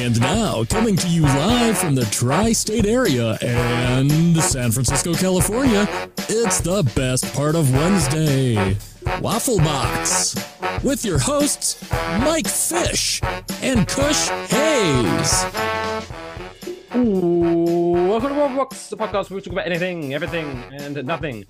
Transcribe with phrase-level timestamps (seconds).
[0.00, 5.86] And now, coming to you live from the tri state area and San Francisco, California,
[6.20, 8.78] it's the best part of Wednesday
[9.20, 10.34] Waffle Box
[10.82, 11.86] with your hosts,
[12.20, 13.20] Mike Fish
[13.60, 15.44] and Kush Hayes.
[16.94, 21.44] Welcome to Waffle Box, the podcast where we talk about anything, everything, and nothing,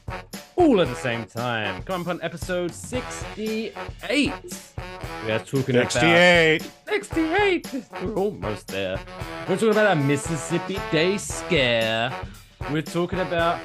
[0.57, 1.85] all at the same time.
[1.85, 4.33] Come on, episode 68.
[5.31, 6.69] Are talking about 68.
[6.89, 7.85] 68.
[8.03, 8.99] We're almost there.
[9.49, 12.13] We're talking about a Mississippi Day scare.
[12.73, 13.61] We're talking about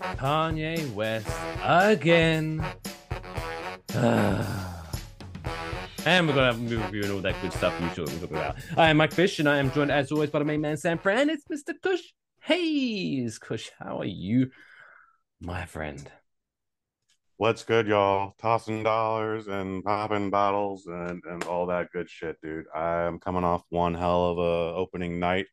[0.00, 1.28] Kanye West
[1.62, 2.64] again.
[3.94, 4.46] and
[6.26, 7.78] we're gonna have a movie review and all that good stuff.
[7.78, 8.56] You sure we're talking about.
[8.78, 10.96] I am Mike Fish, and I am joined as always by the main man San
[10.96, 11.28] Fran.
[11.28, 11.74] It's Mr.
[11.82, 13.38] Kush Hayes.
[13.38, 14.50] Kush, how are you,
[15.42, 16.10] my friend?
[17.42, 18.36] What's good, y'all?
[18.38, 22.66] Tossing dollars and popping bottles and, and all that good shit, dude.
[22.72, 25.46] I'm coming off one hell of a opening night.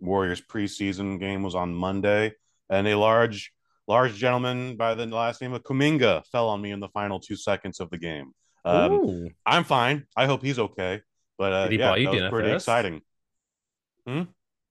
[0.00, 2.34] Warriors preseason game was on Monday,
[2.68, 3.52] and a large
[3.86, 7.36] large gentleman by the last name of Kuminga fell on me in the final two
[7.36, 8.32] seconds of the game.
[8.64, 9.28] Um.
[9.46, 10.04] I'm fine.
[10.16, 11.00] I hope he's okay.
[11.38, 12.64] But uh, Did he yeah, buy you that was dinner pretty first?
[12.64, 13.02] exciting.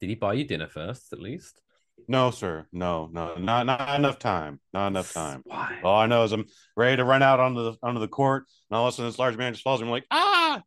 [0.01, 1.61] Did he buy you dinner first, at least?
[2.07, 2.67] No, sir.
[2.71, 4.59] No, no, not not enough time.
[4.73, 5.41] Not enough time.
[5.45, 5.79] Why?
[5.83, 6.45] All I know is I'm
[6.77, 9.19] ready to run out onto the onto the court, and all of a sudden this
[9.19, 9.81] large man just falls.
[9.81, 10.61] And I'm like, ah!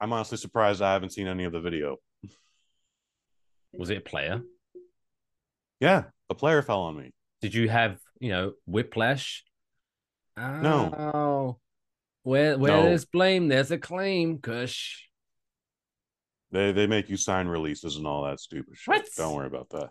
[0.00, 1.96] I'm honestly surprised I haven't seen any of the video.
[3.72, 4.42] Was it a player?
[5.80, 7.12] Yeah, a player fell on me.
[7.42, 9.44] Did you have, you know, whiplash?
[10.36, 10.94] No.
[10.96, 11.58] Oh.
[12.22, 12.82] Where where No.
[12.82, 15.05] there's blame, there's a claim, Kush.
[16.52, 18.88] They they make you sign releases and all that stupid shit.
[18.88, 19.06] What?
[19.16, 19.90] Don't worry about that.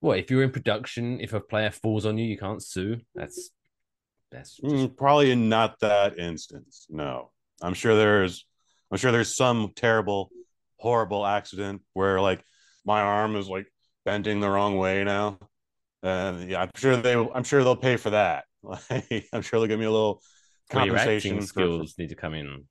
[0.00, 1.20] Well, if you're in production?
[1.20, 2.98] If a player falls on you, you can't sue.
[3.14, 3.50] That's
[4.30, 6.86] that's just, Mm, probably not that instance.
[6.88, 7.30] No,
[7.60, 8.46] I'm sure there's
[8.90, 10.30] I'm sure there's some terrible,
[10.78, 12.42] horrible accident where like
[12.84, 13.66] my arm is like
[14.04, 15.38] bending the wrong way now,
[16.02, 18.44] and yeah, I'm sure they I'm sure they'll pay for that.
[18.64, 20.22] Like, I'm sure they'll give me a little
[20.70, 21.40] where your compensation.
[21.40, 22.64] for- skills need to come in.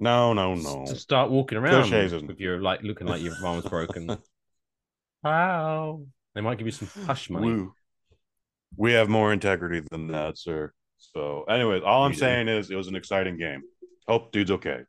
[0.00, 0.86] No, no, no.
[0.86, 4.16] To start walking around Cliches isn't- with your like looking like your arm's broken.
[5.22, 6.02] wow.
[6.34, 7.46] They might give you some hush money.
[7.46, 7.74] Woo.
[8.76, 10.72] We have more integrity than that, sir.
[10.98, 13.62] So, anyways, all I'm saying is it was an exciting game.
[14.08, 14.80] Hope dude's okay.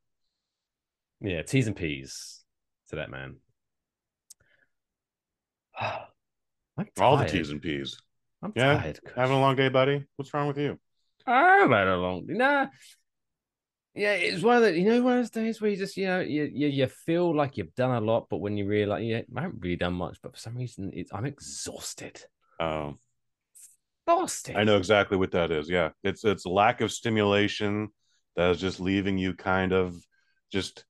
[1.20, 2.44] Yeah, T's and P's
[2.90, 3.38] to that man.
[5.80, 7.32] I'm All the tired.
[7.32, 7.98] T's and P's.
[8.42, 9.00] I'm Yeah, tired.
[9.16, 10.06] Having a long day, buddy.
[10.16, 10.80] What's wrong with you?
[11.28, 12.34] I've had a long day.
[12.34, 12.68] nah.
[13.94, 16.06] Yeah, it's one of the you know one of those days where you just you
[16.06, 19.22] know you you, you feel like you've done a lot, but when you realize yeah,
[19.36, 22.24] I haven't really done much, but for some reason it's I'm exhausted.
[22.60, 23.00] Um,
[24.08, 24.56] Exhausted.
[24.58, 25.70] I know exactly what that is.
[25.70, 27.90] Yeah, it's it's lack of stimulation
[28.36, 29.96] that is just leaving you kind of
[30.52, 30.86] just,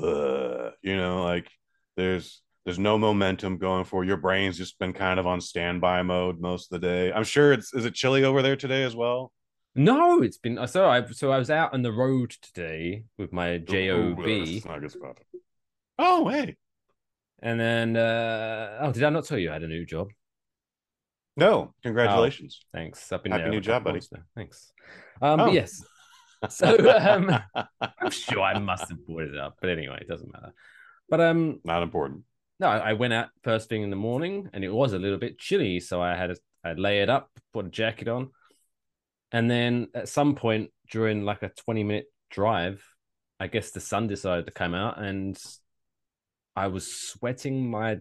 [0.00, 1.50] uh, you know, like
[1.96, 6.40] there's there's no momentum going for your brain's just been kind of on standby mode
[6.40, 7.12] most of the day.
[7.12, 9.32] I'm sure it's is it chilly over there today as well.
[9.78, 13.58] No, it's been so I so I was out on the road today with my
[13.58, 15.18] job, Ooh, that's not a good spot.
[15.98, 16.56] Oh hey,
[17.40, 20.08] and then uh oh, did I not tell you I had a new job?
[21.36, 22.60] no, congratulations.
[22.74, 23.12] Thanks.
[23.12, 23.94] I've been Happy there new job, buddy.
[23.94, 24.22] months now.
[24.34, 24.72] Thanks.
[25.22, 25.52] Um, Oh.
[25.52, 25.80] yes,
[26.48, 27.30] so um,
[27.80, 30.52] I'm sure I must have brought it up, but anyway, it doesn't matter.
[31.08, 32.24] But um, not important.
[32.58, 35.38] no, I went out first thing in the morning, and it was a little bit
[35.38, 38.30] chilly, so I had a, I layered up, put a jacket on,
[39.32, 42.82] and then at some point during like a 20 minute drive,
[43.40, 45.38] I guess the sun decided to come out, and
[46.56, 47.98] I was sweating my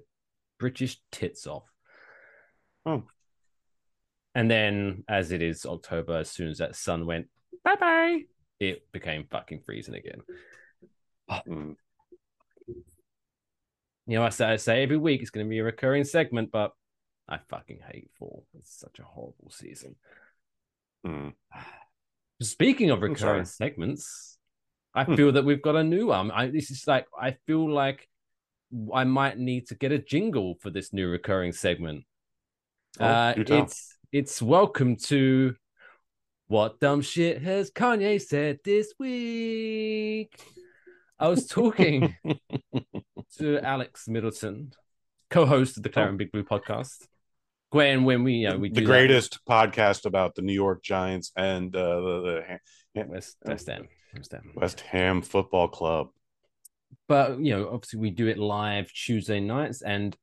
[0.59, 1.69] British tits off.
[2.85, 3.03] Oh.
[4.33, 7.27] And then, as it is October, as soon as that sun went
[7.63, 8.21] bye bye,
[8.59, 10.21] it became fucking freezing again.
[11.29, 11.75] Mm.
[14.07, 16.49] You know, I say, I say every week it's going to be a recurring segment,
[16.51, 16.71] but
[17.27, 18.45] I fucking hate fall.
[18.57, 19.95] It's such a horrible season.
[21.07, 21.33] Mm.
[22.41, 24.37] Speaking of recurring segments,
[24.93, 25.15] I Hmm.
[25.15, 26.31] feel that we've got a new one.
[26.31, 28.07] I, this is like I feel like
[28.93, 32.03] I might need to get a jingle for this new recurring segment.
[32.99, 35.55] Oh, uh, it's it's welcome to
[36.47, 40.37] what dumb shit has Kanye said this week.
[41.19, 42.15] I was talking
[43.37, 44.73] to Alex Middleton,
[45.29, 47.07] co-host of the Claret and Big Blue podcast.
[47.71, 50.83] When when we you know we the do that- greatest podcast about the New York
[50.83, 53.87] Giants and uh, the, the Ha- West West Ham.
[54.15, 54.51] West Ham.
[54.55, 56.07] West Ham Football Club.
[57.07, 60.15] But you know, obviously we do it live Tuesday nights, and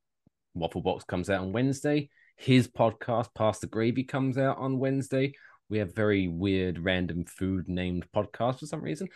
[0.54, 2.08] Waffle Box comes out on Wednesday.
[2.36, 5.34] His podcast, Past the Gravy, comes out on Wednesday.
[5.68, 9.08] We have very weird, random food named podcasts for some reason.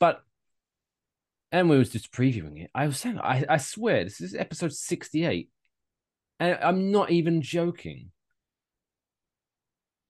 [0.00, 0.20] But
[1.50, 2.70] and we was just previewing it.
[2.74, 5.48] I was saying, I, I swear, this is episode 68.
[6.40, 8.10] And I'm not even joking.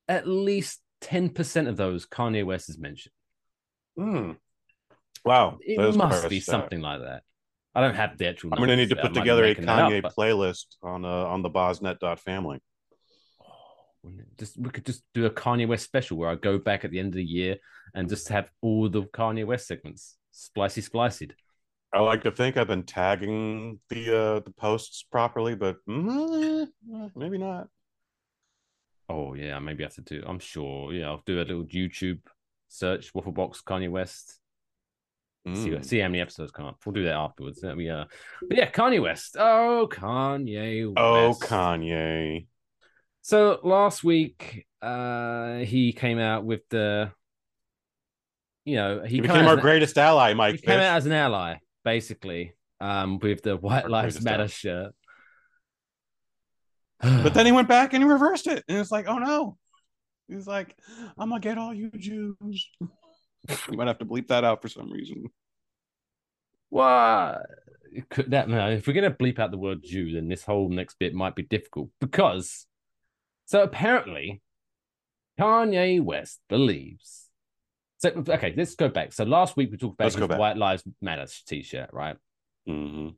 [0.09, 3.13] At least 10% of those Kanye West has mentioned.
[3.97, 4.33] Hmm.
[5.25, 5.59] Wow.
[5.61, 7.23] It is must be something like that.
[7.75, 8.51] I don't have the actual.
[8.53, 11.51] I'm gonna need to put together a up, Kanye but- playlist on uh, on the
[11.51, 12.61] Bosnet.family.
[14.39, 16.99] Just we could just do a Kanye West special where I go back at the
[16.99, 17.57] end of the year
[17.95, 21.33] and just have all the Kanye West segments, splicey, spliced.
[21.93, 27.09] I like to think I've been tagging the uh, the posts properly, but mm, eh,
[27.17, 27.69] maybe not.
[29.09, 30.23] Oh yeah, maybe I have to do.
[30.27, 30.93] I'm sure.
[30.93, 32.21] Yeah, I'll do a little YouTube
[32.69, 34.39] search, Waffle Box Kanye West.
[35.47, 35.83] See, Mm.
[35.85, 36.77] see how many episodes come up.
[36.85, 37.63] We'll do that afterwards.
[37.63, 38.05] That'll be, uh,
[38.47, 39.37] but yeah, Kanye West.
[39.39, 40.93] Oh, Kanye.
[40.95, 41.41] Oh, West.
[41.41, 42.47] Kanye.
[43.23, 47.13] So last week, uh, he came out with the,
[48.67, 50.57] you know, he, He became our an- greatest ally, Mike.
[50.57, 54.93] He came out as an ally, basically, um, with the White Lives Matter shirt.
[57.01, 59.57] But then he went back and he reversed it, and it's like, oh no.
[60.27, 60.77] He's like,
[61.17, 62.71] I'm gonna get all you Jews.
[63.69, 65.27] we might have to bleep that out for some reason.
[66.71, 67.47] What?
[68.11, 68.69] Could that no?
[68.71, 71.43] If we're gonna bleep out the word Jew, then this whole next bit might be
[71.43, 72.67] difficult because.
[73.47, 74.43] So apparently,
[75.41, 77.28] Kanye West believes.
[77.99, 79.13] So okay, let's go back.
[79.13, 80.39] So last week we talked about his.
[80.39, 82.17] White Lives Matter T-shirt, right?
[82.69, 83.15] Mhm.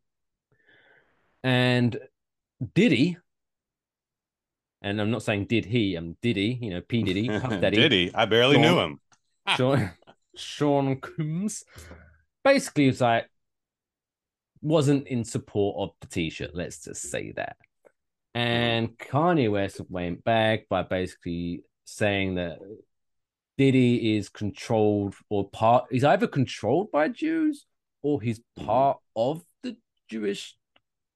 [1.42, 1.98] And
[2.74, 3.16] Diddy,
[4.82, 7.92] and I'm not saying did he, I'm Diddy, you know, P Diddy, Puff Daddy, Did
[7.92, 8.10] he?
[8.14, 9.00] I barely Sean- knew him.
[9.56, 9.90] Sean,
[10.36, 11.64] Sean Combs,
[12.44, 13.28] basically was like
[14.62, 16.54] wasn't in support of the t-shirt.
[16.54, 17.56] Let's just say that.
[18.34, 22.58] And Kanye West went back by basically saying that
[23.60, 25.84] Diddy is controlled or part.
[25.90, 27.66] He's either controlled by Jews
[28.00, 28.64] or he's Mhm.
[28.64, 29.76] part of the
[30.08, 30.56] Jewish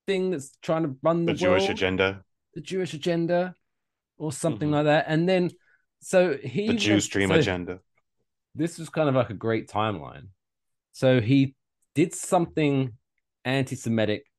[0.06, 3.54] thing that's trying to run the, The Jewish agenda, the Jewish agenda
[4.18, 4.72] or something Mhm.
[4.72, 5.06] like that.
[5.08, 5.52] And then
[6.00, 7.80] so he the Jew stream so agenda.
[8.54, 10.28] This was kind of like a great timeline.
[10.92, 11.56] So he
[11.94, 12.98] did something
[13.46, 14.30] anti-Semitic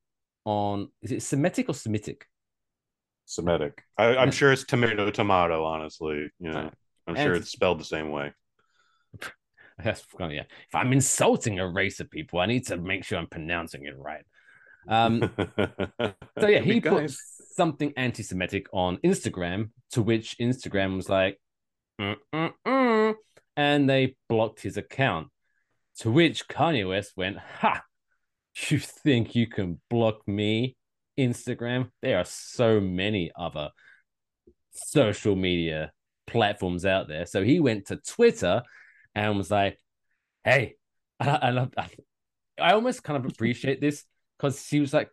[0.44, 2.28] on is it Semitic or Semitic?
[3.24, 3.82] Semitic.
[3.98, 5.64] I, I'm sure it's tomato tomato.
[5.64, 6.70] Honestly, you know.
[7.06, 8.32] I'm And- sure it's spelled the same way.
[9.82, 10.44] That's yeah.
[10.68, 13.94] If I'm insulting a race of people, I need to make sure I'm pronouncing it
[13.98, 14.24] right.
[14.88, 15.30] Um,
[16.38, 17.10] So yeah, he put
[17.54, 21.38] something anti-Semitic on Instagram, to which Instagram was like,
[22.00, 23.14] "Mm-mm-mm,"
[23.56, 25.28] and they blocked his account.
[26.00, 27.82] To which Kanye West went, "Ha!
[28.70, 30.76] You think you can block me,
[31.18, 31.90] Instagram?
[32.00, 33.70] There are so many other
[34.72, 35.92] social media
[36.26, 38.62] platforms out there." So he went to Twitter
[39.14, 39.78] and was like,
[40.44, 40.76] "Hey,"
[41.20, 41.88] and I, love." I,
[42.58, 44.04] I almost kind of appreciate this
[44.38, 45.10] because he was like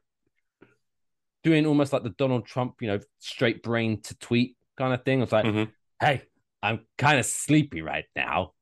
[1.43, 5.19] doing almost like the Donald Trump, you know, straight brain to tweet kind of thing.
[5.19, 5.71] I was like, Mhm.
[5.99, 6.21] hey,
[6.61, 8.53] I'm kind of sleepy right now,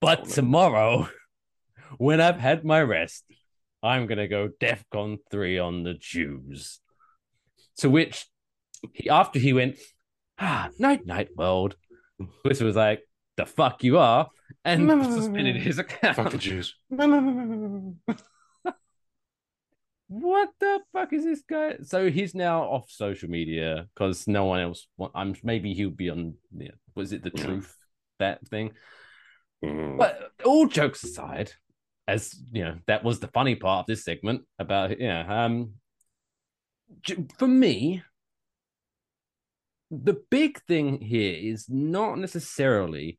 [0.00, 1.08] but Oh, tomorrow,
[1.98, 3.24] when I've had my rest,
[3.82, 6.80] I'm gonna go DEFCON three on the Jews.
[7.78, 8.26] To which,
[8.92, 9.78] he after he went,
[10.42, 11.76] ah, night night world,
[12.42, 13.00] Twitter was like,
[13.36, 14.28] the fuck you are,
[14.64, 15.62] and suspended no.
[15.62, 16.16] his account.
[16.16, 16.74] Fuck the Jews.
[20.12, 21.76] What the fuck is this guy?
[21.84, 24.86] So he's now off social media because no one else.
[24.98, 26.34] Want, I'm maybe he'll be on.
[26.54, 27.44] Yeah, was it the Yeah.
[27.44, 27.74] truth
[28.18, 28.72] that thing?
[29.64, 29.96] Mm.
[29.96, 31.52] But all jokes aside,
[32.06, 35.46] as you know, that was the funny part of this segment about yeah.
[35.46, 35.76] Um,
[37.38, 38.02] for me,
[39.92, 43.18] the big thing here is not necessarily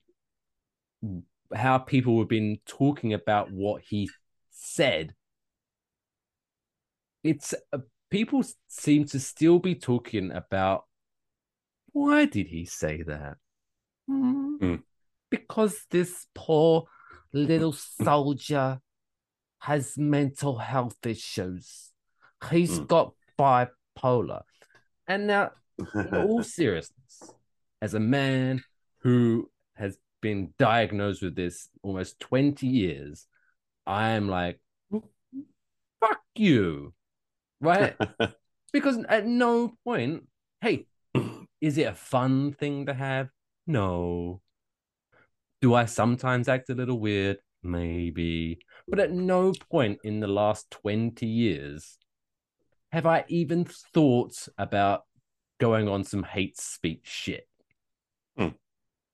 [1.53, 4.09] how people have been talking about what he
[4.49, 5.13] said.
[7.23, 7.77] It's uh,
[8.09, 10.85] people seem to still be talking about
[11.91, 13.37] why did he say that?
[14.07, 14.75] Hmm, Hmm.
[15.29, 16.85] Because this poor
[17.33, 18.79] little soldier
[19.59, 21.91] has mental health issues.
[22.49, 22.85] He's Hmm.
[22.85, 24.41] got bipolar.
[25.07, 27.33] And now in all seriousness,
[27.81, 28.63] as a man
[28.99, 33.27] who has been diagnosed with this almost 20 years,
[33.85, 34.59] I am like,
[34.91, 36.93] fuck you.
[37.59, 37.95] Right?
[38.73, 40.27] because at no point,
[40.61, 40.87] hey,
[41.61, 43.29] is it a fun thing to have?
[43.67, 44.41] No.
[45.61, 47.37] Do I sometimes act a little weird?
[47.61, 48.59] Maybe.
[48.87, 51.97] But at no point in the last 20 years
[52.93, 55.05] have I even thought about
[55.63, 57.47] going on some hate speech shit.
[58.37, 58.49] Hmm.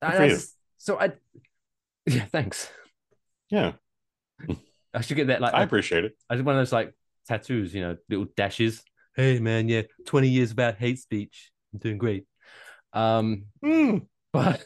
[0.01, 0.35] I
[0.77, 1.11] so I,
[2.07, 2.71] yeah, thanks.
[3.51, 3.73] yeah.
[4.93, 5.41] I should get that.
[5.41, 6.13] Like I appreciate it.
[6.27, 6.95] I just one of those like
[7.27, 8.81] tattoos, you know, little dashes.
[9.15, 11.51] Hey man, yeah, twenty years about hate speech.
[11.71, 12.25] I'm doing great.
[12.93, 13.99] Um, Hmm.
[14.33, 14.63] but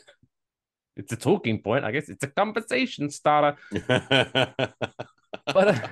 [0.96, 1.84] it's a talking point.
[1.84, 3.58] I guess it's a conversation starter.
[5.46, 5.88] But uh,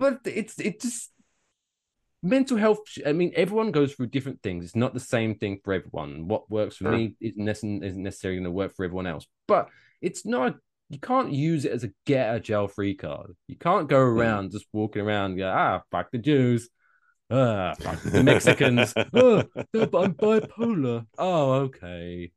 [0.00, 1.12] but it's it just
[2.26, 2.78] mental health.
[3.06, 4.64] I mean, everyone goes through different things.
[4.64, 6.28] It's not the same thing for everyone.
[6.28, 6.92] What works for Sure.
[6.92, 9.26] me isn't isn't necessarily going to work for everyone else.
[9.48, 9.68] But
[10.00, 10.56] it's not.
[10.88, 13.34] You can't use it as a get a jail free card.
[13.48, 15.36] You can't go around just walking around.
[15.36, 16.68] go, ah, fuck the Jews.
[17.28, 18.94] Ah, fuck the Mexicans.
[19.12, 19.42] oh,
[19.74, 21.06] no, but I'm bipolar.
[21.18, 22.30] Oh, okay.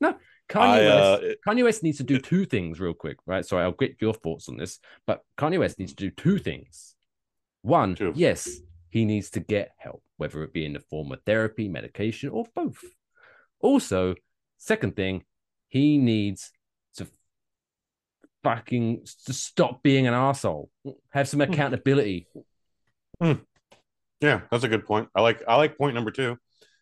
[0.00, 0.14] No,
[0.48, 1.22] Kanye I, West.
[1.24, 3.44] uh, it- Kanye West needs to do two things real quick, right?
[3.44, 4.78] Sorry, I'll get your thoughts on this,
[5.08, 6.94] but Kanye West needs to do two things.
[7.62, 8.48] One, yes,
[8.90, 12.46] he needs to get help, whether it be in the form of therapy, medication, or
[12.54, 12.84] both.
[13.60, 14.14] Also,
[14.56, 15.24] second thing,
[15.68, 16.52] he needs
[16.96, 17.06] to
[18.42, 20.70] fucking to stop being an asshole.
[21.10, 22.26] Have some accountability.
[24.20, 25.08] Yeah, that's a good point.
[25.14, 26.36] I like I like point number two.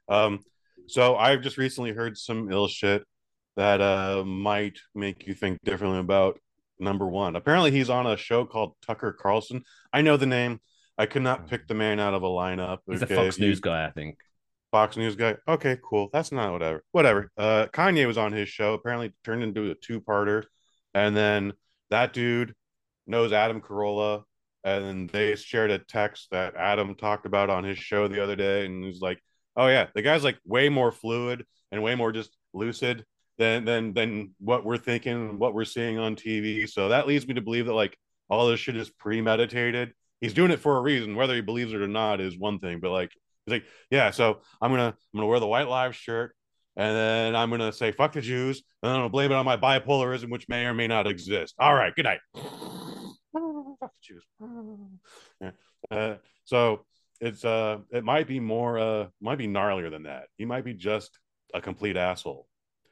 [0.09, 0.41] Um,
[0.87, 3.05] so I've just recently heard some ill shit
[3.57, 6.39] that uh might make you think differently about
[6.79, 7.37] number one.
[7.37, 9.65] Apparently, he's on a show called Tucker Carlson.
[9.93, 10.61] I know the name.
[10.99, 12.79] I could not pick the man out of a lineup.
[12.89, 13.15] He's okay?
[13.15, 14.17] a Fox News guy, I think.
[14.71, 15.37] Fox News guy.
[15.47, 16.09] Okay, cool.
[16.13, 16.85] That's not whatever.
[16.93, 17.31] Whatever.
[17.37, 18.75] Uh, Kanye was on his show.
[18.75, 20.45] Apparently, turned into a two-parter,
[20.95, 21.53] and then
[21.91, 22.55] that dude
[23.07, 24.25] knows Adam Carolla,
[24.65, 28.67] and they shared a text that Adam talked about on his show the other day,
[28.67, 29.23] and he's like,
[29.57, 33.05] "Oh yeah, the guy's like way more fluid and way more just lucid
[33.39, 37.35] than than than what we're thinking, what we're seeing on TV." So that leads me
[37.35, 37.97] to believe that like
[38.29, 39.93] all this shit is premeditated.
[40.21, 41.15] He's doing it for a reason.
[41.15, 43.11] Whether he believes it or not is one thing, but like
[43.45, 46.35] he's like, yeah, so I'm gonna I'm gonna wear the white lives shirt,
[46.77, 49.57] and then I'm gonna say fuck the Jews, and I'm gonna blame it on my
[49.57, 51.55] bipolarism, which may or may not exist.
[51.59, 52.21] All right, good night.
[53.81, 54.25] fuck the Jews.
[55.41, 55.51] Yeah.
[55.91, 56.87] Uh, so
[57.21, 60.25] it's uh it might be more uh might be gnarlier than that.
[60.39, 61.19] He might be just
[61.55, 62.47] a complete asshole.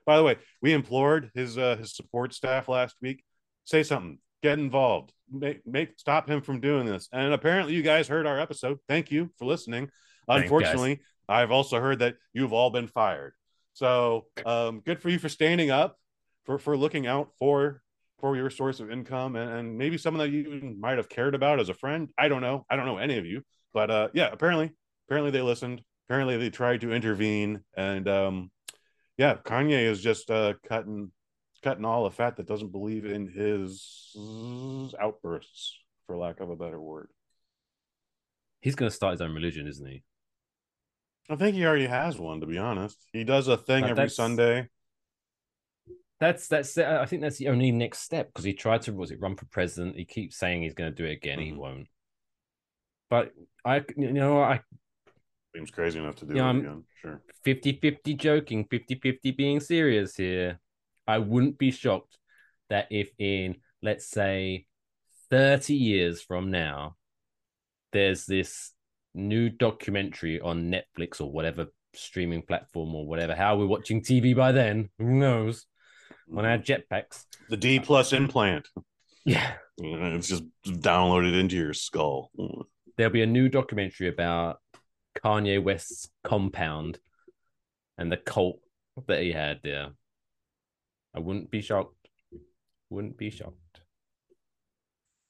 [0.07, 3.25] By the way, we implored his uh his support staff last week.
[3.65, 4.19] Say something.
[4.43, 5.13] Get involved.
[5.31, 7.09] Make make stop him from doing this.
[7.13, 8.79] And apparently you guys heard our episode.
[8.89, 9.89] Thank you for listening.
[10.29, 13.33] Thanks, Unfortunately, I've also heard that you've all been fired.
[13.73, 15.97] So um good for you for standing up,
[16.45, 17.83] for for looking out for
[18.21, 21.61] for your source of income and, and maybe someone that you might have cared about
[21.61, 22.09] as a friend.
[22.17, 22.65] I don't know.
[22.71, 23.43] I don't know any of you.
[23.73, 24.73] But uh yeah, apparently,
[25.09, 25.83] apparently they listened.
[26.09, 27.61] Apparently they tried to intervene.
[27.77, 28.51] And um
[29.17, 31.11] yeah, Kanye is just uh cutting
[31.65, 34.15] cutting all the fat that doesn't believe in his
[35.01, 37.09] outbursts, for lack of a better word.
[38.61, 40.03] He's going to start his own religion, isn't he?
[41.31, 42.99] I think he already has one, to be honest.
[43.15, 44.69] He does a thing every that's- Sunday.
[46.21, 46.79] That's that's.
[46.79, 49.35] uh, I think that's the only next step because he tried to was it run
[49.37, 49.97] for president.
[49.97, 51.39] He keeps saying he's going to do it again.
[51.41, 51.57] He Mhm.
[51.57, 51.89] won't.
[53.11, 53.33] But
[53.65, 54.61] I, you know, I
[55.55, 56.85] Seems crazy enough to do Yeah, it I'm- again.
[57.01, 57.21] Sure.
[57.45, 60.61] 50-50 joking, 50-50 being serious here.
[61.07, 62.19] I wouldn't be shocked
[62.71, 64.67] that if in let's say
[65.31, 66.97] 30 years from now
[67.93, 68.73] there's this
[69.15, 74.53] new documentary on Netflix or whatever streaming platform or whatever how we're watching TV by
[74.53, 75.67] then, who knows,
[76.35, 76.95] on our mm-hmm.
[76.95, 77.25] jetpacks.
[77.49, 78.69] The D plus implant.
[79.25, 79.53] Yeah.
[79.79, 82.31] It's just downloaded into your skull.
[82.97, 84.59] There'll be a new documentary about
[85.25, 86.99] Kanye West's compound
[87.99, 88.61] and the cult
[89.09, 89.91] that he had there.
[91.15, 91.95] I wouldn't be shocked.
[92.91, 93.57] Wouldn't be shocked.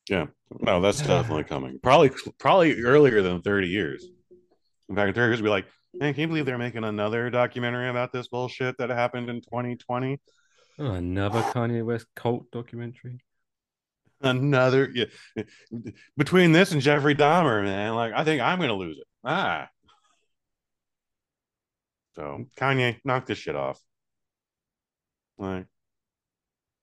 [0.08, 0.26] Yeah,
[0.60, 1.78] no, that's definitely coming.
[1.82, 4.04] Probably, probably earlier than thirty years.
[4.88, 7.88] In fact, in thirty years, be like, man, can you believe they're making another documentary
[7.88, 10.20] about this bullshit that happened in 2020?
[10.78, 13.20] Oh, another Kanye West cult documentary.
[14.20, 15.04] Another, yeah.
[16.16, 19.06] Between this and Jeffrey Dahmer, man, like I think I'm gonna lose it.
[19.22, 19.68] Ah.
[22.16, 23.80] So Kanye, knock this shit off.
[25.36, 25.66] Like,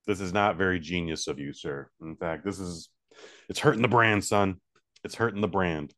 [0.08, 1.90] this is not very genius of you, sir.
[2.02, 2.90] In fact, this is
[3.50, 4.60] it's hurting the brand, son.
[5.04, 5.94] It's hurting the brand.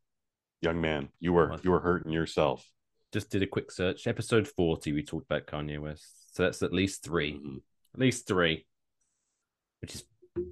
[0.62, 2.65] Young man, you were you were hurting yourself.
[3.12, 4.07] Just did a quick search.
[4.07, 6.36] Episode 40, we talked about Kanye West.
[6.36, 7.62] So that's at least 3 Mhm.
[7.93, 8.65] At least three.
[9.81, 10.03] Which is,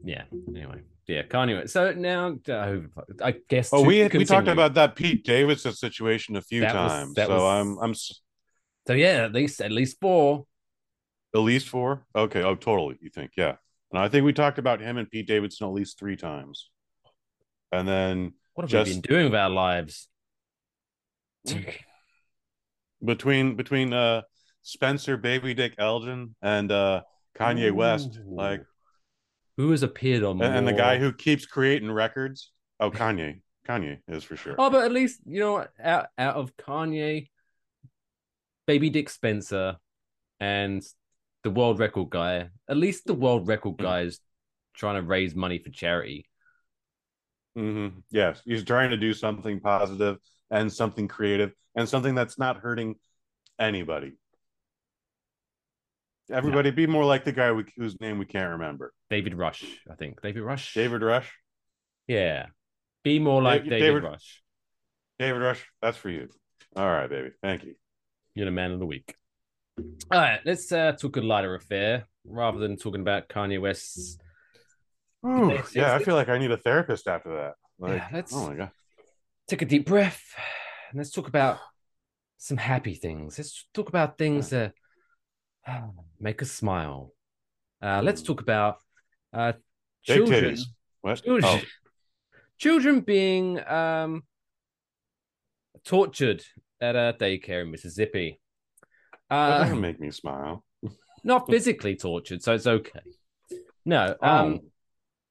[0.04, 0.26] yeah.
[0.50, 1.74] Anyway, yeah, Kanye West.
[1.74, 2.78] So now, uh,
[3.24, 3.70] I guess.
[3.74, 7.14] Oh, we we talked about that Pete Davidson situation a few That times.
[7.16, 10.46] that so was- I'm I'm So yeah, at least at least four.
[11.34, 12.06] At least four.
[12.16, 12.44] Okay.
[12.44, 12.98] Oh, totally.
[13.02, 13.32] You think?
[13.38, 13.56] Yeah.
[13.92, 16.70] And I think we talked about him and Pete Davidson at least three times.
[17.72, 20.08] And then What have we been doing with our lives?
[23.04, 24.22] between between uh
[24.62, 27.02] Spencer Baby Dick Elden and uh
[27.38, 28.62] Kanye West, like
[29.58, 32.52] Who has appeared on And, and the guy who keeps creating records.
[32.80, 33.42] Oh, Kanye.
[33.68, 34.56] Kanye is for sure.
[34.58, 35.72] Oh, but at least you know what?
[35.82, 37.30] Out out of Kanye,
[38.68, 39.78] Baby Dick Spencer,
[40.40, 40.84] and
[41.44, 42.50] the world record guy.
[42.70, 43.84] At least the world record Hmm.
[43.84, 44.20] guy is
[44.74, 46.28] trying to raise money for charity.
[47.56, 50.18] hmm Yes, he's trying to do something positive
[50.50, 52.96] and something creative and something that's not hurting
[53.60, 54.14] anybody.
[56.32, 58.94] Everybody, be more like the guy we, whose name we can't remember.
[59.10, 60.22] David Rush, I think.
[60.22, 60.74] David Rush.
[60.74, 61.30] David Rush.
[62.08, 62.46] Yeah.
[63.04, 64.42] Be more like David, David- Rush.
[65.20, 65.68] David Rush.
[65.82, 66.30] That's for you.
[66.76, 67.32] All right, baby.
[67.42, 67.76] Thank you.
[68.34, 69.14] You're the man of the week.
[70.12, 74.18] All right, let's uh, talk a lighter affair rather than talking about Kanye West's.
[75.26, 77.54] Ooh, yeah, I feel like I need a therapist after that.
[77.80, 78.72] Like, Yeah, let's- oh my god.
[79.48, 80.22] Take a deep breath
[80.90, 81.60] and let's talk about
[82.38, 83.38] some happy things.
[83.38, 84.74] Let's talk about things that
[86.20, 87.14] make us smile.
[87.82, 88.78] Uh, let's talk about
[89.34, 89.54] uh,
[90.04, 90.58] children.
[91.02, 91.24] What?
[91.24, 91.62] Children, Oh,
[92.58, 94.24] children being um,
[95.84, 96.44] tortured
[96.80, 98.40] at a daycare in Mississippi.
[99.32, 100.64] That Uh, doesn't make me smile.
[101.24, 103.00] not physically tortured, so it's okay.
[103.86, 104.16] No.
[104.22, 104.60] Um.
[104.64, 104.68] Oh.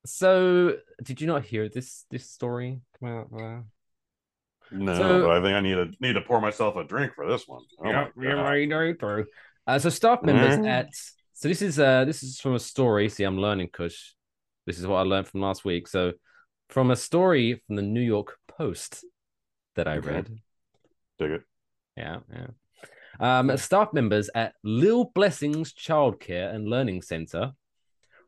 [0.06, 3.28] So, did you not hear this this story come out?
[3.32, 3.60] Uh,
[4.72, 7.28] No, so- but I think I need to need to pour myself a drink for
[7.28, 7.62] this one.
[7.78, 8.12] Oh yeah, God.
[8.16, 9.26] right, right through.
[9.66, 10.66] Uh, so staff members Mm.
[10.68, 10.88] at
[11.34, 13.08] so this is uh this is from a story.
[13.08, 14.14] See, I'm learning, Kush.
[14.66, 15.86] This is what I learned from last week.
[15.88, 16.12] So,
[16.68, 19.04] from a story from the New York Post
[19.74, 20.08] that I Okay.
[20.10, 20.26] read.
[21.18, 21.42] Dig it.
[21.96, 22.46] Yeah, yeah.
[23.20, 27.52] Um, staff members at Lil Blessings Childcare and Learning Center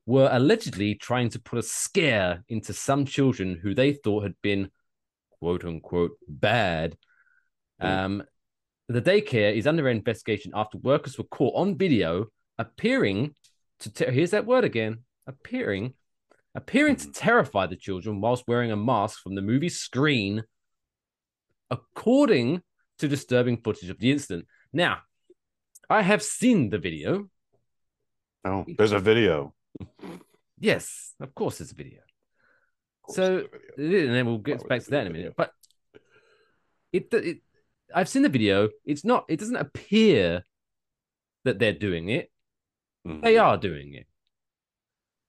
[0.04, 4.70] were allegedly trying to put a scare into some children who they thought had been
[5.40, 6.96] quote unquote bad.
[7.80, 7.87] Hmm.
[7.87, 8.22] Um,
[8.88, 12.26] the daycare is under investigation after workers were caught on video
[12.58, 13.34] appearing
[13.80, 15.94] to te- here's that word again appearing
[16.54, 17.12] appearing to Mhm.
[17.14, 20.43] terrify the children whilst wearing a mask from the movie Scream
[21.71, 22.62] according
[22.99, 24.47] to disturbing footage of the incident.
[24.73, 24.99] Now,
[25.91, 27.28] I have seen the video.
[28.45, 29.54] Oh, there's a video.
[30.58, 32.00] Yes, of course, there's a video.
[33.08, 34.06] So- video.
[34.06, 35.35] And then we'll get Why back to that in a minute.
[35.35, 35.35] video?
[35.37, 35.52] But
[36.93, 37.39] it, it,
[37.95, 38.69] I've seen the video.
[38.85, 39.25] It's not.
[39.28, 40.45] It doesn't appear
[41.45, 42.30] that they're doing it.
[43.06, 43.23] Mhm.
[43.23, 44.06] They are doing it,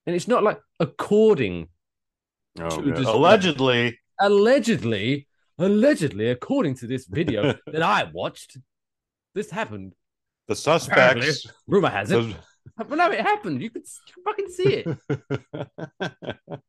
[0.06, 1.70] and it's not like according,
[2.60, 5.28] Oh, to Allegedly, allegedly,
[5.58, 8.58] allegedly, according to this video that I watched.
[9.34, 9.94] This happened.
[10.48, 11.46] the suspects.
[11.68, 12.16] Rumor has it.
[12.16, 12.34] those-
[12.78, 13.62] But no, it happened.
[13.62, 13.84] You could
[14.26, 14.98] fucking see it.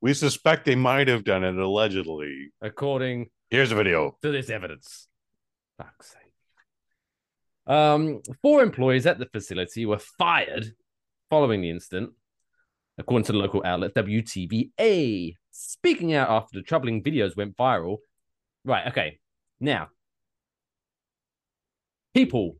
[0.00, 2.50] we suspect they might have done it allegedly.
[2.60, 4.16] according Here's a video.
[4.22, 5.08] to this evidence.
[5.78, 6.22] Fuck's sake.
[7.72, 10.72] Um, four employees at the facility were fired
[11.30, 12.10] following the incident,
[12.98, 15.34] according to the local outlet WTVA.
[15.50, 17.98] Speaking out after the troubling videos went viral.
[18.64, 19.18] Right, okay.
[19.60, 19.88] Now,
[22.16, 22.56] people,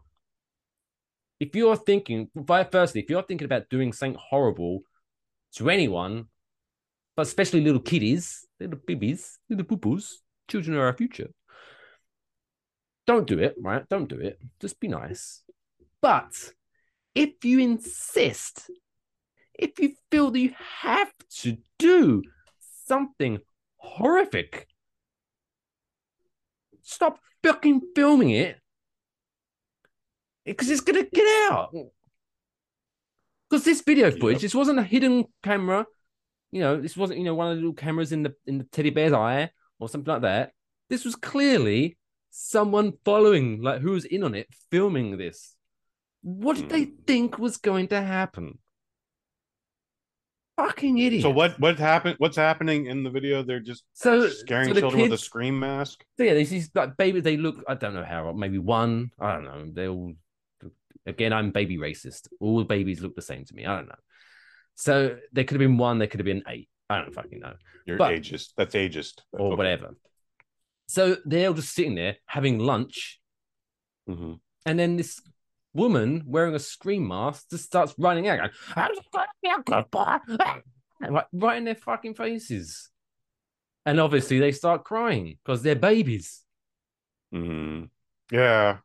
[1.40, 2.28] if you're thinking,
[2.70, 4.80] firstly, if you're thinking about doing something horrible
[5.54, 6.26] to anyone,
[7.16, 10.16] but especially little kiddies, little babies, little poo-poos,
[10.46, 11.30] children are our future.
[13.06, 13.88] Don't do it, right?
[13.88, 14.38] Don't do it.
[14.60, 15.42] Just be nice.
[16.02, 16.34] But
[17.14, 18.70] if you insist,
[19.54, 22.22] if you feel that you have to do
[22.84, 23.38] something
[23.78, 24.68] horrific,
[26.82, 28.60] stop fucking filming it
[30.46, 31.70] because it's gonna get out.
[33.48, 34.40] Because this video footage, Yep.
[34.42, 35.86] this wasn't a hidden camera.
[36.52, 38.64] You know, this wasn't you know one of the little cameras in the in the
[38.64, 40.52] teddy bear's eye or something like that.
[40.88, 41.98] This was clearly
[42.30, 45.54] someone following, like who was in on it, filming this.
[46.22, 46.96] What did they Hmm.
[47.06, 48.58] think was going to happen?
[50.56, 51.22] Fucking idiot.
[51.22, 52.16] So what what happened?
[52.18, 53.42] What's happening in the video?
[53.42, 56.02] They're just So scaring so the children with a scream mask.
[56.16, 57.20] So yeah, these these like baby.
[57.20, 57.62] They look.
[57.68, 58.32] I don't know how.
[58.32, 59.10] Maybe one.
[59.20, 59.70] I don't know.
[59.70, 60.14] They all.
[61.06, 62.28] Again, I'm baby racist.
[62.40, 63.64] All babies look the same to me.
[63.64, 63.94] I don't know.
[64.74, 65.98] So there could have been one.
[65.98, 66.68] there could have been eight.
[66.90, 67.54] I don't fucking know.
[67.86, 68.52] You're But- ageist.
[68.56, 69.22] That's ageist.
[69.32, 69.56] Or Okay.
[69.56, 69.96] whatever.
[70.88, 73.20] So they're all just sitting there having lunch,
[74.08, 74.38] Mhm.
[74.64, 75.20] and then this
[75.74, 78.50] woman wearing a scream mask just starts running out, going,
[81.10, 82.90] right, right in their fucking faces.
[83.84, 86.44] And obviously they start crying because they're babies.
[87.34, 87.90] Mhm.
[88.30, 88.78] Yeah.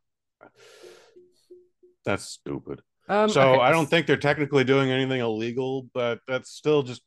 [2.04, 2.80] That's stupid.
[3.08, 7.02] Um, so okay, I don't think they're technically doing anything illegal, but that's still just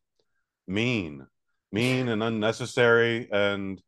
[0.67, 1.25] mean,
[1.71, 3.81] mean and unnecessary, and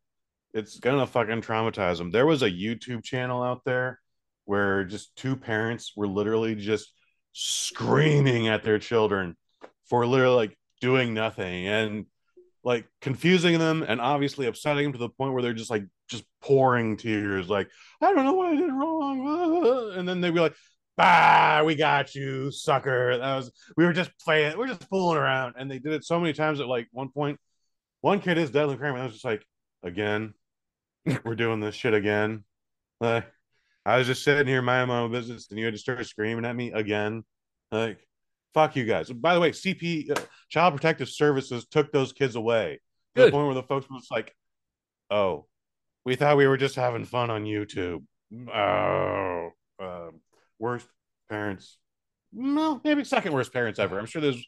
[0.54, 2.10] it's gonna fucking traumatize them.
[2.10, 4.00] There was a YouTube channel out there
[4.44, 6.92] where just two parents were literally just
[7.32, 9.36] screaming at their children
[9.88, 12.06] for literally like doing nothing and
[12.64, 16.24] like confusing them and obviously upsetting them to the point where they're just like just
[16.40, 17.68] pouring tears like
[18.00, 20.54] i don't know what i did wrong and then they'd be like
[20.98, 25.16] bah we got you sucker that was we were just playing we are just fooling
[25.16, 27.38] around and they did it so many times at like one point
[28.02, 29.42] one kid is deadly crime and i was just like
[29.82, 30.34] again
[31.24, 32.44] we're doing this shit again
[33.00, 33.24] like
[33.86, 36.44] i was just sitting here minding my own business and you had to start screaming
[36.44, 37.22] at me again
[37.72, 37.98] like
[38.58, 39.10] fuck you guys.
[39.10, 42.80] By the way, CP uh, Child Protective Services took those kids away
[43.14, 43.26] to Good.
[43.28, 44.34] the point where the folks was like,
[45.10, 45.46] "Oh,
[46.04, 48.02] we thought we were just having fun on YouTube."
[48.52, 50.10] Oh, uh,
[50.58, 50.86] worst
[51.28, 51.78] parents.
[52.32, 53.98] No, maybe second worst parents ever.
[53.98, 54.44] I'm sure there's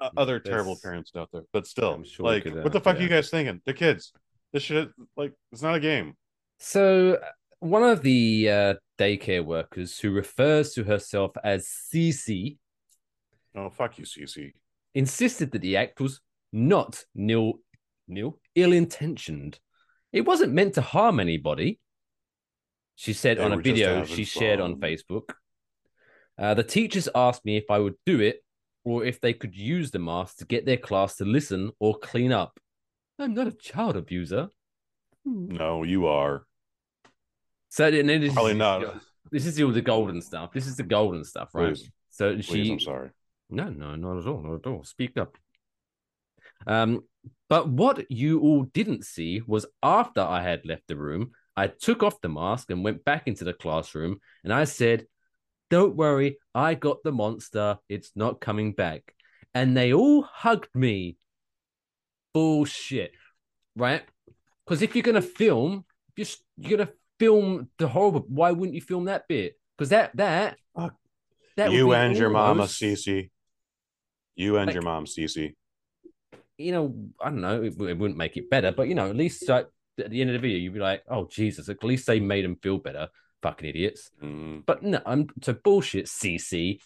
[0.00, 2.80] uh, other There's- terrible parents out there, but still, I'm sure like, uh, what the
[2.80, 3.00] fuck yeah.
[3.00, 3.60] are you guys thinking?
[3.64, 4.12] The kids,
[4.52, 6.14] this shit, like, it's not a game.
[6.58, 7.26] So, uh,
[7.60, 12.58] one of the uh, daycare workers who refers to herself as Cece
[13.54, 14.52] Oh, fuck you, CC.
[14.94, 16.20] insisted that the act was
[16.52, 17.54] not nil,
[18.06, 19.58] nil, ill-intentioned.
[20.12, 21.80] It wasn't meant to harm anybody.
[22.96, 24.76] She said They on a video having she shared on.
[24.76, 25.30] Facebook.
[26.38, 28.42] Uh, the teachers asked me if I would do it
[28.84, 32.32] or if they could use the mask to get their class to listen or clean
[32.32, 32.58] up.
[33.18, 34.48] I'm not a child abuser.
[35.24, 36.46] No, you are
[37.68, 39.02] So and then this probably is, not.
[39.30, 40.52] This is all the golden stuff.
[40.52, 41.74] This is the golden stuff, right?
[41.74, 43.10] Please, So please, she I'm sorry.
[43.50, 44.84] No, no, not at all, not at all.
[44.84, 45.36] Speak up.
[46.66, 47.02] Um,
[47.48, 52.02] but what you all didn't see was after I had left the room, I took
[52.02, 55.06] off the mask and went back into the classroom, and I said,
[55.70, 57.78] "Don't worry, I got the monster.
[57.88, 59.14] It's not coming back."
[59.54, 61.16] And they all hugged me.
[62.34, 63.12] Bullshit,
[63.74, 64.02] right?
[64.64, 65.84] Because if you're gonna film,
[66.18, 68.24] just you're gonna film the horrible.
[68.28, 69.58] Why wouldn't you film that bit?
[69.76, 70.94] Because that that Fuck.
[71.56, 73.30] that you be and your mama, almost- Cece.
[74.34, 75.54] You and Like- your mom, Cece.
[76.58, 79.16] you know, I don't know, it, it wouldn't make it better, but you know, at
[79.16, 79.66] least like,
[79.98, 82.44] at the end of the video, you'd be like, oh Jesus, at least they made
[82.44, 83.08] them feel better,
[83.42, 84.10] fucking idiots.
[84.22, 84.64] Mm.
[84.66, 86.80] But no, I'm so bullshit, CC.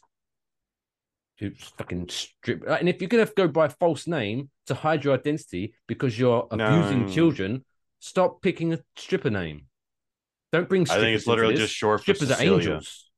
[1.39, 2.65] You fucking strip.
[2.69, 6.47] And if you're gonna go by a false name to hide your identity because you're
[6.51, 7.13] abusing No.
[7.13, 7.65] children,
[7.99, 9.67] stop picking a stripper name.
[10.53, 10.83] Don't bring.
[10.91, 12.57] I think it's literally just short for strippers are Cecilia.
[12.57, 13.11] angels.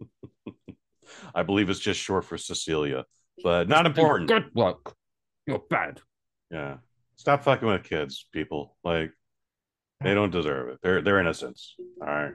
[1.34, 3.04] I believe it's just short for Cecilia,
[3.42, 4.28] but not important.
[4.28, 4.94] Good luck.
[5.46, 6.00] You're bad.
[6.50, 6.78] Yeah.
[7.16, 8.76] Stop fucking with kids, people.
[8.84, 9.12] Like
[10.02, 10.78] they don't deserve it.
[10.82, 11.74] They're they're innocents.
[12.00, 12.34] All right.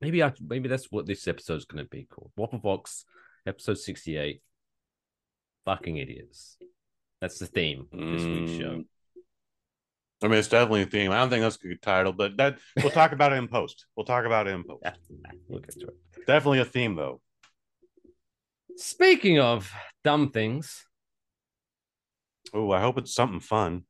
[0.00, 2.32] Maybe I maybe that's what this episode's gonna be called.
[2.36, 3.04] Waffle Box,
[3.46, 4.42] episode sixty-eight.
[5.64, 6.58] Fucking idiots.
[7.20, 8.76] That's the theme of this week's show.
[8.76, 8.84] Mm.
[10.22, 11.10] I mean, it's definitely a theme.
[11.10, 13.86] I don't think that's a good title, but that we'll talk about it in post.
[13.96, 14.84] We'll talk about it in post.
[15.48, 16.26] We'll get to it.
[16.26, 17.20] Definitely a theme, though.
[18.76, 19.70] Speaking of
[20.02, 20.84] dumb things,
[22.52, 23.84] Oh, I hope it's something fun.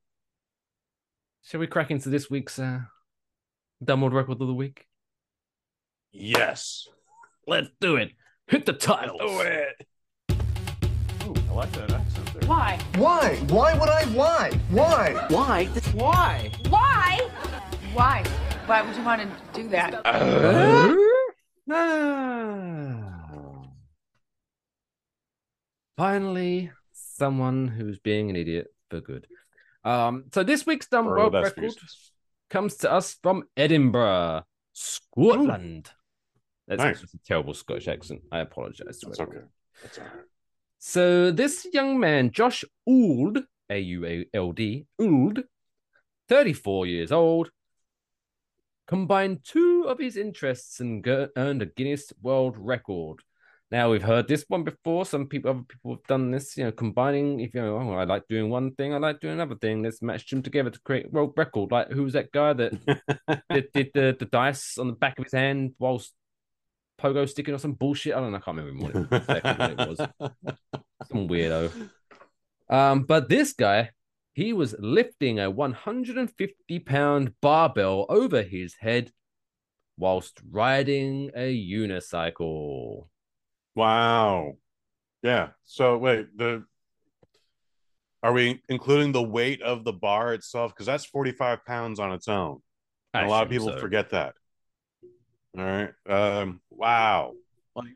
[1.42, 2.80] shall we crack into this week's uh,
[3.82, 4.86] dumb world record of the week?
[6.12, 6.86] Yes.
[7.46, 8.12] Let's do it.
[8.46, 9.20] Hit the titles.
[9.20, 9.86] Do it.
[11.26, 12.48] Ooh, I like that accent there.
[12.48, 12.78] Why?
[12.96, 13.36] Why?
[13.48, 14.04] Why would I?
[14.06, 14.50] Why?
[14.70, 15.26] Why?
[15.28, 15.64] Why?
[15.92, 16.50] Why?
[16.68, 17.30] Why?
[17.92, 18.24] Why?
[18.66, 19.28] Why would you want to
[19.62, 20.00] do that?
[20.04, 20.94] Ah.
[25.96, 26.70] Finally,
[27.16, 29.27] someone who's being an idiot for good.
[29.85, 31.72] Um, so this week's dumb world record
[32.50, 35.90] comes to us from Edinburgh, Scotland.
[36.66, 37.03] That's Nice.
[37.03, 38.22] a terrible Scottish accent.
[38.33, 39.00] I apologize.
[39.03, 39.38] That's okay.
[39.83, 40.12] That's all right.
[40.79, 45.44] So this young man, Josh Auld, A U A L D, Auld,
[46.29, 47.50] 34 years old,
[48.87, 53.20] combined two of his interests and earned a Guinness World Record.
[53.70, 55.05] Now we've heard this one before.
[55.05, 56.57] Some people, other people have done this.
[56.57, 57.40] You know, combining.
[57.40, 59.83] If you know, oh, I like doing one thing, I like doing another thing.
[59.83, 61.72] Let's match them together to create a world record.
[61.72, 65.24] Like who was that guy that did, did the, the dice on the back of
[65.24, 66.12] his hand whilst
[67.00, 68.14] pogo sticking or some bullshit?
[68.14, 68.38] I don't know.
[68.38, 69.98] I can't remember what it, exactly what it was
[71.09, 71.90] some weirdo.
[72.68, 73.90] Um, but this guy,
[74.35, 79.11] he was lifting a 150 pound barbell over his head
[79.96, 83.07] whilst riding a unicycle.
[83.74, 84.56] Wow.
[85.22, 85.48] Yeah.
[85.64, 86.64] So wait, the
[88.22, 90.74] are we including the weight of the bar itself?
[90.74, 92.60] Because that's 45 pounds on its own.
[93.12, 93.78] A lot of people so.
[93.78, 94.34] forget that.
[95.56, 95.92] All right.
[96.08, 97.32] Um, wow.
[97.76, 97.92] Like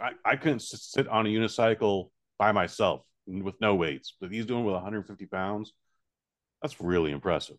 [0.00, 4.64] I, I couldn't sit on a unicycle by myself with no weights, but he's doing
[4.64, 5.72] with 150 pounds.
[6.60, 7.56] That's really impressive.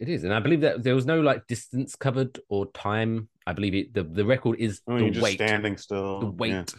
[0.00, 3.28] It is, and I believe that there was no like distance covered or time.
[3.48, 3.94] I believe it.
[3.94, 6.20] The, the record is Oh, the just weight, standing still.
[6.20, 6.32] the Yeah.
[6.60, 6.74] weight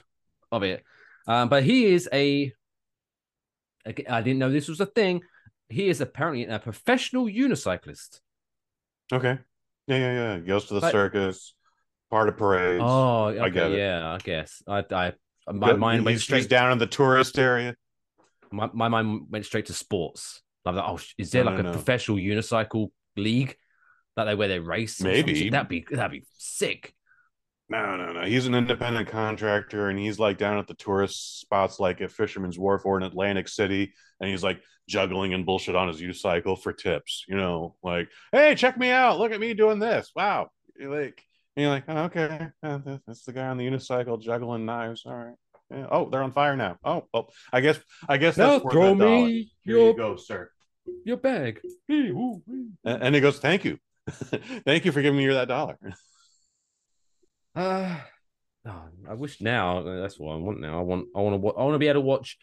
[0.51, 0.84] of it.
[1.27, 2.53] Um, but he is a.
[3.86, 5.21] I didn't know this was a thing.
[5.69, 8.19] He is apparently a professional unicyclist.
[9.12, 9.39] Okay.
[9.88, 10.36] Yeah, yeah, yeah.
[10.38, 11.55] He goes to the But- circus,
[12.12, 12.84] part of parades.
[12.86, 13.77] Oh, okay, get it.
[13.79, 14.62] yeah, I guess.
[14.67, 15.13] I, I,
[15.51, 17.75] my mind went he's- straight He's down in the tourist area.
[18.51, 20.41] my, my mind went straight to sports.
[20.65, 21.77] Like, oh, is there No, like no, a no.
[21.79, 23.55] professional unicycle league
[24.19, 25.01] that they where they race?
[25.01, 25.49] Maybe.
[25.49, 26.93] that'd be that'd be sick.
[27.71, 28.21] No, no, no.
[28.23, 32.58] He's an independent contractor and he's like down at the tourist spots like at Fisherman's
[32.58, 33.93] Wharf or in Atlantic City.
[34.19, 38.55] And he's like juggling and bullshit on his unicycle for tips, you know, like, hey,
[38.55, 39.19] check me out.
[39.19, 40.12] Look at me doing this.
[40.15, 40.49] Wow.
[40.79, 41.21] You're like,
[41.55, 42.47] you're like, oh, okay.
[42.63, 45.03] Uh, that- that's the guy on the unicycle juggling knives.
[45.05, 45.36] All right.
[45.69, 45.86] Yeah.
[45.91, 46.77] Oh, they're on fire now.
[46.84, 49.27] Oh, well, I guess, I guess that's worth me dollar.
[49.27, 50.49] Here you go, sir.
[51.05, 51.62] your bag.
[51.88, 53.77] And, and he goes, thank you.
[54.65, 55.77] thank you for giving me that dollar.
[57.55, 57.97] Uh,
[58.65, 60.79] oh, I wish now that's what I want now.
[60.79, 62.38] I want I want to I want to be able to watch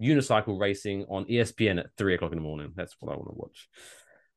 [0.00, 2.72] unicycle racing on ESPN at three o'clock in the morning.
[2.74, 3.68] That's what I want to watch.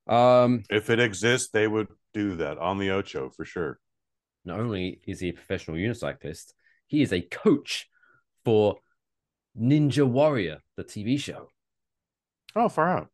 [0.08, 3.80] Um, If it exists, they would do that on the Ocho for sure.
[4.44, 6.54] not only is he a professional unicyclist,
[6.88, 7.90] he is a coach
[8.44, 8.78] for
[9.60, 11.50] Ninja Warrior, the TV show.
[12.56, 13.08] Oh, far out.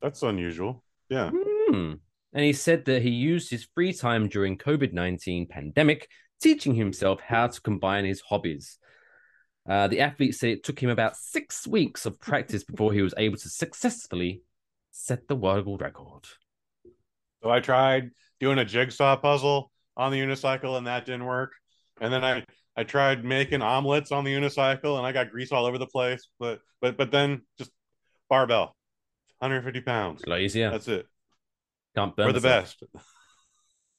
[0.00, 0.84] That's unusual.
[1.08, 1.30] Yeah.
[1.34, 1.94] Hmm.
[2.32, 6.08] And he said that he used his free time during COVID-19 pandemic
[6.40, 8.78] teaching himself how to combine his hobbies.
[9.68, 13.14] Uh, the athlete said it took him about six weeks of practice before he was
[13.16, 14.42] able to successfully
[14.90, 16.24] set the world record.
[17.42, 18.10] So I tried
[18.40, 21.52] doing a jigsaw puzzle on the unicycle and that didn't work.
[22.00, 22.44] And then I
[22.76, 26.28] I tried making omelets on the unicycle and I got grease all over the place.
[26.38, 27.70] But but but then just
[28.30, 28.76] barbell,
[29.38, 30.22] 150 pounds.
[30.22, 30.28] A.
[30.70, 31.06] That's it.
[31.94, 32.82] Can't We're the best.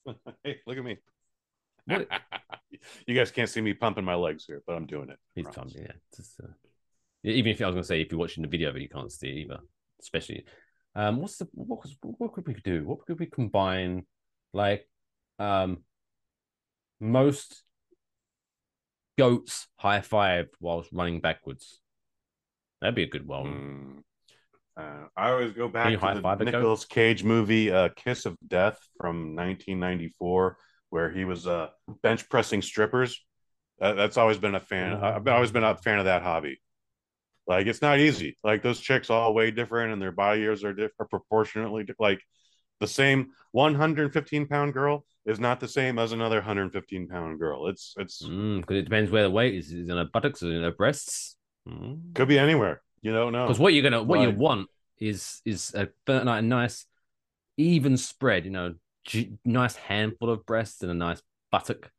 [0.44, 0.98] hey, look at me.
[3.08, 5.18] You guys can't see me pumping my legs here, but I'm doing it.
[5.34, 5.92] He's pumped, yeah.
[6.16, 6.48] Just, uh,
[7.24, 9.12] even if I was going to say, if you're watching the video, but you can't
[9.12, 9.60] see it either,
[10.00, 10.46] especially.
[10.96, 12.86] Um, what's the what was what could we do?
[12.86, 14.06] What could we combine?
[14.54, 14.88] Like,
[15.40, 15.84] um,
[17.00, 17.64] most
[19.18, 21.80] goats high five whilst running backwards.
[22.82, 24.04] That'd be a good one.
[24.80, 25.04] Mm.
[25.04, 26.44] Uh, I always go back to the?
[26.44, 30.58] Nicolas Cage movie, uh, Kiss of Death from 1994,
[30.90, 31.68] where he was uh,
[32.02, 33.24] bench pressing strippers.
[33.80, 34.94] That's always been a fan.
[34.94, 36.60] I've always been a fan of that hobby.
[37.48, 38.38] Like it's not easy.
[38.44, 41.84] Like those chicks all way different, and their body years are different proportionately.
[41.84, 42.22] di- Like
[42.80, 47.68] the same 115 pound girl is not the same as another 115 pound girl.
[47.68, 49.72] It's it's Because Mm, it depends where the weight is.
[49.72, 51.38] Is in her buttocks or in her breasts?
[51.66, 52.82] Because could be anywhere.
[53.02, 53.52] You don't know.
[53.54, 54.68] what you're gonna what you want
[55.00, 56.86] is is a like a nice
[57.58, 58.46] even spread.
[58.46, 61.92] You know, g- nice handful of breasts and a nice buttock.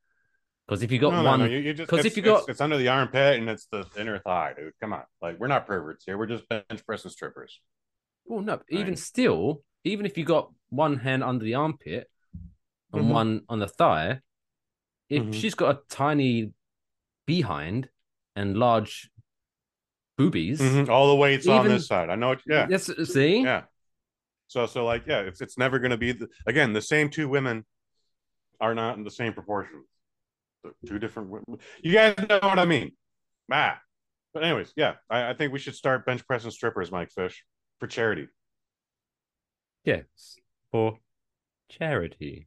[0.67, 2.41] Because if you got No, no, one, no, you, you just 'cause if you got-
[2.41, 4.73] it's, it's under the armpit and it's the inner thigh, dude.
[4.81, 6.17] Come on, like we're not perverts here.
[6.17, 7.61] We're just bench pressing strippers.
[8.25, 12.09] well, no, even still, even if you got one hand under the armpit
[12.93, 13.09] and Mhm.
[13.09, 14.21] one on the thigh,
[15.09, 15.35] if Mhm.
[15.35, 16.53] she's got a tiny
[17.27, 17.89] behind
[18.37, 19.11] and large
[20.25, 22.11] boobies, Mhm, All the weights on this side.
[22.11, 22.33] I know.
[22.33, 23.63] It, yeah, that's see, yeah.
[24.49, 27.29] So, so like, yeah, it's it's never going to be the, again the same two
[27.29, 27.65] women
[28.61, 29.85] are not in the same proportion.
[30.87, 31.31] Two different.
[31.83, 32.93] You guys know what I mean?
[33.51, 33.81] Ah.
[34.35, 37.45] But anyways, yeah, I, I think we should start bench pressing strippers, Mike Fish,
[37.81, 38.29] for charity.
[39.85, 40.05] yes,
[40.71, 40.99] for
[41.69, 42.47] charity.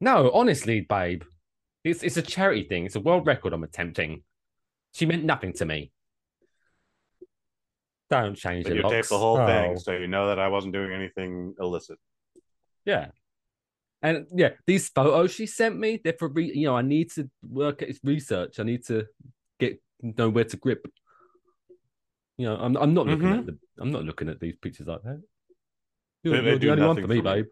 [0.00, 1.22] No, honestly, babe,
[1.84, 2.86] it's it's a charity thing.
[2.86, 4.22] It's a world record I'm attempting.
[4.92, 5.92] She meant nothing to me.
[8.10, 9.08] Don't change the Videotape locks.
[9.08, 9.78] the whole thing, Oh.
[9.78, 11.98] so you know that I wasn't doing anything illicit.
[12.84, 13.10] Yeah.
[14.02, 17.30] And yeah, these photos she sent me, they're for re- you know, I need to
[17.48, 18.58] work at research.
[18.58, 19.06] I need to
[19.60, 20.86] get know where to grip.
[22.38, 23.38] You know, I'm I'm not looking Mhm.
[23.40, 25.22] at the I'm not looking at these pictures like that.
[26.24, 27.30] You're, you're the only one for me, for me.
[27.42, 27.46] babe.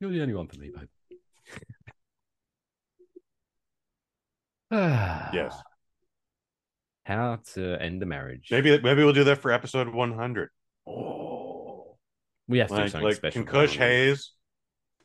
[0.00, 0.88] You're the only one for me, babe.
[4.70, 5.54] Yes.
[7.04, 8.48] How to end a marriage.
[8.50, 10.50] Maybe maybe we'll do that for episode 100.
[10.86, 11.96] Oh.
[12.48, 13.42] We have to do Like, something like special.
[13.42, 13.88] can for Kush that one.
[13.88, 14.32] Hayes,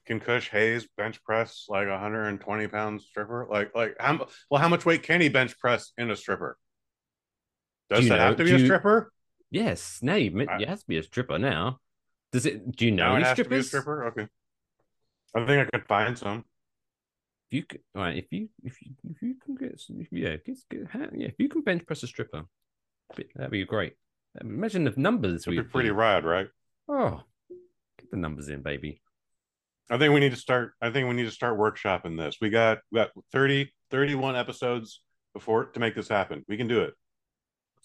[0.05, 3.47] can Kush Hayes bench press like a 120 pound stripper?
[3.49, 6.57] Like like how well how much weight can he bench press in a stripper?
[7.89, 9.11] Does that know- have to be do a you- stripper?
[9.49, 11.79] Yes, now you I- it has to be a stripper now.
[12.33, 13.67] Does it do you know Now any has to be a strippers?
[13.67, 14.07] stripper.
[14.07, 14.27] Okay.
[15.35, 16.43] I think I could find some.
[17.53, 19.79] You c- all right, if you if you if you can get
[20.11, 22.45] yeah, get, get, yeah, if you can bench press a stripper,
[23.35, 23.93] that'd be great.
[24.41, 26.47] Imagine the numbers It'd be pretty rad, right?
[26.89, 27.21] Oh,
[27.99, 29.03] get the numbers in, baby.
[29.87, 30.71] I think we need to start.
[30.81, 32.37] I think we need to start workshopping this.
[32.41, 35.01] We got we got 30, 31 episodes
[35.35, 36.43] before to make this happen.
[36.47, 36.95] We can do it.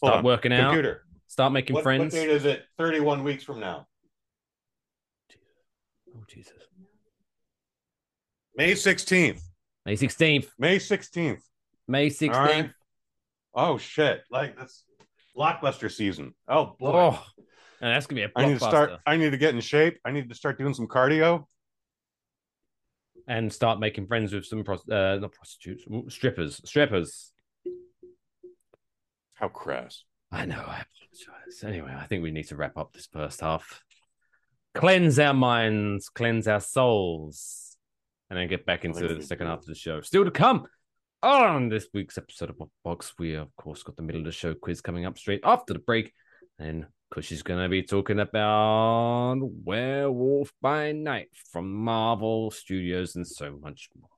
[0.01, 0.25] Hold Start on.
[0.25, 0.71] working out.
[0.71, 1.03] Computer.
[1.27, 2.15] Start making What, what friends.
[2.15, 2.65] date is it?
[2.79, 3.87] Thirty-one weeks from now.
[6.17, 6.55] oh Jesus.
[8.57, 9.43] May sixteenth.
[9.89, 10.49] May 16th.
[10.59, 11.43] May sixteenth.
[11.87, 12.35] May 16th.
[12.35, 12.71] All right.
[13.55, 14.21] Oh shit!
[14.31, 14.85] Like that's
[15.35, 16.35] blockbuster season.
[16.47, 16.93] Oh boy.
[16.93, 17.25] Oh,
[17.81, 18.91] and that's gonna be a I need to start.
[19.07, 19.99] I need to get in shape.
[20.05, 21.47] I need to start doing some cardio.
[23.27, 27.33] and start making friends with some pros- uh, not prostitutes, strippers, strippers.
[29.37, 30.05] How crass.
[30.31, 30.57] I know.
[30.67, 31.65] I apologize.
[31.65, 33.83] Anyway, I think we need to wrap up this first half.
[34.75, 37.68] Cleanse our minds, cleanse our souls,
[38.31, 40.01] and then get back into the second half of the show.
[40.01, 40.67] Still to come
[41.23, 43.15] on this week's episode of Box.
[43.19, 45.73] We uh, of course got the middle of the show quiz coming up straight after
[45.73, 46.13] the break,
[46.59, 53.89] and going to be talking about Werewolf by Night from Marvel Studios and so much
[53.99, 54.11] more.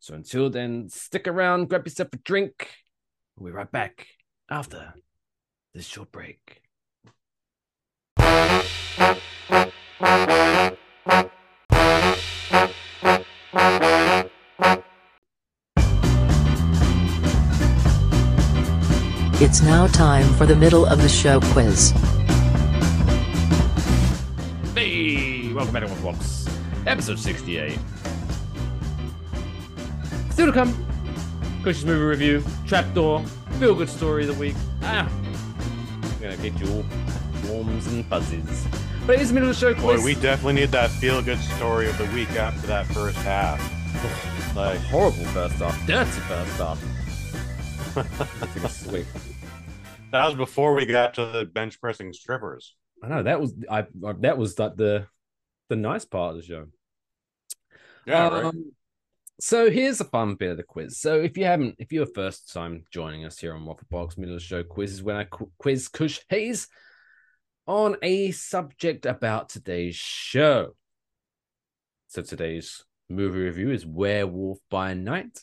[0.00, 2.70] So until then, stick around, grab yourself a drink.
[3.36, 4.06] We'll be right back
[4.48, 4.94] after
[5.74, 6.62] this short break.
[19.40, 21.92] It's now time for the middle of the show quiz.
[24.74, 26.48] Hey, welcome back to One Box,
[26.88, 27.78] episode 68.
[30.30, 30.74] Still to come,
[31.62, 33.24] Kush's movie review, Trapdoor,
[33.60, 34.56] feel good story of the week.
[34.82, 36.84] Ah, I'm gonna get you all
[37.48, 38.66] warms and fuzzies.
[39.06, 40.00] But it is the middle of the show quiz.
[40.00, 43.62] Boy, we definitely need that feel-good story of the week after that first half.
[44.56, 46.97] Like, horrible first half, dirty first half.
[47.94, 48.88] That
[50.12, 52.74] was before we got to the bench pressing strippers.
[53.02, 55.06] I know that was I, I that was like the
[55.68, 56.66] the nice part of the show.
[58.06, 58.44] Yeah, right.
[58.46, 58.72] Um,
[59.40, 60.98] So here's a fun bit of the quiz.
[60.98, 64.34] So if you haven't, if you're first time joining us here on Waffle Box Middle
[64.34, 66.68] of the Show quiz is when I qu- quiz Kush Hayes
[67.66, 70.74] on a subject about today's show.
[72.08, 75.38] So today's movie review is Werewolf by Night.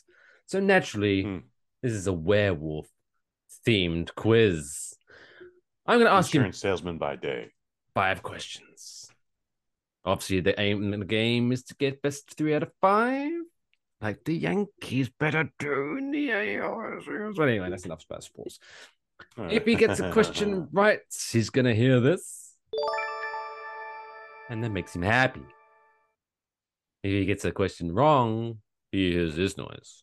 [0.46, 1.38] So naturally, Hmm.
[1.86, 2.88] This is a werewolf
[3.64, 4.94] themed quiz.
[5.86, 7.52] I'm going to ask you Insurance salesman by day.
[7.94, 9.08] five questions.
[10.04, 13.30] Obviously, the aim in the game is to get best three out of five,
[14.00, 17.36] like the Yankees better do in the ALCS.
[17.36, 18.58] But anyway, that's enough about sports.
[19.38, 22.56] If he gets a question right, he's gonna hear this,
[24.50, 25.46] and that makes him happy.
[27.04, 28.58] If he gets a question wrong,
[28.90, 30.02] he hears this noise.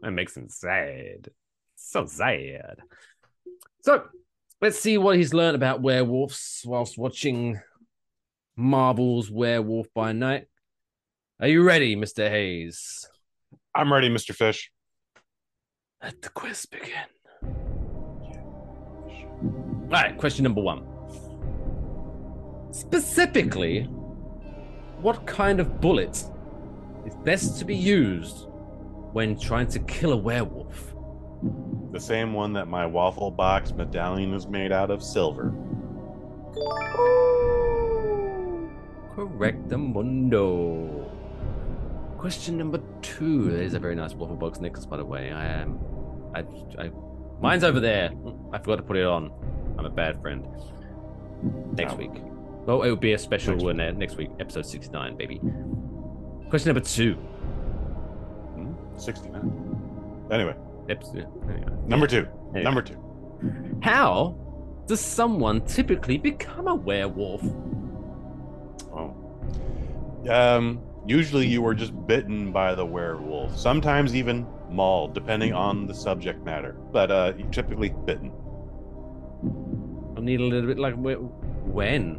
[0.00, 1.30] That makes him sad.
[1.76, 2.78] So sad.
[3.82, 4.04] So
[4.60, 7.60] let's see what he's learned about werewolves whilst watching
[8.56, 10.46] Marvel's Werewolf by Night.
[11.40, 12.28] Are you ready, Mr.
[12.28, 13.08] Hayes?
[13.74, 14.34] I'm ready, Mr.
[14.34, 14.70] Fish.
[16.02, 16.92] Let the quiz begin.
[19.42, 20.84] All right, question number one.
[22.72, 23.82] Specifically,
[25.00, 26.24] what kind of bullet
[27.06, 28.48] is best to be used
[29.12, 30.94] when trying to kill a werewolf?
[31.92, 35.52] The same one that my waffle box medallion is made out of silver.
[39.14, 41.10] Correct the mundo.
[42.18, 43.50] Question number two.
[43.50, 45.30] There's a very nice waffle box necklace, by the way.
[45.30, 45.78] I am.
[46.34, 46.40] I,
[46.80, 46.90] I,
[47.40, 48.10] mine's over there.
[48.52, 49.32] I forgot to put it on.
[49.78, 50.46] I'm a bad friend.
[51.76, 52.10] Next week.
[52.66, 55.40] Well, it will be a special Next one uh, next week, episode 69, baby.
[56.50, 57.16] Question number two.
[58.98, 59.04] Hmm?
[59.04, 60.28] 69.
[60.30, 60.54] Anyway,
[60.88, 61.72] Episode, anyway.
[61.86, 62.26] number two.
[62.50, 62.62] Anyway.
[62.62, 62.96] Number two.
[63.82, 64.36] How
[64.86, 67.42] does someone typically become a werewolf?
[68.92, 69.14] Oh.
[70.28, 73.56] Um, usually you were just bitten by the werewolf.
[73.56, 76.72] Sometimes even mauled, depending on the subject matter.
[76.92, 78.32] But uh, you're typically bitten.
[80.16, 82.14] I need a little bit like when?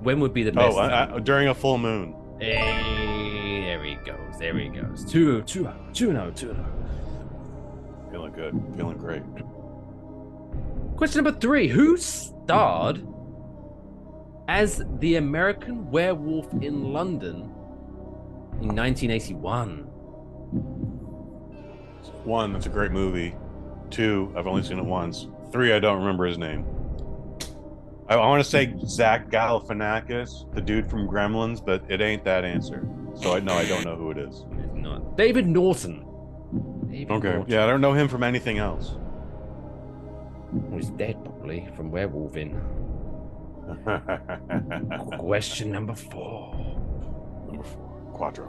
[0.00, 0.76] When would be the best?
[0.76, 0.80] Oh?
[0.80, 2.14] I, I, during a full moon.
[2.40, 3.17] Hey,
[4.04, 4.38] goes.
[4.38, 5.04] There he goes.
[5.04, 6.66] Two, two, two, no, two, no.
[8.10, 8.60] Feeling good.
[8.76, 9.22] Feeling great.
[10.96, 13.06] Question number three: Who starred
[14.48, 17.52] as the American Werewolf in London
[18.60, 19.84] in 1981?
[22.24, 23.34] One, that's a great movie.
[23.90, 25.28] Two, I've only seen it once.
[25.52, 26.64] Three, I don't remember his name.
[28.08, 32.44] I, I want to say Zach Galifianakis, the dude from Gremlins, but it ain't that
[32.44, 32.86] answer.
[33.20, 34.44] So I no, I don't know who it is.
[34.58, 36.04] It's not David Naughton.
[36.90, 37.52] David Okay, Naughton.
[37.52, 38.96] yeah, I don't know him from anything else.
[40.72, 42.58] He's dead probably from werewolfing.
[45.18, 46.54] Question number four.
[47.46, 48.10] Number four.
[48.14, 48.46] Quattro.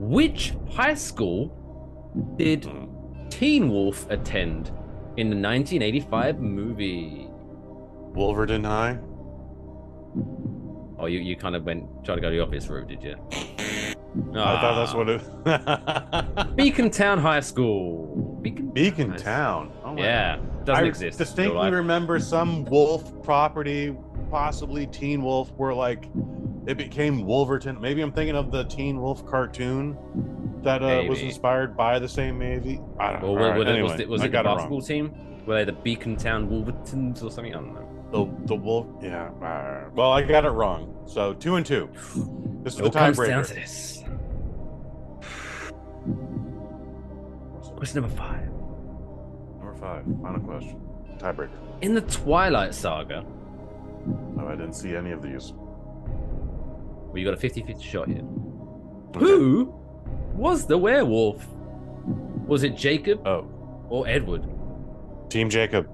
[0.00, 1.52] Which high school
[2.36, 3.28] did mm-hmm.
[3.28, 4.68] Teen Wolf attend
[5.16, 7.28] in the 1985 movie?
[8.14, 8.98] Wolverton High.
[11.00, 13.16] Oh, you, you kind of went try to go the obvious route, did you?
[14.14, 14.98] No, I thought that's Ah.
[14.98, 16.56] what it.
[16.56, 18.38] Beacon Town High School.
[18.42, 19.16] Beacon, Beacon.
[19.16, 19.72] Town.
[19.84, 21.18] Oh my Yeah, doesn't I exist.
[21.20, 23.96] in distinctly remember some wolf property,
[24.30, 26.08] possibly Teen Wolf, where like
[26.66, 27.80] it became Wolverton.
[27.80, 29.96] Maybe I'm thinking of the Teen Wolf cartoon
[30.62, 32.78] that uh, was inspired by the same movie.
[32.98, 33.28] I don't know.
[33.28, 35.12] Or All were, right, anyway, was it, was it the basketball team?
[35.46, 37.54] Were they the Beacon Town Wolvertons or something?
[37.54, 37.86] I don't know.
[38.10, 38.86] The the wolf.
[39.00, 39.30] Yeah.
[39.38, 39.86] right.
[39.94, 41.04] Well, I got it wrong.
[41.06, 41.88] So two and two.
[42.62, 43.54] This is It the comes down to tiebreaker.
[43.54, 44.02] this.
[47.76, 48.46] Question number five.
[49.58, 50.04] Number five.
[50.22, 50.80] Final question.
[51.18, 51.50] Tiebreaker.
[51.82, 53.24] In the Twilight Saga,
[54.38, 55.52] Oh, I didn't see any of these.
[55.54, 58.22] well, you got a 50 50 shot here.
[59.16, 59.20] Okay.
[59.20, 59.74] Who
[60.34, 61.46] was the werewolf?
[62.46, 63.46] Was it Jacob Oh,
[63.88, 64.46] or Edward?
[65.28, 65.86] Team Jacob.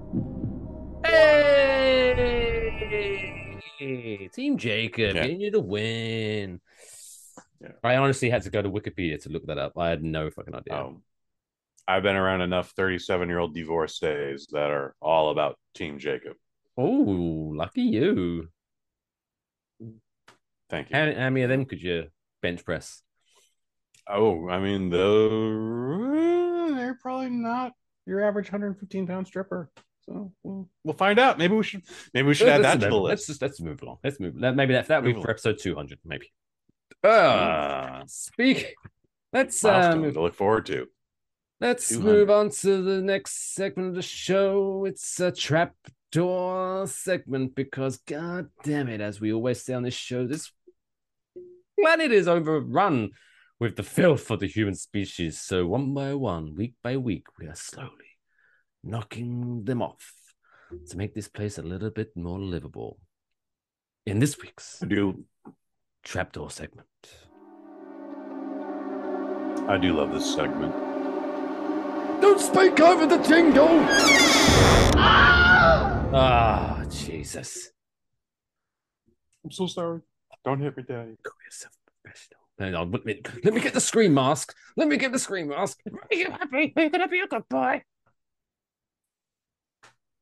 [3.79, 4.29] Hey!
[4.33, 5.21] Team Jacob Yeah.
[5.23, 6.59] getting you the win.
[7.61, 7.71] Yeah.
[7.83, 9.73] I honestly had to go to Wikipedia to look that up.
[9.77, 10.75] I had no fucking idea.
[10.75, 11.01] Um,
[11.87, 16.33] I've been around enough 37 year old divorcees that are all about Team Jacob.
[16.77, 18.49] Oh, lucky you.
[20.69, 20.95] Thank you.
[20.95, 22.07] How, how many of them could you
[22.41, 23.01] bench press?
[24.09, 27.73] oh, I mean, the they're probably not
[28.05, 29.69] your average 115 pound stripper.
[30.07, 31.37] So we'll, we'll find out.
[31.37, 31.83] Maybe we should
[32.13, 33.97] maybe we should add Let's- that to the let's just let's move along.
[34.03, 34.39] Let's move.
[34.39, 35.99] That, maybe that that will be for episode two hundred.
[36.05, 36.31] Maybe.
[37.03, 38.75] Uh, speak.
[39.33, 40.87] Let's uh, move to look forward to.
[41.59, 42.05] Let's 200.
[42.11, 44.85] move on to the next segment of the show.
[44.85, 50.27] It's a trapdoor segment because, god damn it, as we always say on this show,
[50.27, 50.51] this
[51.79, 53.09] planet is overrun
[53.59, 55.39] with the filth of the human species.
[55.41, 58.06] So, one by one, week by week, we are slowly
[58.87, 60.13] knocking them off
[60.89, 62.97] to make this place a little bit more livable.
[64.05, 65.25] In this week's I do
[66.03, 66.87] trapdoor segment.
[69.67, 70.73] I do love this segment.
[72.21, 73.67] Don't speak over the jingle!
[76.19, 77.71] Ah, Jesus.
[79.43, 79.99] I'm so sorry.
[80.45, 81.17] Don't hit me, Daddy.
[81.21, 82.39] Call yourself a professional.
[82.57, 84.55] Hang on, let me, let me get the screen mask.
[84.77, 85.79] Let me get the screen mask.
[85.85, 86.73] Are you happy?
[86.75, 87.83] Are you gonna be a good boy?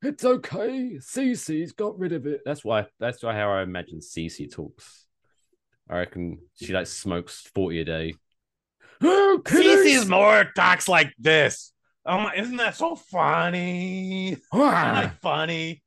[0.06, 0.97] It's okay.
[0.99, 2.41] Cece's got rid of it.
[2.45, 2.86] That's why.
[2.99, 5.08] That's why how I imagine Cece talks.
[5.89, 8.14] I reckon she like smokes forty a day.
[9.01, 11.74] Oh, Cece's more talks like this.
[12.06, 14.34] Oh my, isn't that so funny?
[14.34, 15.82] Isn't that funny?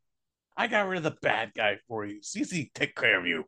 [0.57, 2.21] I got rid of the bad guy for you.
[2.21, 3.45] Cece, take care of you.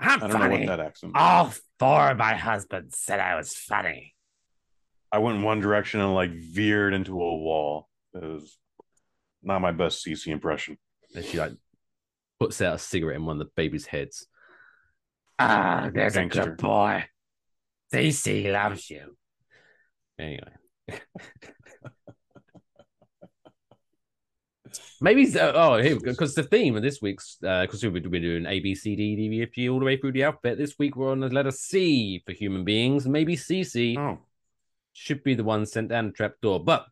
[0.00, 1.12] I'm I don't know what that accent.
[1.14, 4.16] All four of my husbands said I was funny.
[5.12, 7.88] I went in one direction and like veered into a wall.
[8.12, 8.58] It was
[9.46, 10.76] not my best CC impression.
[11.14, 11.52] And she like
[12.38, 14.26] puts out a cigarette in one of the baby's heads.
[15.38, 16.40] Ah, there's Gangster.
[16.42, 17.04] a good boy.
[17.92, 19.16] CC loves you.
[20.18, 20.52] Anyway.
[25.00, 28.60] Maybe so- oh here because the theme of this week's because we'll be doing A
[28.60, 30.56] B C D D E F G all the way through the alphabet.
[30.58, 33.06] This week we're on the letter C for human beings.
[33.06, 34.18] Maybe CC Oh,
[34.94, 36.60] should be the one sent down the trapdoor.
[36.64, 36.86] But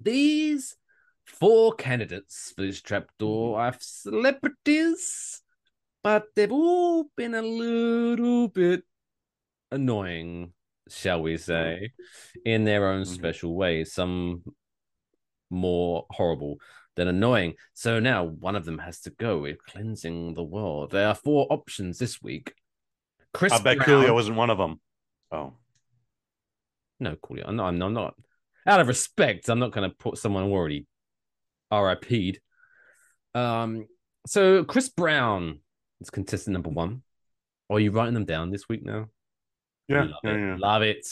[0.00, 0.74] these
[1.28, 5.42] four candidates for this trapdoor are celebrities,
[6.02, 8.82] but they've all been a little bit
[9.70, 10.52] annoying,
[10.88, 11.92] shall we say,
[12.44, 13.14] in their own Mhm.
[13.14, 13.92] special ways.
[13.92, 14.42] Some
[15.50, 16.60] more horrible
[16.96, 17.54] than annoying.
[17.74, 20.90] So now one of them has to go We're cleansing the world.
[20.90, 22.54] There are four options this week.
[23.32, 24.80] Chris I bet Brown- Coolio wasn't one of them.
[25.30, 25.56] Oh,
[26.98, 27.44] no, Coolio.
[27.46, 28.14] I'm not, I'm, I'm not.
[28.66, 30.86] Out of respect, I'm not going to put someone who already
[31.72, 32.40] RIP'd.
[33.34, 33.86] Um,
[34.26, 35.60] so Chris Brown
[36.00, 37.02] is contestant number one.
[37.70, 39.08] Are you writing them down this week now?
[39.88, 40.38] yeah, Love yeah, it.
[40.40, 40.56] yeah.
[40.58, 41.06] Love it.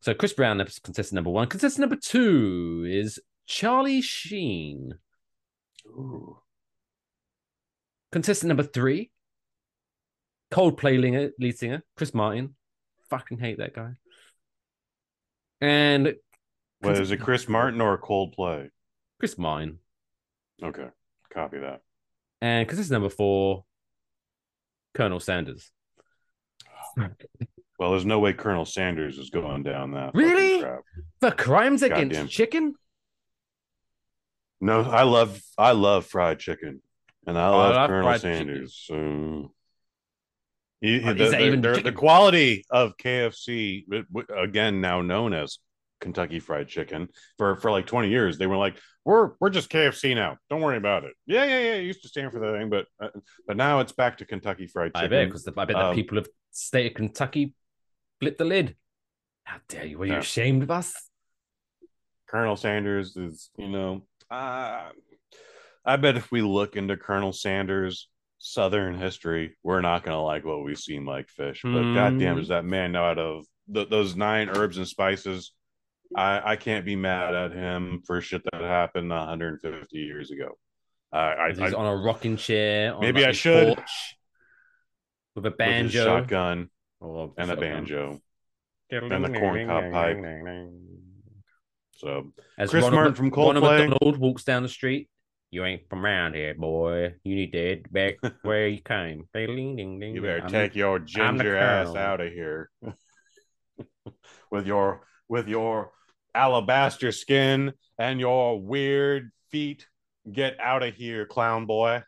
[0.00, 1.48] So Chris Brown is contestant number one.
[1.48, 4.94] Contestant number two is Charlie Sheen.
[5.86, 6.38] Ooh.
[8.12, 9.10] Contestant number three,
[10.52, 12.54] Coldplay linger, lead singer Chris Martin.
[13.10, 13.94] Fucking hate that guy.
[15.60, 16.14] And
[16.80, 18.68] What is it, Chris Martin or Coldplay?
[19.24, 19.78] Chris Martin.
[20.62, 20.88] Okay,
[21.32, 21.80] copy that.
[22.42, 23.64] And contestant number four,
[24.92, 25.70] Colonel Sanders.
[27.78, 30.10] Well, there's no way Colonel Sanders is going down that.
[30.12, 30.62] Really?
[31.22, 32.28] For crimes against Goddamn.
[32.28, 32.74] chicken?
[34.60, 36.82] No, I love I love fried chicken,
[37.26, 38.18] and I Oh, I love love Colonel.
[38.18, 38.74] Sanders.
[38.86, 39.54] So
[40.82, 43.86] He- the, that the- even the- the quality of KFC,
[44.36, 45.60] again now known as
[46.04, 50.14] Kentucky Fried Chicken, for for like twenty years, they were like, "We're we're just KFC
[50.14, 50.36] now.
[50.48, 51.74] Don't worry about it." Yeah, yeah, yeah.
[51.80, 53.08] It used to stand for that thing, but uh,
[53.48, 55.10] but now it's back to Kentucky Fried I Chicken.
[55.10, 57.54] bet because I bet the Um, people of state of Kentucky
[58.20, 58.76] flipped the lid.
[59.44, 59.98] How dare you?
[59.98, 60.20] Were you Yeah.
[60.20, 61.10] ashamed of us?
[62.26, 64.90] Colonel Sanders is, you know, uh,
[65.84, 70.44] I bet if we look into Colonel Sanders' Southern history, we're not going to like
[70.44, 71.60] what we see like Fish.
[71.62, 71.94] But Mm.
[71.94, 75.52] goddamn, does that man know out of th- those nine herbs and spices?
[76.16, 80.58] I, I can't be mad at him for shit that happened 150 years ago.
[81.12, 82.94] I, I, He's I on a rocking chair.
[82.94, 83.76] On Maybe like I should.
[83.76, 84.16] porch
[85.34, 88.20] with a with banjo shotgun or and a banjo.
[88.90, 90.70] and a corncob pipe.
[91.96, 93.88] So As Chris Ronald, Martin Mc- from Ronald Coldplay.
[93.88, 95.08] McDonald walks down the street.
[95.50, 97.14] You ain't from around here, boy.
[97.22, 99.28] You need to head back where you came.
[99.32, 102.70] Ding, ding, ding, You better I'm- take your ginger ass out of here
[104.50, 105.90] with your with your
[106.34, 109.86] alabaster skin and your weird feet.
[110.30, 112.02] Get out of here, clown boy.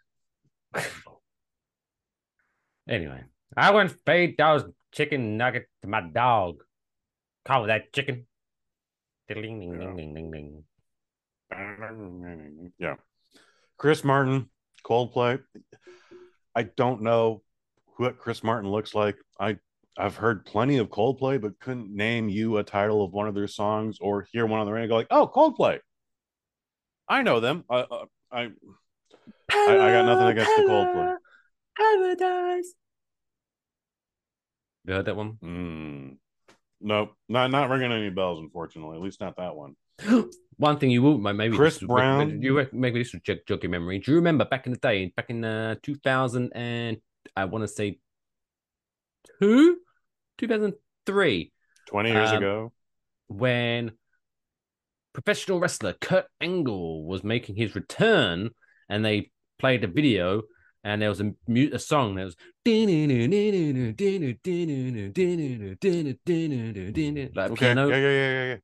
[2.89, 3.23] Anyway,
[3.57, 6.63] I went feed those chicken nuggets to my dog.
[7.45, 8.27] Call that chicken.
[9.29, 9.95] Ding, ding, ding, Yeah.
[9.95, 10.31] ding, ding,
[11.51, 12.73] ding.
[12.79, 12.97] Yeah.
[13.77, 14.51] Chris Martin,
[14.85, 15.43] Coldplay.
[16.55, 17.43] I don't know
[17.97, 19.17] what Chris Martin looks like.
[19.39, 19.59] I
[19.99, 23.49] I've heard plenty of Coldplay, but couldn't name you a title of one of their
[23.49, 24.89] songs or hear one on the radio.
[24.89, 25.79] Go like, oh, Coldplay.
[27.09, 27.65] I know them.
[27.71, 28.43] I I I,
[29.53, 31.17] I, I got nothing against the Coldplay.
[31.77, 32.75] Paradise.
[34.85, 35.39] You heard that one?
[35.43, 36.17] Mm.
[36.81, 38.39] Nope, not not ringing any bells.
[38.39, 39.77] Unfortunately, at least not that one.
[40.59, 42.41] One thing you will maybe Chris this- Brown.
[42.41, 43.99] You rec- maybe this will jog, jog your memory.
[43.99, 46.97] Do you remember back in the day, back in uh, two thousand and
[47.37, 47.99] I want to say
[49.39, 49.79] two,
[50.39, 50.75] two thousand
[51.05, 51.53] three,
[51.87, 52.73] Twenty years Um, ago,
[53.29, 53.93] when
[55.13, 58.51] professional wrestler Kurt Angle was making his return,
[58.89, 60.43] and they played a video,
[60.85, 62.37] and there was a, mu- a song that was
[67.35, 67.89] like okay, piano.
[67.89, 68.57] yeah, yeah, yeah, yeah, yeah.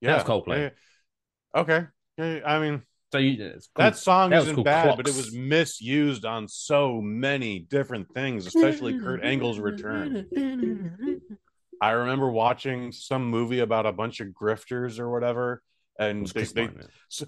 [0.00, 0.58] Yeah, That's Coldplay.
[0.58, 1.60] yeah, yeah.
[1.60, 1.86] Okay,
[2.18, 2.82] yeah, yeah, I mean.
[3.14, 3.60] So you, cool.
[3.76, 4.64] That song That isn't cool.
[4.64, 10.26] bad, but it was misused on so many different things, especially Kurt Angle's return.
[11.80, 15.62] I remember watching some movie about a bunch of grifters or whatever,
[15.96, 16.88] and they, they Martin.
[17.08, 17.24] s-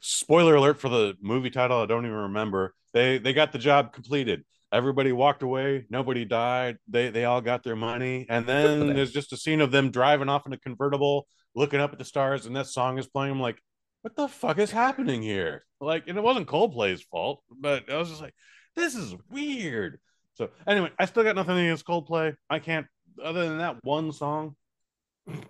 [0.00, 1.82] spoiler alert for the movie title.
[1.82, 2.74] I don't even remember.
[2.94, 4.46] They they got the job completed.
[4.72, 5.84] Everybody walked away.
[5.90, 6.78] Nobody died.
[6.88, 10.30] They they all got their money, and then there's just a scene of them driving
[10.30, 13.32] off in a convertible, looking up at the stars, and that song is playing.
[13.32, 13.60] I'm like,
[14.02, 15.64] what the fuck is happening here?
[15.80, 18.34] Like, and it wasn't Coldplay's fault, but I was just like,
[18.76, 19.98] this is weird.
[20.34, 22.34] So anyway, I still got nothing against Coldplay.
[22.48, 22.86] I can't,
[23.22, 24.54] other than that one song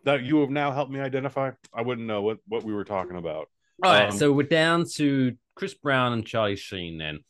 [0.05, 1.51] that you have now helped me identify.
[1.75, 3.49] I wouldn't know what what we were talking about.
[3.85, 7.21] All right, Um, so we're down to Chris Brown and Charlie Sheen then.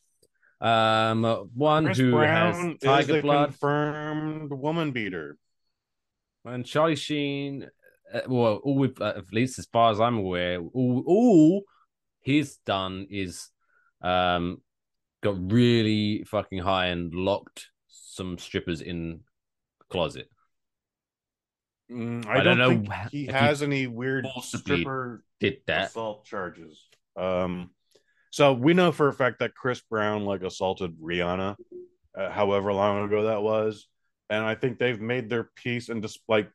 [0.61, 5.37] Um, uh, one Chris who Brown has is tiger the blood, confirmed woman beater.
[6.45, 7.69] and Charlie Sheen.
[8.13, 11.63] Uh, well, all we've, uh, at least as far as I'm aware, all, all
[12.21, 13.49] he's done is
[14.01, 14.63] um
[15.23, 19.21] got really fucking high and locked some strippers in
[19.89, 20.29] closet.
[21.91, 25.59] Mm, I I, don't don't, know think he if he has any weird stripper Did
[25.67, 25.89] that?
[25.89, 26.87] assault charges.
[27.17, 27.71] Um,
[28.31, 31.57] so we know for a fact that Chris Brown like assaulted Rihanna,
[32.17, 33.89] uh, however long ago that was,
[34.29, 36.51] and I think they've made their peace and just like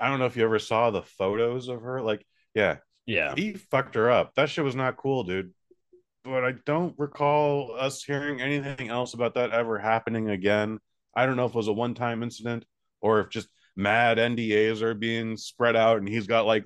[0.00, 2.02] I don't know if you ever saw the photos of her.
[2.02, 2.24] Like,
[2.54, 2.76] yeah,
[3.06, 3.34] Yeah.
[3.36, 4.34] he fucked her up.
[4.34, 5.52] That shit was not cool, dude.
[6.24, 10.78] But I don't recall us hearing anything else about that ever happening again.
[11.14, 12.64] I don't know if it was a one time incident
[13.00, 16.64] or if just mad NDAs are being spread out and he's got like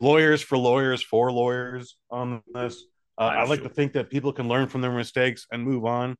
[0.00, 2.82] lawyers for lawyers for lawyers on this.
[3.18, 3.68] Uh, I like sure.
[3.68, 6.16] to think that people can learn from their mistakes and move on.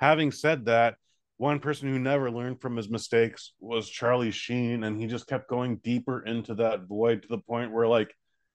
[0.00, 0.94] Having said that,
[1.38, 5.48] one person who never learned from his mistakes was Charlie Sheen, and he just kept
[5.48, 8.12] going deeper into that void to the point where, like,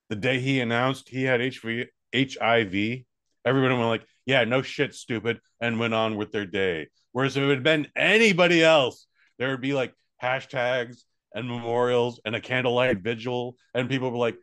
[0.09, 3.05] the day he announced he had HIV,
[3.45, 6.89] everybody went like, "Yeah, no shit, stupid," and went on with their day.
[7.13, 9.07] Whereas if it had been anybody else,
[9.39, 11.03] there would be like hashtags
[11.33, 14.37] and memorials and a candlelight vigil, and people were like,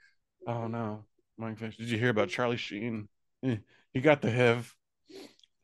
[0.46, 1.04] "Oh no,
[1.36, 3.08] Mike Fish, did you hear about Charlie Sheen?
[3.42, 3.58] Eh,
[3.92, 4.74] He got the HIV."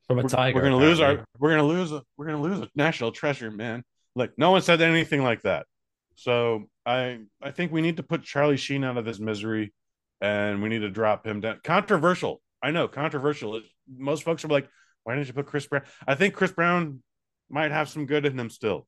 [0.08, 0.54] From a we're, tiger.
[0.56, 3.82] we're gonna lose our we're gonna lose a we're gonna lose a national treasure, man.
[4.14, 5.66] Like no one said anything like that.
[6.14, 9.72] So I I think we need to put Charlie Sheen out of his misery,
[10.20, 11.60] and we need to drop him down.
[11.64, 13.60] Controversial, I know, controversial.
[13.96, 14.68] Most folks are like,
[15.02, 15.82] why didn't you put Chris Brown?
[16.06, 17.02] I think Chris Brown
[17.50, 18.86] might have some good in him still.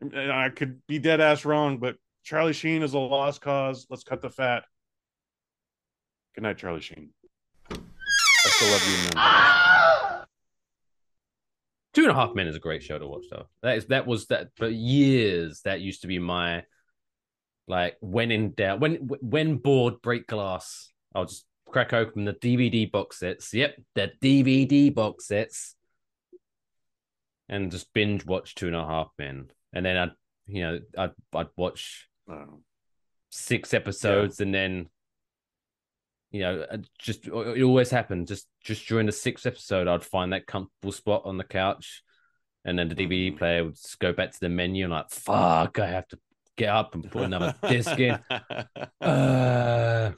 [0.00, 3.86] And I could be dead ass wrong, but Charlie Sheen is a lost cause.
[3.88, 4.64] Let's cut the fat.
[6.34, 7.10] Good night, Charlie Sheen.
[7.70, 9.68] I still love you, man.
[11.94, 13.46] Two and a Half Men is a great show to watch, though.
[13.62, 15.60] That is that was that for years.
[15.62, 16.64] That used to be my
[17.68, 20.90] like when in doubt, when when bored, break glass.
[21.14, 23.52] I'll just crack open the DVD box sets.
[23.52, 25.74] Yep, the DVD box sets,
[27.48, 29.50] and just binge watch Two and a Half Men.
[29.72, 30.12] And then I'd
[30.46, 32.60] you know I'd I'd watch Oh.
[33.30, 34.88] six episodes and then
[36.32, 40.32] you know uh, just it always happened just just during the sixth episode i'd find
[40.32, 42.02] that comfortable spot on the couch
[42.64, 43.38] and then the dvd Mhm.
[43.38, 46.18] player would just go back to the menu and like fuck i have to
[46.56, 48.18] get up and put another disc in
[49.00, 50.12] uh,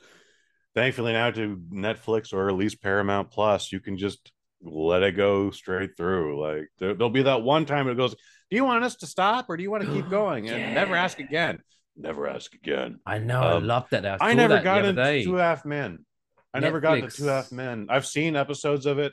[0.74, 5.52] Thankfully, now to Netflix or at least Paramount Plus, you can just let it go
[5.52, 6.40] straight through.
[6.42, 8.16] Like there, will be that one time it goes,
[8.50, 10.96] "Do you want us to stop or do you want to keep going?" And never
[10.96, 11.60] ask again.
[11.96, 12.98] Never ask again.
[13.06, 15.22] i know i Um, love that i, I never that got into.
[15.24, 16.04] Two Half Men.
[16.52, 17.86] I never got into Two Half Men.
[17.88, 19.12] I've seen episodes of it.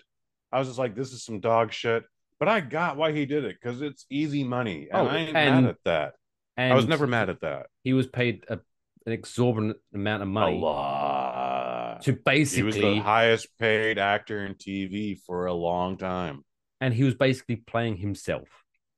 [0.51, 2.03] I was just like, "This is some dog shit,"
[2.39, 5.36] but I got why he did it because it's easy money, and Oh, I ain't
[5.38, 6.13] and- mad at that.
[6.57, 7.67] and I was never mad at that.
[7.84, 8.59] he was paid a,
[9.05, 10.57] an exorbitant amount of money.
[10.57, 12.01] A lot.
[12.03, 16.43] to basically, He was the highest paid actor in TV for a long time.
[16.79, 18.47] and he was basically playing himself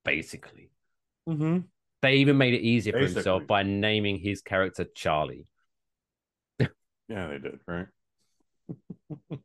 [0.06, 0.70] basically
[1.30, 1.60] Mm-hmm.
[2.04, 3.16] They even made it easier for Basically.
[3.22, 5.48] himself by naming his character Charlie.
[7.10, 7.88] Yeah, they did, right?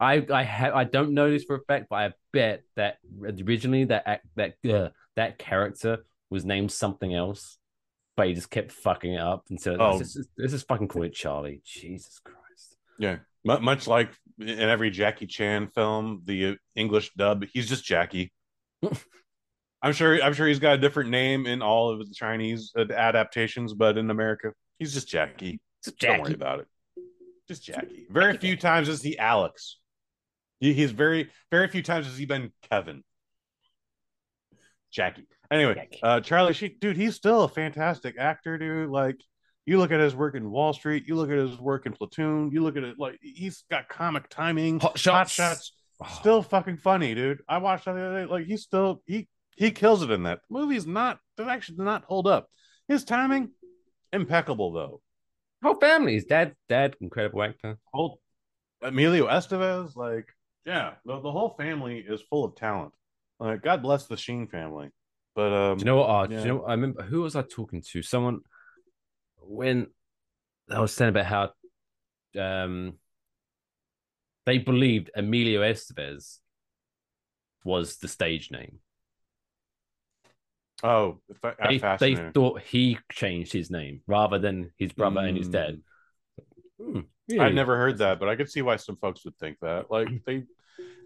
[0.00, 3.84] I I ha- I don't know this for a fact, but I bet that originally
[3.84, 7.58] that act, that uh, that character was named something else,
[8.16, 9.98] but he just kept fucking it up until Oh.
[9.98, 11.60] this, is, this is fucking call it Charlie.
[11.64, 12.76] Jesus Christ.
[12.98, 18.32] Yeah, Mu much like in every Jackie Chan film, the English dub, he's just Jackie.
[19.82, 20.22] I'm sure.
[20.22, 24.10] I'm sure he's got a different name in all of the Chinese adaptations, but in
[24.10, 25.60] America, he's just Jackie.
[25.84, 26.66] It's Don't worry about it.
[27.48, 28.06] Just Jackie.
[28.08, 29.78] Very few times is he Alex.
[30.60, 33.02] He, he's very, very few times has he been Kevin.
[34.92, 35.26] Jackie.
[35.50, 36.00] Anyway, Jackie.
[36.02, 38.88] uh, Charlie Sheen, dude, he's still a fantastic actor, dude.
[38.90, 39.16] Like,
[39.66, 42.50] you look at his work in Wall Street, you look at his work in Platoon,
[42.52, 45.36] you look at it like he's got comic timing, Hot shots.
[45.36, 45.72] hot shots,
[46.04, 47.42] Oh, still fucking funny, dude.
[47.48, 48.30] I watched that the other day.
[48.32, 50.40] Like, he's still he he kills it in that.
[50.48, 52.48] The movie's not it actually did not hold up.
[52.88, 53.50] His timing,
[54.12, 55.00] impeccable though.
[55.62, 56.14] whole family.
[56.14, 57.78] His dad, dad, incredible actor.
[57.92, 58.20] whole
[58.82, 60.28] Emilio Estevez, like,
[60.66, 62.92] yeah, the, the whole family is full of talent.
[63.38, 64.90] Like, God bless the Sheen family.
[65.34, 66.10] But um, Do you know what?
[66.10, 66.40] Uh, do yeah.
[66.42, 66.62] you know?
[66.64, 68.02] I remember who was I talking to?
[68.02, 68.40] Someone
[69.40, 69.86] when
[70.70, 71.50] I was saying about how
[72.40, 72.94] um
[74.46, 76.38] they believed Emilio Estevez
[77.64, 78.78] was the stage name.
[80.82, 85.48] Oh, fa- They, they thought he changed his name rather than his brother and his
[85.48, 85.52] Mm.
[85.52, 85.80] dad.
[86.80, 86.98] Hmm,
[87.30, 87.52] I really?
[87.54, 89.90] never heard that, but I could see why some folks would think that.
[89.90, 90.44] Like, they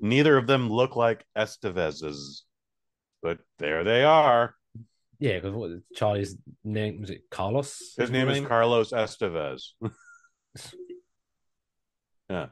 [0.01, 2.45] neither of them look like Estevez's,
[3.22, 4.55] but there they are.
[5.18, 7.95] Yeah, because Charlie's name was it Carlos?
[7.97, 9.62] His name is Carlos Estevez.
[12.29, 12.47] Yeah.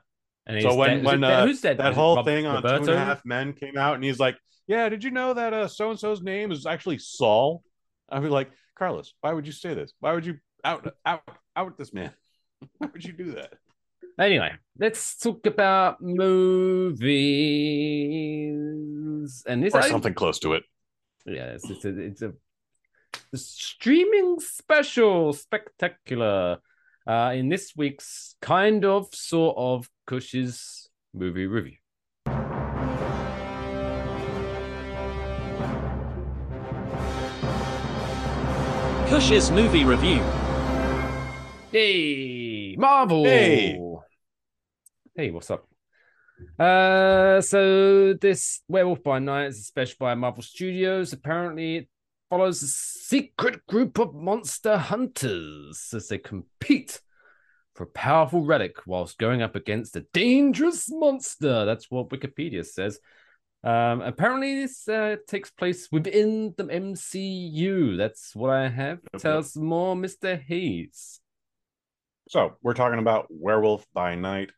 [0.47, 1.79] And So when dad- when who's uh, who's dad?
[1.79, 2.93] that whole Rob- thing on Two and Roberto?
[2.95, 5.91] a Half Men came out, and he's like, "Yeah, did you know that uh, so
[5.91, 7.63] and so's name is actually Saul?"
[8.09, 9.93] I'd be like, "Carlos, why would you say this?
[10.01, 11.23] Why would you out out
[11.57, 12.13] out this man?
[12.79, 13.55] Why would you do that?"
[14.19, 16.01] Anyway, let's talk about
[17.95, 19.45] movies.
[19.47, 20.63] And this Or I- something close to it.
[21.27, 22.33] Yeah, it's, it's a it's a
[23.35, 26.59] streaming special spectacular.
[27.07, 31.77] Uh, in this week's kind of sort of Kush's movie review.
[39.15, 40.21] Kush's movie review.
[41.71, 43.23] Hey, Marvel.
[43.23, 43.79] Hey.
[45.15, 45.69] Hey, what's up?
[46.59, 51.13] Uh, so this Werewolf by Night is a special by Marvel Studios.
[51.13, 51.89] Apparently, it
[52.29, 57.01] follows a secret group of monster hunters as they compete
[57.77, 61.65] for a powerful relic whilst going up against a dangerous monster.
[61.65, 62.99] That's what Wikipedia says.
[63.65, 67.97] Um, apparently, this uh, takes place within the MCU.
[67.97, 69.01] That's what I have.
[69.15, 70.41] Yep, Tell us more, Mr.
[70.43, 71.21] Hayes.
[72.29, 74.51] So we're talking about Werewolf by Night.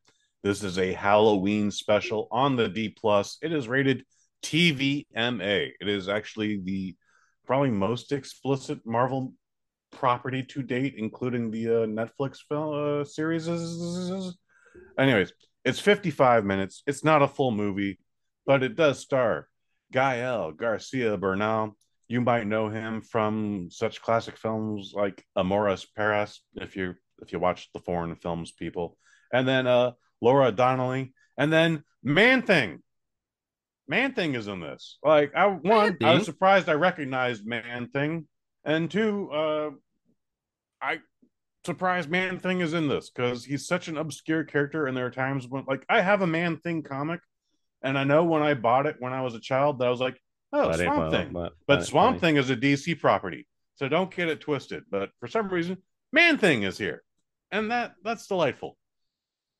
[0.42, 3.38] This is a Halloween special on the D plus.
[3.42, 4.04] It is rated
[4.42, 5.70] TVMA.
[5.80, 6.96] It is actually the
[7.46, 9.34] probably most explicit Marvel
[9.92, 13.48] property to date, including the uh, Netflix film uh, series.
[14.98, 15.32] Anyways,
[15.64, 16.82] it's 55 minutes.
[16.86, 17.98] It's not a full movie,
[18.46, 19.48] but it does star
[19.92, 21.76] Gael Garcia Bernal,
[22.08, 27.38] you might know him from such classic films like Amores Perros, if you if you
[27.38, 28.96] watch the foreign films, people,
[29.32, 32.82] and then uh Laura Donnelly, and then Man Thing.
[33.88, 34.98] Man Thing is in this.
[35.02, 38.26] Like I one, I was surprised I recognized Man Thing,
[38.64, 39.70] and two, uh
[40.80, 40.98] I
[41.64, 45.10] surprised Man Thing is in this because he's such an obscure character, and there are
[45.10, 47.20] times when like I have a Man Thing comic,
[47.86, 50.00] and I know when I bought it when I was a child that I was
[50.00, 50.20] like,
[50.52, 51.32] oh, But it- Swamp Thing.
[51.66, 54.84] but- Swamp Thing is a DC property, so don't get it twisted.
[54.90, 55.78] But for some reason,
[56.12, 57.02] Man Thing is here,
[57.50, 58.76] and that that's delightful.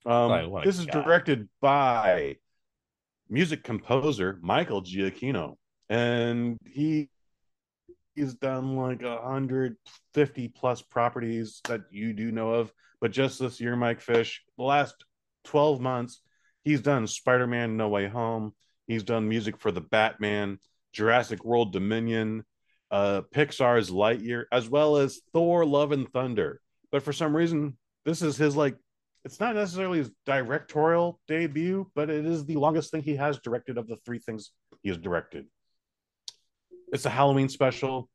[0.04, 1.02] Um, this is guy.
[1.02, 2.36] directed by
[3.28, 5.56] music composer Michael Giacchino,
[5.88, 7.08] and he
[8.14, 9.76] he's done like a hundred
[10.14, 12.72] fifty plus properties that you do know of.
[13.00, 15.04] But just this year, Mike Fish, the last
[15.44, 16.22] twelve months,
[16.66, 18.52] he's done Spider Man No Way Home.
[18.86, 20.58] He's done music for the Batman,
[20.92, 22.44] Jurassic World Dominion,
[22.90, 26.60] uh, Pixar's Lightyear, as well as Thor: Love and Thunder.
[26.92, 28.76] But for some reason, this is his like.
[29.24, 33.76] It's not necessarily his directorial debut, but it is the longest thing he has directed
[33.76, 34.52] of the three things
[34.82, 35.46] he has directed.
[36.92, 38.08] It's a Halloween special,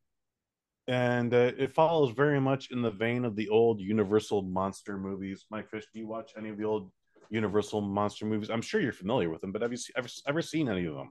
[0.88, 5.46] and uh, it follows very much in the vein of the old Universal monster movies.
[5.52, 6.92] Mike Fish, do you watch any of the old
[7.32, 8.50] Universal monster movies?
[8.50, 11.10] I'm sure you're familiar with them, but have you ever ever seen any of them?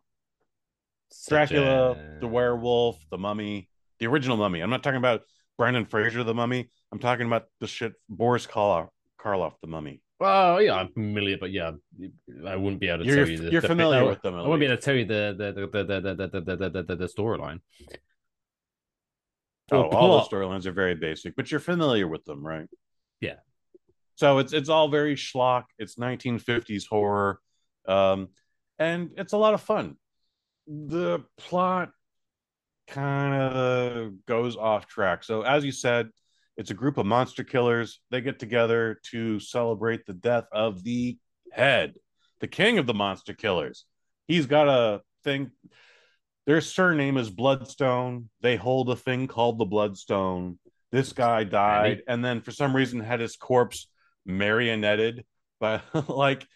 [1.11, 3.69] Such Dracula, a- the werewolf, the mummy,
[3.99, 4.61] the original mummy.
[4.61, 5.23] I'm not talking about
[5.59, 6.71] Brendan Fraser, the mummy.
[6.93, 8.89] I'm talking about the shit Boris Karloff,
[9.21, 10.03] Karloff the mummy.
[10.21, 11.71] Well, yeah, I'm familiar, but yeah,
[12.47, 13.39] I wouldn't be able to You're- tell you.
[13.39, 15.35] The, you're the- familiar I- with them, I wouldn't be able to tell you the
[15.37, 17.61] the the the the the the, the, the, the, the storyline.
[19.73, 22.67] Oh, all the storylines are very basic, but you're familiar with them, right?
[23.21, 23.37] Yeah.
[24.21, 25.65] So it's it's all very schlock.
[25.79, 27.41] It's 1950s horror,
[27.89, 28.29] um,
[28.79, 29.97] and it's a lot of fun.
[30.67, 31.89] The plot
[32.87, 35.25] kind of goes off track.
[35.25, 36.11] So as you said,
[36.59, 37.99] it's a group of monster killers.
[38.11, 41.17] They get together to celebrate the death of the
[41.51, 41.95] head,
[42.41, 43.87] the king of the monster killers.
[44.29, 45.51] He's got a thing.
[46.45, 48.29] Their surname is Bloodstone.
[48.43, 50.59] They hold a thing called the Bloodstone.
[50.93, 53.87] This guy died, and then for some reason had his corpse
[54.29, 55.25] marionetted
[55.61, 56.47] by like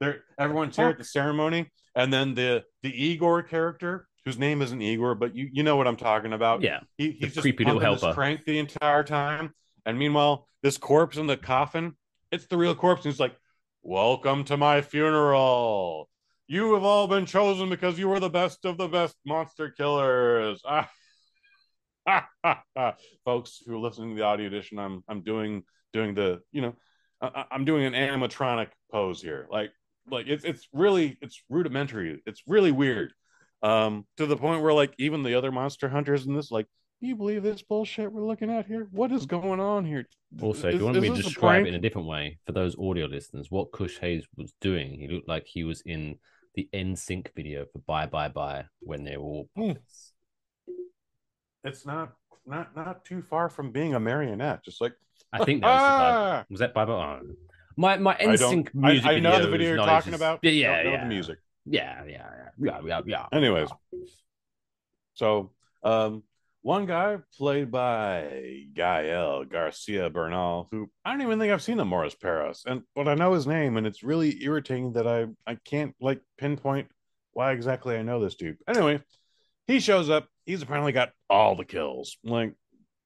[0.00, 4.80] they're everyone's here at the ceremony, and then the the Igor character, whose name isn't
[4.80, 6.62] Igor, but you you know what I'm talking about.
[6.62, 8.14] Yeah, he, he's just creepy little pumping helper.
[8.14, 9.54] crank the entire time,
[9.86, 11.96] and meanwhile, this corpse in the coffin,
[12.30, 13.04] it's the real corpse.
[13.04, 13.36] And he's like,
[13.82, 16.08] "Welcome to my funeral.
[16.46, 20.62] You have all been chosen because you were the best of the best monster killers."
[20.64, 20.88] ah.
[23.24, 26.74] Folks who are listening to the audio edition, I'm I'm doing doing the you know
[27.20, 29.70] I, I'm doing an animatronic pose here, like
[30.10, 32.22] like it's it's really it's rudimentary.
[32.26, 33.12] It's really weird,
[33.62, 36.66] um, to the point where like even the other monster hunters in this like.
[37.00, 38.88] Do you believe this bullshit we're looking at here?
[38.90, 40.08] What is going on here?
[40.42, 42.74] Also, if Is- you want me to describe it in a different way for those
[42.76, 46.16] audio listeners, what Kush Hayes was doing, he looked like he was in
[46.56, 49.68] the NSYNC video for Bye Bye Bye when they were all Hmm.
[49.68, 50.12] puppets.
[51.62, 52.14] It's not
[52.46, 54.64] not not too far from being a marionette.
[54.64, 54.94] Just like
[55.32, 55.88] I think that was the.
[55.88, 56.44] Ah!
[56.50, 56.84] Was that Bye?
[56.84, 57.20] Oh.
[57.76, 58.66] My my I don't.
[58.66, 60.40] NSYNC I, music I know the video you're talking as- about.
[60.42, 61.00] Yeah, yeah, yeah.
[61.02, 61.38] the music.
[61.64, 62.24] Yeah, yeah,
[62.58, 63.26] yeah, yeah, yeah, yeah.
[63.30, 63.68] Anyways,
[65.14, 65.52] so
[65.82, 66.22] um,
[66.62, 71.80] one guy played by Gael Garcia Bernal, who I don't even think I've seen in
[71.80, 75.56] Amores Perros, and but I know his name, and it's really irritating that I I
[75.64, 76.88] can't like pinpoint
[77.32, 78.58] why exactly I know this dude.
[78.66, 79.00] Anyway,
[79.68, 80.26] he shows up.
[80.46, 82.16] He's apparently got all the kills.
[82.24, 82.54] Like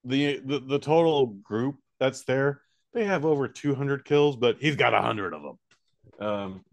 [0.04, 2.60] the the, the total group that's there,
[2.92, 6.26] they have over 200 kills, but he's got 100 of them.
[6.26, 6.64] Um,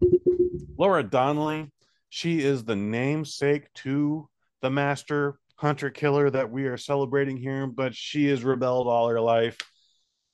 [0.76, 1.70] Laura Donnelly,
[2.08, 4.28] she is the namesake to
[4.60, 9.20] the master hunter killer that we are celebrating here, but she has rebelled all her
[9.20, 9.56] life.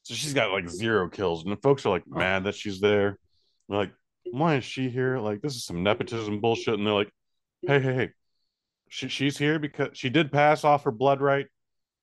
[0.05, 3.19] So she's got like zero kills, and the folks are like mad that she's there.
[3.69, 3.93] They're like,
[4.31, 5.19] why is she here?
[5.19, 6.75] Like, this is some nepotism bullshit.
[6.75, 7.11] And they're like,
[7.67, 8.11] hey, hey, hey,
[8.89, 11.47] she, she's here because she did pass off her blood right.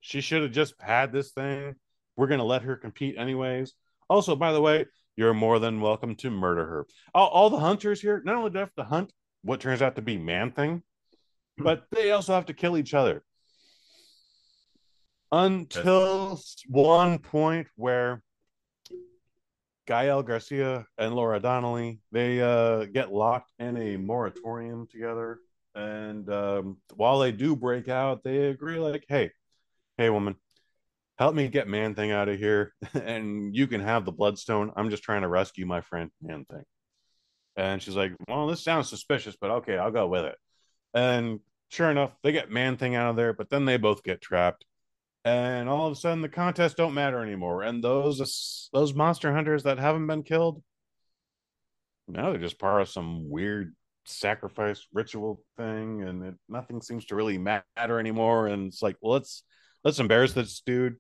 [0.02, 1.76] She should have just had this thing.
[2.16, 3.74] We're gonna let her compete anyways.
[4.10, 4.86] Also, by the way,
[5.16, 6.88] you're more than welcome to murder her.
[7.14, 9.12] All, all the hunters here not only do they have to hunt
[9.44, 10.82] what turns out to be man thing,
[11.58, 13.24] but they also have to kill each other.
[15.32, 18.24] Until one point where
[19.88, 25.40] Gael Garcia and Laura Donnelly they uh, get locked in a moratorium together,
[25.76, 29.32] and um, while they do break out, they agree like, "Hey,
[29.98, 30.36] hey, woman,
[31.18, 34.72] help me get Man Thing out of here, and you can have the Bloodstone.
[34.76, 36.64] I'm just trying to rescue my friend Man Thing."
[37.56, 40.36] And she's like, "Well, this sounds suspicious, but okay, I'll go with it."
[40.94, 41.40] And
[41.70, 44.66] sure enough, they get Man Thing out of there, but then they both get trapped.
[45.26, 47.64] And all of a sudden the contests don't matter anymore.
[47.64, 50.62] And those those monster hunters that haven't been killed,
[52.08, 57.16] now they're just part of some weird sacrifice ritual thing, and it, nothing seems to
[57.16, 58.48] really matter anymore.
[58.48, 59.44] And it's like, well, let's
[59.84, 60.96] let's embarrass this dude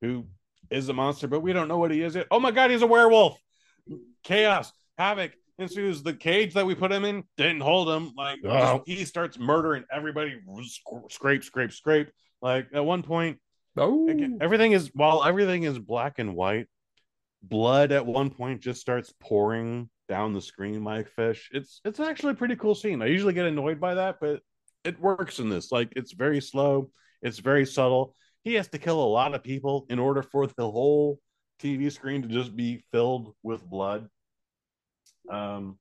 [0.00, 0.26] who
[0.70, 2.26] is a monster, but we don't know what he is yet.
[2.30, 3.38] Oh my god, he's a werewolf!
[4.24, 6.02] Chaos, havoc ensues.
[6.02, 8.12] The cage that we put him in didn't hold him.
[8.16, 8.82] Like Oh.
[8.86, 10.36] he starts murdering everybody.
[11.08, 12.10] Scrape, scrape, scrape.
[12.42, 13.38] Like at one point,
[13.76, 16.66] Oh, again, everything is while everything is black and white.
[17.42, 21.50] Blood at one point just starts pouring down the screen like fish.
[21.52, 23.02] It's it's actually a pretty cool scene.
[23.02, 24.40] I usually get annoyed by that, but
[24.84, 25.70] it works in this.
[25.70, 26.90] Like it's very slow,
[27.22, 28.14] it's very subtle.
[28.46, 31.18] He has to kill a lot of people in order for the whole
[31.60, 34.08] TV screen to just be filled with blood.
[35.28, 35.80] Um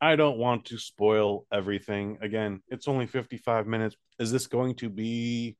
[0.00, 2.18] I don't want to spoil everything.
[2.20, 3.96] Again, it's only 55 minutes.
[4.20, 5.56] Is this going to be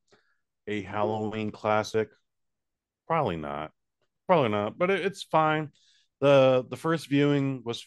[0.69, 2.09] a Halloween classic?
[3.09, 3.73] Probably not.
[4.29, 5.73] Probably not, but it, it's fine.
[6.21, 7.85] The the first viewing was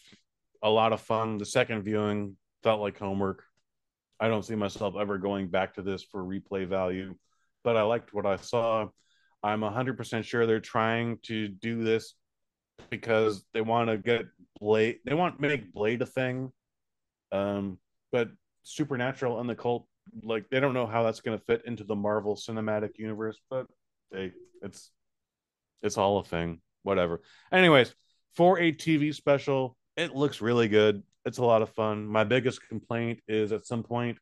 [0.62, 1.38] a lot of fun.
[1.38, 3.44] The second viewing felt like homework.
[4.20, 7.14] I don't see myself ever going back to this for replay value,
[7.66, 8.86] but I liked what I saw.
[9.42, 12.14] I'm 100% sure they're trying to do this
[12.90, 14.26] because they want to get
[14.60, 16.52] Blade, they want to make Blade a thing.
[17.32, 17.78] Um,
[18.12, 18.28] but
[18.62, 19.84] Supernatural and the cult,
[20.22, 23.66] like, they don't know how that's going to fit into the Marvel Cinematic Universe, but
[24.12, 24.30] they,
[24.62, 24.92] it's
[25.82, 26.60] it's all a thing.
[26.84, 27.20] Whatever.
[27.52, 27.92] Anyways,
[28.36, 31.02] for a TV special, it looks really good.
[31.24, 32.06] It's a lot of fun.
[32.06, 34.18] My biggest complaint is at some point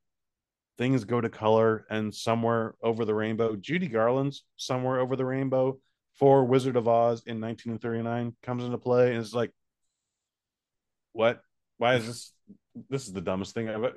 [0.78, 5.78] things go to color and somewhere over the rainbow, Judy Garland's somewhere over the rainbow
[6.14, 9.50] for Wizard of Oz in 1939 comes into play and it's like
[11.12, 11.42] what?
[11.78, 12.32] Why is this
[12.88, 13.92] this is the dumbest thing I've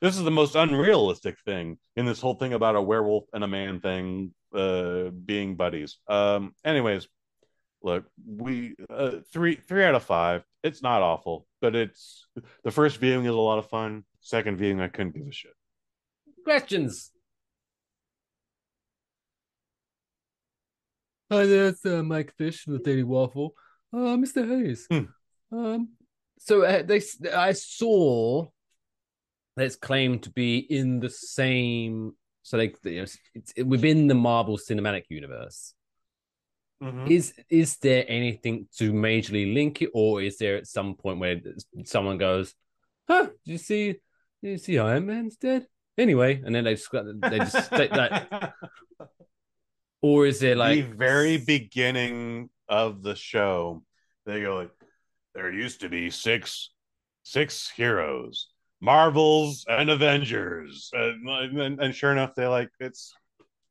[0.00, 3.48] this is the most unrealistic thing in this whole thing about a werewolf and a
[3.48, 5.98] man thing uh being buddies.
[6.08, 7.08] Um anyways,
[7.82, 10.44] look, we uh, three three out of five.
[10.64, 12.26] It's not awful, but it's
[12.64, 14.04] the first viewing is a lot of fun.
[14.20, 15.52] Second viewing, I couldn't give a shit.
[16.42, 17.10] questions.
[21.30, 23.54] Hi there, it's uh, Mike Fish from the Daily Waffle.
[23.92, 24.48] Uh, Mr.
[24.48, 24.86] Hayes.
[24.90, 25.04] Hmm.
[25.56, 25.88] Um,
[26.38, 27.02] So uh, they,
[27.34, 28.46] I saw
[29.56, 32.12] that it's claimed to be in the same.
[32.42, 35.74] So like you know, it's within the Marvel Cinematic Universe.
[36.84, 37.10] Mhm.
[37.10, 41.40] Is is there anything to majorly link it, or is there at some point where
[41.84, 42.54] someone goes,
[43.08, 43.28] "Huh?
[43.44, 43.86] Did you see?
[44.42, 45.66] Did you see Iron Man's dead?"
[45.96, 48.52] Anyway, and then they just got they just they, that,
[50.02, 53.82] or is there like the very beginning of the show,
[54.26, 54.72] they go like,
[55.34, 56.70] "There used to be six,
[57.22, 58.50] six heroes,
[58.82, 63.14] Marvels and Avengers," and, and, and sure enough, they like it's,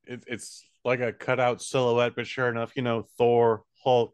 [0.05, 4.13] it, it's like a cutout silhouette, but sure enough, you know, Thor, Hulk,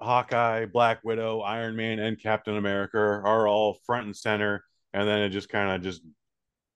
[0.00, 5.20] Hawkeye, Black Widow, Iron Man, and Captain America are all front and center, and then
[5.20, 6.02] it just kind of just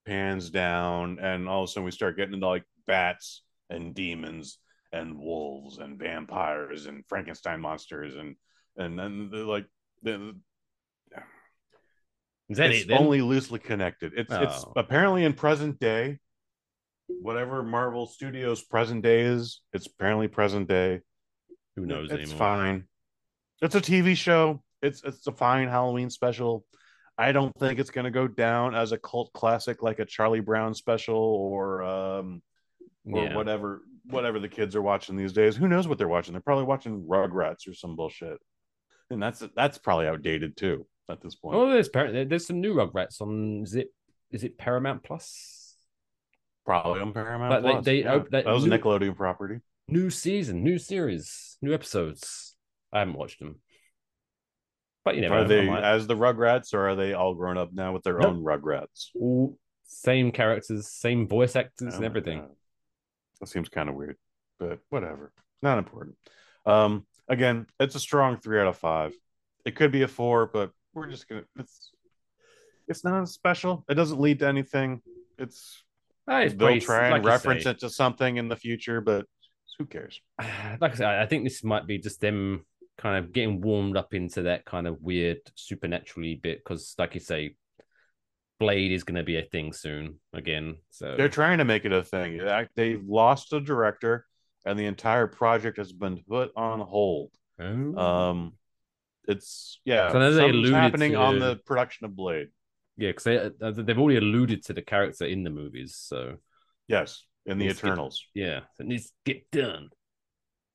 [0.06, 4.58] pans down, and all of a sudden we start getting into like bats and demons
[4.92, 8.36] and wolves and vampires and Frankenstein monsters and
[8.76, 9.66] and then the, like
[10.02, 10.34] the,
[12.48, 12.92] is that it's it?
[12.92, 14.12] Only loosely connected.
[14.16, 14.72] It's it's Oh.
[14.76, 16.18] apparently in present day.
[17.20, 21.00] Whatever Marvel Studios present day is, it's apparently present day.
[21.76, 22.38] Who knows it's anymore?
[22.38, 22.84] fine.
[23.60, 24.62] It's a TV show.
[24.82, 26.64] It's it's a fine Halloween special.
[27.16, 30.40] I don't think it's going to go down as a cult classic like a Charlie
[30.40, 32.42] Brown special or um
[33.04, 33.36] or Yeah.
[33.36, 35.54] whatever whatever the kids are watching these days.
[35.56, 36.32] Who knows what they're watching?
[36.32, 38.38] They're probably watching Rugrats or some bullshit.
[39.10, 41.56] And that's that's probably outdated too at this point.
[41.56, 43.62] Oh, there's there's some new Rugrats on.
[43.62, 43.88] Is it
[44.30, 45.58] is it Paramount Plus?
[46.64, 47.84] Probably on Paramount But they- Plus.
[47.84, 48.12] they- yeah.
[48.14, 49.60] oh, that was a Nickelodeon property.
[49.88, 52.54] New season, new series, new episodes.
[52.92, 53.56] I haven't watched them,
[55.04, 55.72] but you never Are know.
[55.72, 58.28] I they as the Rugrats or are they all grown up now with their Nope.
[58.28, 59.08] own Rugrats?
[59.14, 62.40] all same characters, same voice actors, Oh and everything.
[62.40, 62.50] God.
[63.40, 64.16] That seems kind of weird,
[64.58, 65.32] but whatever.
[65.62, 66.16] Not important.
[66.64, 69.12] Um, again, it's a strong three out of five.
[69.66, 71.44] It could be a four, but we're just gonna.
[71.58, 71.90] It's
[72.88, 73.84] it's not special.
[73.88, 75.02] It doesn't lead to anything.
[75.38, 75.82] It's
[76.26, 77.70] they'll pretty- try and like reference say.
[77.70, 79.26] it to something in the future, but
[79.78, 80.20] who cares?
[80.80, 82.64] like I said, I think this might be just them
[82.98, 87.20] kind of getting warmed up into that kind of weird supernaturally bit because, like you
[87.20, 87.56] say,
[88.60, 90.76] Blade is going to be a thing soon again.
[90.90, 92.38] So They're trying to make it a thing.
[92.38, 94.26] They- They've lost a director,
[94.64, 97.30] and the entire project has been put on hold.
[97.60, 97.96] Oh.
[97.96, 98.52] Um,
[99.26, 102.48] it's yeah, So something's happening on the production of Blade.
[103.02, 106.36] Yeah, because they uh, they've already alluded to the character in the movies, so
[106.86, 108.24] Yes, in the to get- Eternals.
[108.34, 109.88] yeah, it needs to get done.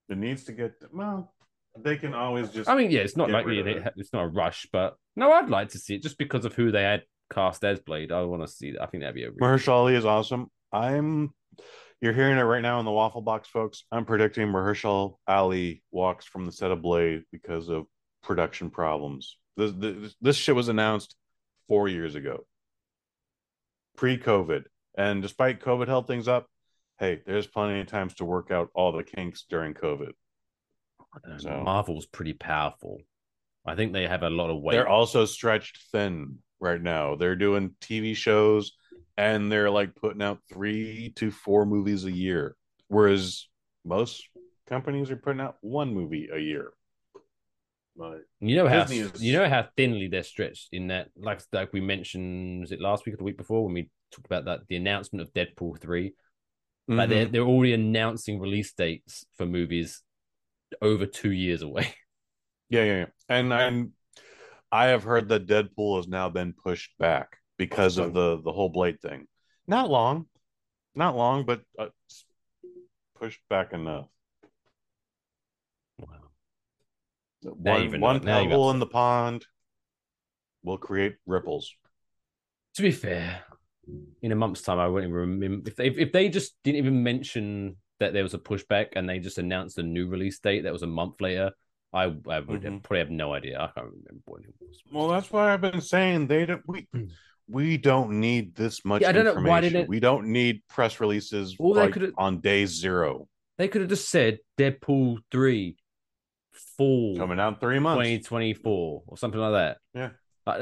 [0.10, 1.34] It needs to get well.
[1.80, 2.70] They can always just.
[2.70, 3.94] I mean, yeah, it's not like rid of it- it.
[3.96, 6.70] it's not a rush, but no, I'd like to see it just because of who
[6.72, 7.04] they had
[7.34, 8.12] cast as Blade.
[8.12, 8.82] I want to see that.
[8.84, 10.48] I think that'd be a really Mahershala is awesome.
[10.74, 11.34] I'm.
[12.02, 13.84] You're hearing it right now in the waffle box, folks.
[13.92, 17.86] I'm predicting Mahershala Ali walks from the set of Blade because of
[18.22, 19.38] production problems.
[19.56, 21.16] This this, this shit was announced
[21.68, 22.46] four years ago,
[23.98, 24.64] pre-COVID,
[24.98, 26.48] and despite COVID held things up,
[27.00, 30.12] hey, there's plenty of times to work out all the kinks during COVID.
[31.38, 33.00] So- Marvel's pretty powerful.
[33.66, 34.76] I think they have a lot of weight.
[34.76, 37.16] They're also stretched thin right now.
[37.16, 38.72] They're doing TV shows
[39.18, 42.56] and they're like putting out three to four movies a year,
[42.88, 43.48] whereas
[43.84, 44.30] most
[44.70, 46.72] companies are putting out one movie a year.
[47.98, 51.82] But You know how you know how thinly they're stretched in that, like like we
[51.82, 54.76] mentioned, was it last week or the week before when we talked about that the
[54.76, 56.14] announcement of Deadpool three.
[56.88, 57.32] Like they're Mhm.
[57.32, 60.04] they're already announcing release dates for movies
[60.82, 61.94] over two years away.
[62.70, 63.06] yeah, yeah, yeah.
[63.28, 63.94] And I'm
[64.72, 68.70] I have heard that Deadpool has now been pushed back because of the the whole
[68.70, 69.28] Blade thing.
[69.68, 70.28] Not long,
[70.96, 71.90] not long, but uh,
[73.16, 74.08] pushed back enough.
[75.98, 76.30] Wow.
[77.44, 79.46] One, you've one pebble in the pond
[80.64, 81.74] will create ripples.
[82.76, 83.44] To be fair,
[84.22, 87.04] in a month's time, I wouldn't even remember if they, if they just didn't even
[87.04, 90.74] mention that there was a pushback and they just announced a new release date that
[90.74, 91.52] was a month later.
[91.94, 92.84] I, I would have, Mhm.
[92.84, 93.58] probably have no idea.
[93.60, 94.82] I can't remember what it was.
[94.92, 96.62] Well, that's why I've been saying they don't.
[96.68, 96.88] We
[97.48, 99.50] we don't need this much Yeah, I don't know, information.
[99.54, 103.28] why didn't- We don't need press releases Well, like, on day zero
[103.58, 105.78] They could have just said Deadpool three
[106.78, 108.04] fall coming out three months.
[108.04, 109.78] 2024 or something like that.
[109.94, 110.10] Yeah.
[110.46, 110.56] I,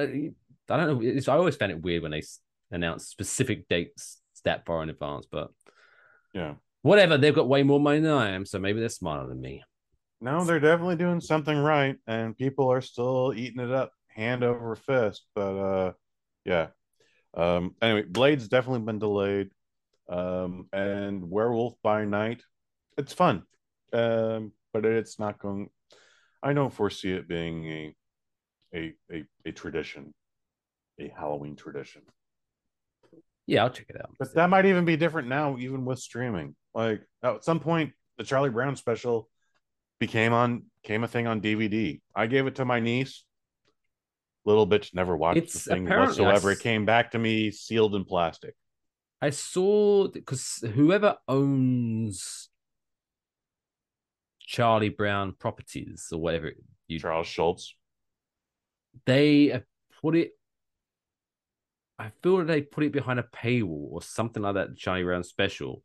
[0.69, 1.01] I don't know.
[1.01, 2.23] It's, I always found it weird when they
[2.71, 5.49] announce specific dates that far in advance, but
[6.33, 6.55] Yeah.
[6.81, 7.17] whatever.
[7.17, 9.63] They've got way more money than I am, so maybe they're smarter than me.
[10.21, 14.75] No, they're definitely doing something right, and people are still eating it up hand over
[14.75, 15.25] fist.
[15.35, 15.91] But uh,
[16.45, 16.67] yeah.
[17.33, 17.75] Um.
[17.81, 19.49] Anyway, Blade's definitely been delayed.
[20.07, 20.67] Um.
[20.71, 22.41] And Werewolf by Night,
[22.97, 23.43] it's fun.
[23.93, 24.53] Um.
[24.73, 25.69] But it's not going.
[26.45, 27.95] I don't foresee it being a,
[28.75, 30.13] a a a tradition,
[30.99, 32.03] a Halloween tradition.
[33.47, 34.11] Yeah, I'll check it out.
[34.19, 36.55] But that might even be different now, even with streaming.
[36.75, 39.27] Like at some point, the Charlie Brown special
[39.99, 41.99] became on came a thing on DVD.
[42.15, 43.23] I gave it to my niece.
[44.45, 46.51] Little bitch never watched It's the thing I whatsoever.
[46.51, 48.53] It came back to me sealed in plastic.
[49.19, 52.49] I saw because whoever owns
[54.45, 56.51] Charlie Brown Properties or whatever
[56.87, 57.75] you Charles Schulz.
[59.05, 59.61] they
[60.01, 60.31] put it.
[61.97, 64.77] I feel that they put it behind a paywall or something like that.
[64.77, 65.81] Charlie Brown special,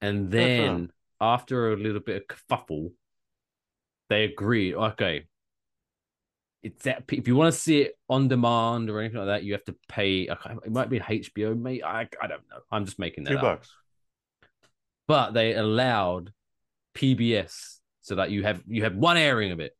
[0.00, 2.92] and then after a little bit of kerfuffle,
[4.08, 4.74] they agreed.
[4.74, 5.26] Okay,
[6.62, 9.54] it's that if you want to see it on demand or anything like that, you
[9.54, 10.28] have to pay.
[10.64, 11.82] It might be HBO, mate.
[11.82, 12.58] I I don't know.
[12.70, 13.42] I'm just making that Two up.
[13.42, 13.70] bucks.
[15.08, 16.32] But they allowed
[16.94, 19.72] PBS so that you have you have one airing of it.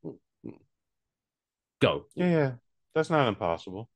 [1.81, 2.05] Go.
[2.15, 2.53] Yeah, yeah.
[2.95, 3.89] That's not impossible.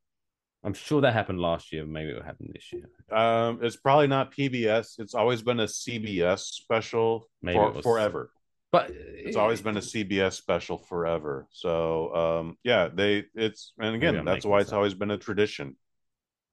[0.64, 1.86] I'm sure that happened last year.
[1.86, 2.88] Maybe it'll happen this year.
[3.16, 4.98] Um, it's probably not PBS.
[4.98, 8.30] It's always been a CBS special Maybe for forever.
[8.72, 11.46] But It's always been a CBS special forever.
[11.50, 14.76] So um yeah, they it's and again, that's why it's up.
[14.76, 15.76] always been a tradition.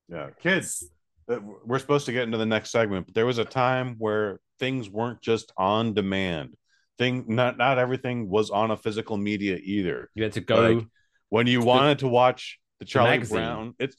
[0.09, 0.87] Yeah, kids.
[1.27, 4.39] uh, We're supposed to get into the next segment, but there was a time where
[4.59, 6.55] things weren't just on demand.
[6.97, 10.09] Thing not not everything was on a physical media either.
[10.15, 10.69] You had to go.
[10.71, 10.87] Like,
[11.29, 13.37] When you To the- wanted to watch the Charlie magazine.
[13.37, 13.95] Brown, it's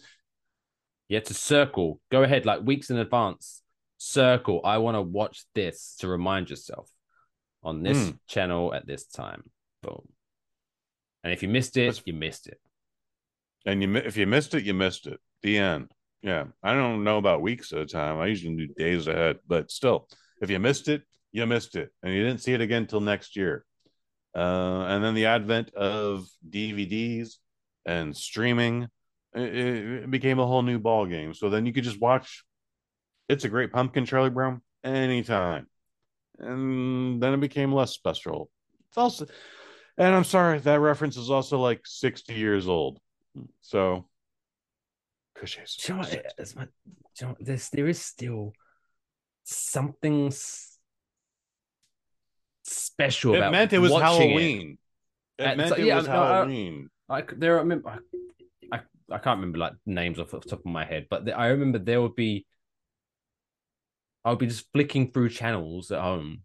[1.09, 2.01] you had to circle.
[2.11, 3.63] Go ahead, like weeks in advance.
[3.99, 4.61] Circle.
[4.65, 6.89] I want to watch this to remind yourself
[7.63, 8.17] on this Hmm.
[8.29, 9.51] channel at this time.
[9.83, 10.07] Boom.
[11.25, 12.61] And if you missed it, That's- you missed it.
[13.67, 15.21] and you if you missed it, you missed it.
[15.43, 15.91] The end.
[16.23, 18.19] Yeah, I don't know about weeks at a time.
[18.19, 20.09] I usually do days ahead, but still,
[20.41, 23.37] if you missed it, you missed it, and you didn't see it again until next
[23.37, 23.65] year.
[24.35, 27.35] Uh, and then the advent of DVDs
[27.87, 28.89] and streaming,
[29.35, 31.35] it, it became a whole new ball game.
[31.35, 32.45] So then you could just watch.
[33.29, 35.67] It's a great pumpkin, Charlie Brown, anytime,
[36.39, 38.51] and then it became less special.
[38.89, 39.27] It's also,
[39.97, 42.99] and I'm sorry, that reference is also like 60 years old.
[43.61, 44.07] So,
[45.35, 45.77] Cushes.
[45.77, 46.71] Do you know what, it's my- do
[47.21, 48.53] you know there is still
[49.45, 50.79] something s-
[52.65, 54.79] special It about meant it was Halloween.
[55.39, 56.91] It, Uh, meant so- it yeah, was no, I- Halloween.
[57.37, 57.99] There, I remember, I,
[58.77, 58.81] I,
[59.11, 61.79] I can't remember like names off the top of my head, but th- I remember
[61.79, 62.47] there would be
[64.25, 66.45] I would be just flicking through channels at home,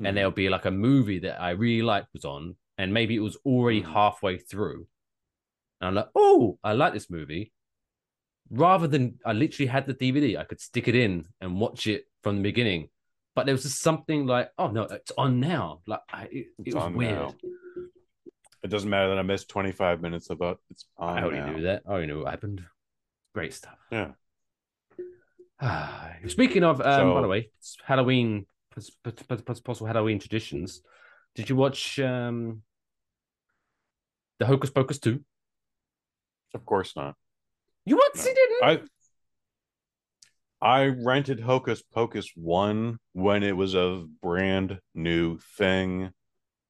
[0.00, 0.06] Mhm.
[0.08, 3.20] and there'll be like a movie that I really liked was on, and maybe it
[3.20, 3.90] was already Mhm.
[3.92, 4.86] halfway through,
[5.80, 7.52] and I'm like, oh, I like this movie.
[8.50, 12.04] Rather than I literally had the DVD, I could stick it in and watch it
[12.22, 12.88] from the beginning.
[13.34, 15.80] But there was just something like, oh no, it's on now.
[15.86, 17.14] Like I, it, It's it was on weird.
[17.18, 17.34] now.
[18.64, 20.56] It doesn't matter that I missed 25 minutes of it.
[20.70, 21.52] It's on I already now.
[21.52, 21.82] knew that.
[21.86, 22.62] I already knew what happened.
[23.34, 23.78] Great stuff.
[23.92, 24.12] Yeah.
[26.26, 30.82] Speaking of, um, by the way, it's Halloween, pos- pos- pos- pos- possible Halloween traditions.
[31.34, 32.62] Did you watch um,
[34.38, 35.20] the Hocus Pocus 2?
[36.54, 37.14] Of course not.
[37.88, 38.16] You what?
[38.16, 38.22] No.
[38.22, 38.88] You didn't?
[40.60, 46.10] I I rented Hocus Pocus 1 when it was a brand new thing.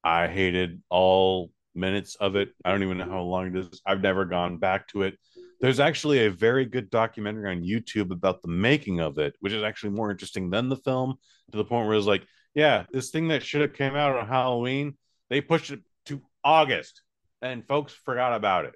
[0.05, 2.51] I hated all minutes of it.
[2.65, 3.81] I don't even know how long it is.
[3.85, 5.19] I've never gone back to it.
[5.61, 9.65] There's actually a very good documentary on YouTube about the making of it, which is
[9.65, 11.17] actually more interesting than the film
[11.51, 14.29] to the point where it's like, yeah, this thing that should have came out on
[14.29, 14.97] Halloween,
[15.31, 17.03] they pushed it to August
[17.43, 18.75] and folks forgot about it.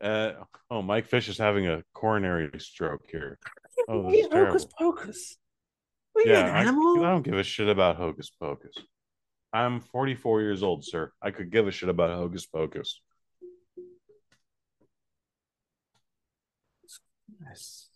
[0.00, 0.32] Uh,
[0.70, 3.38] oh, Mike Fish is having a coronary stroke here.
[3.88, 4.26] Oh, this.
[4.30, 5.36] Hocus Pocus.
[6.16, 8.74] You Yeah, an I, I don't give a shit about Hocus Pocus.
[9.52, 11.12] I'm 44 years old, sir.
[11.22, 13.00] I could give a shit about Hocus Pocus.
[17.48, 17.88] Yes.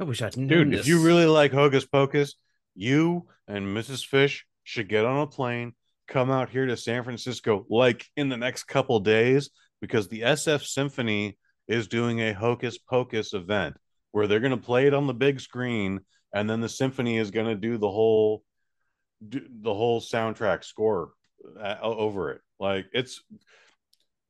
[0.00, 0.80] I wish I'd known Dude, this.
[0.80, 2.34] if you really like Hocus Pocus,
[2.74, 4.04] you and Mrs.
[4.04, 5.74] Fish should get on a plane,
[6.08, 9.50] come out here to San Francisco like in the next couple days
[9.80, 13.76] because the SF Symphony is doing a Hocus Pocus event
[14.12, 16.00] where they're going to play it on the big screen
[16.32, 18.42] and then the symphony is going to do the whole
[19.26, 21.12] do the whole soundtrack score
[21.58, 22.40] uh, over it.
[22.60, 23.22] Like it's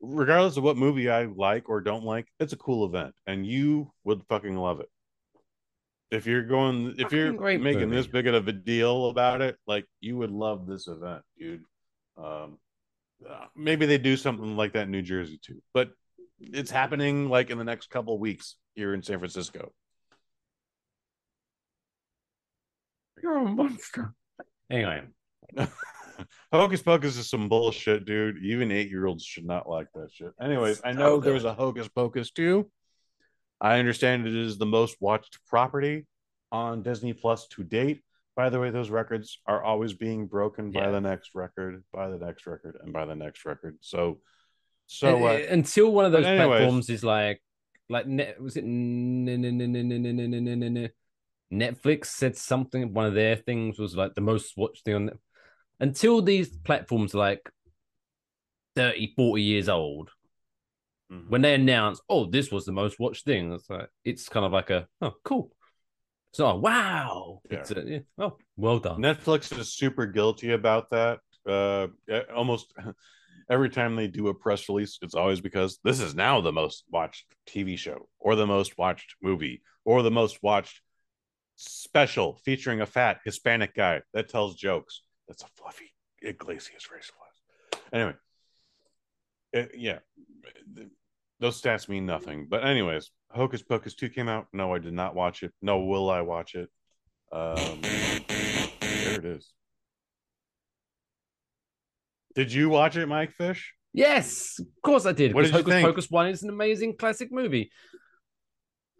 [0.00, 3.92] regardless of what movie I like or don't like, it's a cool event and you
[4.04, 4.88] would fucking love it.
[6.10, 10.16] If you're going, if you're making this big of a deal about it, like you
[10.18, 11.64] would love this event, dude.
[12.16, 12.58] Um,
[13.28, 15.90] uh, maybe they do something like that in New Jersey too, but
[16.38, 19.72] it's happening like in the next couple weeks here in San Francisco.
[23.22, 24.14] You're a monster.
[24.70, 25.02] Anyway,
[26.52, 28.38] Hocus Pocus is some bullshit, dude.
[28.44, 30.32] Even eight year olds should not like that shit.
[30.40, 32.70] Anyways, I know So there's a Hocus Pocus too.
[33.60, 36.06] I understand it is the most watched property
[36.52, 38.02] on Disney Plus to date.
[38.36, 40.84] By the way, those records are always being broken yeah.
[40.84, 43.78] by the next record, by the next record, and by the next record.
[43.80, 44.20] So,
[44.86, 47.42] so uh, until one of those platforms is like,
[47.88, 48.04] like
[48.38, 48.64] was it
[51.52, 52.92] Netflix said something.
[52.92, 55.10] One of their things was like the most watched thing on.
[55.80, 57.48] Until these platforms like
[58.74, 60.10] 30, 40 years old,
[61.10, 61.28] mm-hmm.
[61.30, 64.52] when they announce, oh, this was the most watched thing, it's like it's kind of
[64.52, 65.52] like a oh, cool.
[66.40, 67.40] A wow.
[67.50, 67.58] Yeah.
[67.58, 67.98] It's a, yeah.
[68.18, 69.00] Oh, well done.
[69.00, 71.20] Netflix is super guilty about that.
[71.46, 71.88] Uh,
[72.34, 72.72] almost
[73.50, 76.84] every time they do a press release, it's always because this is now the most
[76.90, 80.80] watched TV show, or the most watched movie, or the most watched
[81.56, 85.02] special featuring a fat Hispanic guy that tells jokes.
[85.28, 87.82] That's a fluffy Iglesias race class.
[87.92, 88.14] Anyway,
[89.52, 89.98] it- yeah,
[91.40, 92.46] those stats mean nothing.
[92.48, 94.46] But anyways, Hocus Pocus two came out.
[94.52, 95.52] No, I did not watch it.
[95.62, 96.68] No, will I watch it?
[97.32, 99.52] Um, there it is.
[102.34, 103.74] Did you watch it, Mike Fish?
[103.92, 105.32] Yes, of course I did.
[105.34, 105.86] What did you Hocus think?
[105.86, 107.70] Pocus One is an amazing classic movie.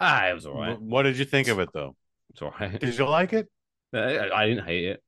[0.00, 0.80] Ah, it was all right.
[0.80, 1.96] What did you think of it, though?
[2.30, 2.78] It's all right.
[2.80, 3.46] Did you like it?
[3.94, 5.02] I, I didn't hate it.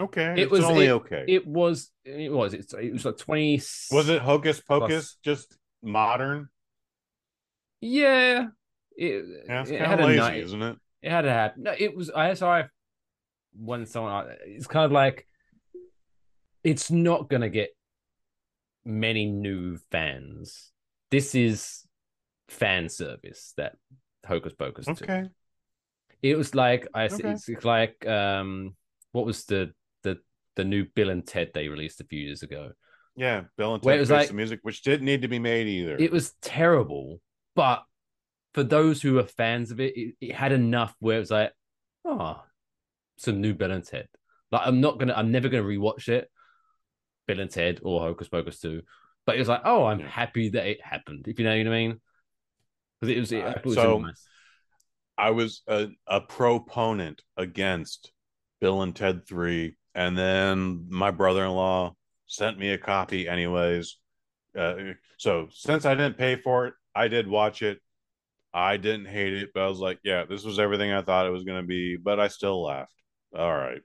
[0.00, 1.24] Okay, It was- only it- okay.
[1.28, 1.90] It was.
[2.04, 2.54] It was.
[2.54, 3.56] It's, it was like twenty.
[3.92, 6.48] was it Hocus Pocus, plus- just modern?
[7.80, 8.46] Yeah.
[8.96, 10.42] It, Yeah, it's it kind of a lazy, night.
[10.44, 10.76] isn't it?
[11.02, 11.60] It had a happy.
[11.60, 12.10] No, it was.
[12.10, 12.52] I saw.
[12.52, 12.64] I
[13.54, 14.26] when someone.
[14.46, 15.26] It's kind of like.
[16.62, 17.70] It's not gonna get
[18.84, 20.72] many new fans.
[21.10, 21.86] This is
[22.48, 23.76] fan service that
[24.26, 24.86] Hocus Pocus.
[24.86, 24.92] 2.
[24.92, 25.24] Okay.
[26.22, 27.04] It was like I.
[27.06, 27.32] Okay.
[27.32, 28.76] It's, it's like um.
[29.12, 30.18] What was the the
[30.56, 32.72] the new Bill and Ted they released a few years ago?
[33.16, 35.66] Yeah, Bill and Ted was Face like- the music, which didn't need to be made
[35.68, 35.96] either.
[35.98, 37.20] It was terrible,
[37.54, 37.84] but
[38.54, 41.52] for those who are fans of it, it, it had enough where it was like,
[42.04, 42.42] oh,
[43.16, 44.08] some new Bill and Ted.
[44.50, 46.30] Like I'm not gonna, I'm never gonna rewatch it,
[47.26, 48.82] Bill and Ted or Hocus Pocus two.
[49.26, 50.08] But it was like, oh, I'm Yeah.
[50.08, 51.26] happy that it happened.
[51.28, 52.00] If you know what I mean?
[53.00, 54.26] Because it was, it, I was so- nice.
[55.16, 58.10] I was a, a proponent against
[58.60, 59.76] Bill and Ted 3.
[59.94, 61.94] And then my brother in law
[62.26, 63.96] sent me a copy, anyways.
[64.58, 64.74] Uh,
[65.18, 67.80] so since I didn't pay for it, I did watch it.
[68.52, 71.30] I didn't hate it, but I was like, yeah, this was everything I thought it
[71.30, 72.92] was gonna be, but I still laughed.
[73.36, 73.80] All right.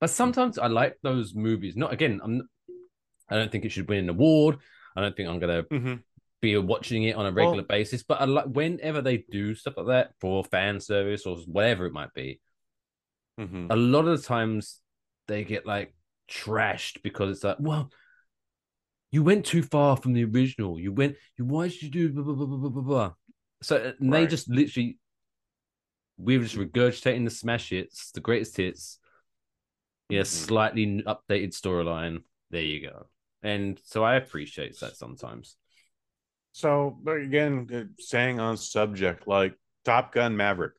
[0.00, 1.76] But sometimes I like those movies.
[1.76, 2.20] Not again.
[2.22, 2.48] I'm.
[3.28, 4.58] I don't think it should win an award.
[4.96, 5.94] I don't think I'm gonna Mm-hmm.
[6.40, 8.02] be watching it on a regular Well- basis.
[8.02, 11.92] But I like whenever they do stuff like that for fan service or whatever it
[11.92, 12.40] might be.
[13.38, 13.66] Mm-hmm.
[13.70, 14.80] A lot of the times
[15.28, 15.92] they get like
[16.28, 17.90] trashed because it's like, well,
[19.10, 20.78] you went too far from the original.
[20.78, 21.16] You went.
[21.36, 23.12] You why did you do blah blah blah blah blah blah?
[23.62, 24.98] So uh, and they just literally.
[26.18, 28.98] We're just regurgitating the smash hits, the greatest hits.
[30.08, 30.26] Yeah, Mhm.
[30.26, 32.22] slightly updated storyline.
[32.50, 33.06] There you go.
[33.42, 35.56] And so I appreciate that sometimes.
[36.52, 40.72] So, but again, uh, staying on subject, like Top Gun Maverick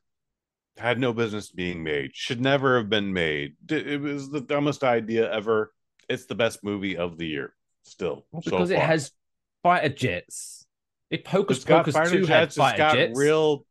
[0.78, 3.54] had no business being made, should never have been made.
[3.70, 5.72] It was the dumbest idea ever.
[6.08, 8.26] It's the best movie of the year, still.
[8.32, 9.12] Well, so because it has
[9.62, 10.66] fighter jets.
[11.10, 13.66] If Hocus Pocus 2 had jets, it's fighter got jets, real.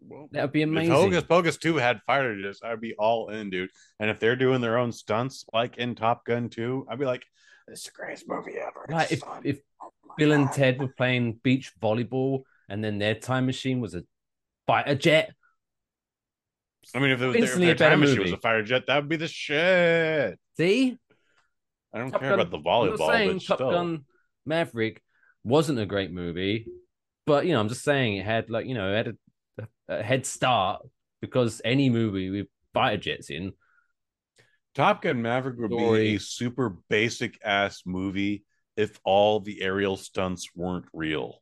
[0.00, 0.92] Well, that would be if amazing.
[0.92, 3.70] Hocus Pocus 2 had fighter jets, I'd be all in, dude.
[3.98, 7.24] And if they're doing their own stunts like in Top Gun 2, I'd be like,
[7.68, 8.86] this is the greatest movie ever.
[8.88, 9.42] Like if, fun.
[9.44, 13.94] if Oh Bill and Ted were playing beach volleyball and then their time machine was
[13.94, 14.04] a
[14.66, 15.34] fighter jet,
[16.94, 18.86] I mean, if it was instantly their a better time machine was a fighter jet,
[18.86, 20.38] that would be the shit.
[20.56, 20.98] see?
[21.94, 23.70] I don't Top care Gun- about the I'm volleyball, not saying but Top still.
[23.70, 24.04] Gun
[24.46, 25.02] Maverick
[25.44, 26.66] wasn't a great movie,
[27.26, 29.16] but you know, I'm just saying it had like you know, it had
[29.88, 30.82] a, a head start
[31.20, 33.52] because any movie with fighter jets in,
[34.74, 38.44] Top Gun Maverick would be a super basic ass movie
[38.76, 41.41] if all the aerial stunts weren't real.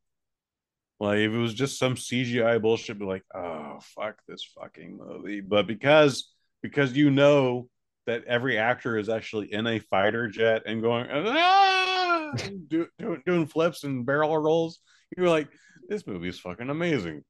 [1.00, 5.40] Like if it was just some CGI bullshit, be like, oh fuck this fucking movie.
[5.40, 6.30] But because
[6.62, 7.68] because you know
[8.06, 12.32] that every actor is actually in a fighter jet and going ah!
[12.68, 14.80] do, do, doing flips and barrel rolls,
[15.16, 15.48] you're like,
[15.88, 17.22] this movie is fucking amazing.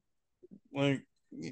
[0.73, 1.03] Like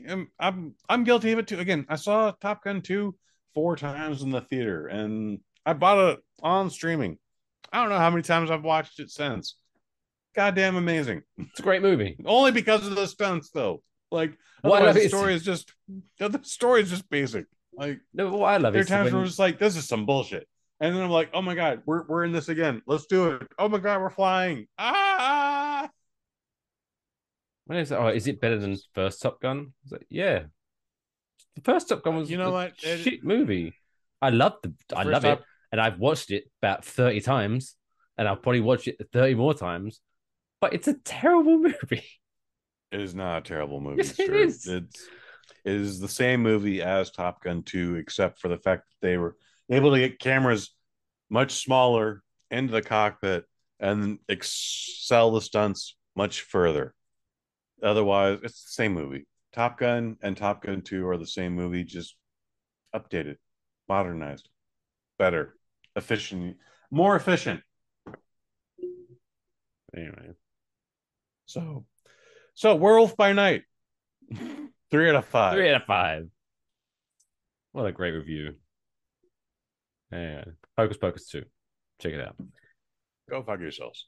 [0.09, 1.59] I'm I'm I'm guilty of it too.
[1.59, 3.15] Again, I saw Top Gun 2
[3.53, 7.17] four times in the theater and I bought it on streaming.
[7.71, 9.55] I don't know how many times I've watched it since.
[10.39, 11.21] Goddamn amazing.
[11.37, 12.15] it's a great movie.
[12.25, 13.83] Only because of the stunts though.
[14.09, 15.73] Like What otherwise the is- story is just
[16.17, 17.45] the story is just basic.
[17.73, 19.85] Like No, what I love there are is times when- where it's like this is
[19.85, 20.47] some bullshit.
[20.79, 22.81] And then I'm like, oh my god, we're we're in this again.
[22.87, 23.47] Let's do it.
[23.57, 24.67] Oh my god, we're flying.
[24.77, 25.89] Ah
[27.65, 27.95] When is it?
[27.95, 29.57] Oh, is it better than first Top Gun?
[29.59, 30.43] I was like, yeah.
[31.55, 32.73] The first Top Gun was You know a what?
[32.81, 33.73] It- shit movie.
[34.21, 37.75] I love the, I first love Top- it, and I've watched it about thirty times,
[38.17, 39.99] and I'll probably watch it thirty more times.
[40.61, 42.05] But it's a terrible movie.
[42.91, 44.01] It is not a terrible movie.
[44.03, 44.67] Yes, it is.
[44.67, 45.07] It's
[45.65, 49.17] it is the same movie as Top Gun 2, except for the fact that they
[49.17, 49.35] were
[49.69, 50.73] able to get cameras
[51.29, 53.45] much smaller into the cockpit
[53.79, 56.93] and excel the stunts much further.
[57.83, 59.27] Otherwise, it's the same movie.
[59.53, 62.15] Top Gun and Top Gun 2 are the same movie, just
[62.95, 63.37] updated,
[63.87, 64.49] modernized,
[65.17, 65.55] better,
[65.95, 66.57] efficient,
[66.91, 67.61] more efficient.
[69.95, 70.33] Anyway,
[71.49, 71.83] So,
[72.53, 73.63] so Werewolf by Night,
[74.91, 75.55] three out of five.
[75.55, 76.27] three out of five.
[77.71, 78.53] What a great review.
[80.11, 81.45] And Focus Pocus two.
[81.99, 82.35] Check it out.
[83.29, 84.05] Go fuck yourselves.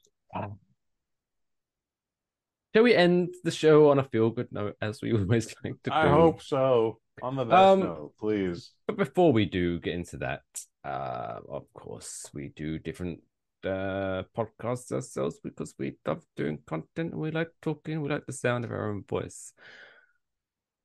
[2.74, 5.90] Shall we end the show on a feel good note as we always like to
[5.90, 5.92] do?
[5.92, 7.00] I hope so.
[7.22, 8.70] On the best Um, note, please.
[8.86, 10.42] But before we do get into that,
[10.84, 13.20] uh, of course, we do different
[13.64, 18.32] uh podcasts ourselves because we love doing content and we like talking, we like the
[18.32, 19.52] sound of our own voice.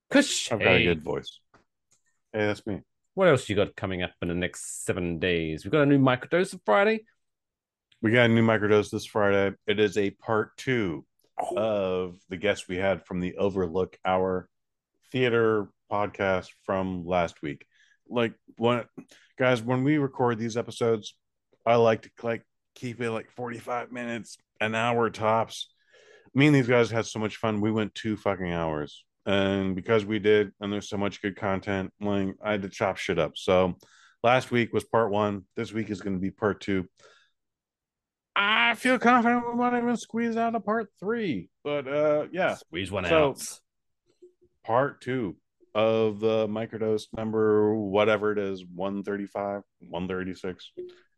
[0.09, 1.39] Kush, I've got a good voice.
[2.33, 2.81] Hey, that's me.
[3.13, 5.65] what else you got coming up in the next seven days?
[5.65, 7.05] We got a new microdose on Friday.
[8.01, 9.55] We got a new microdose this Friday.
[9.65, 11.05] It is a part two
[11.55, 14.49] of the guest we had from the Overlook Hour
[15.11, 17.65] theater podcast from last week.
[18.09, 18.83] Like when
[19.37, 21.15] guys, when we record these episodes,
[21.65, 22.43] I like to like
[22.77, 25.69] keep it like 45 minutes, an hour tops.
[26.33, 27.61] Me and these guys had so much fun.
[27.61, 29.03] We went two fucking hours.
[29.25, 32.97] And because we did, and there's so much good content, like I had to chop
[32.97, 33.33] shit up.
[33.35, 33.75] So
[34.23, 35.43] last week was part one.
[35.55, 36.87] This week is going to be part two.
[38.35, 41.49] I feel confident we might even squeeze out a part three.
[41.63, 43.59] But uh yeah, Squeeze one So- out.
[44.63, 45.35] part two
[45.73, 50.71] of the microdose number whatever it is 135 136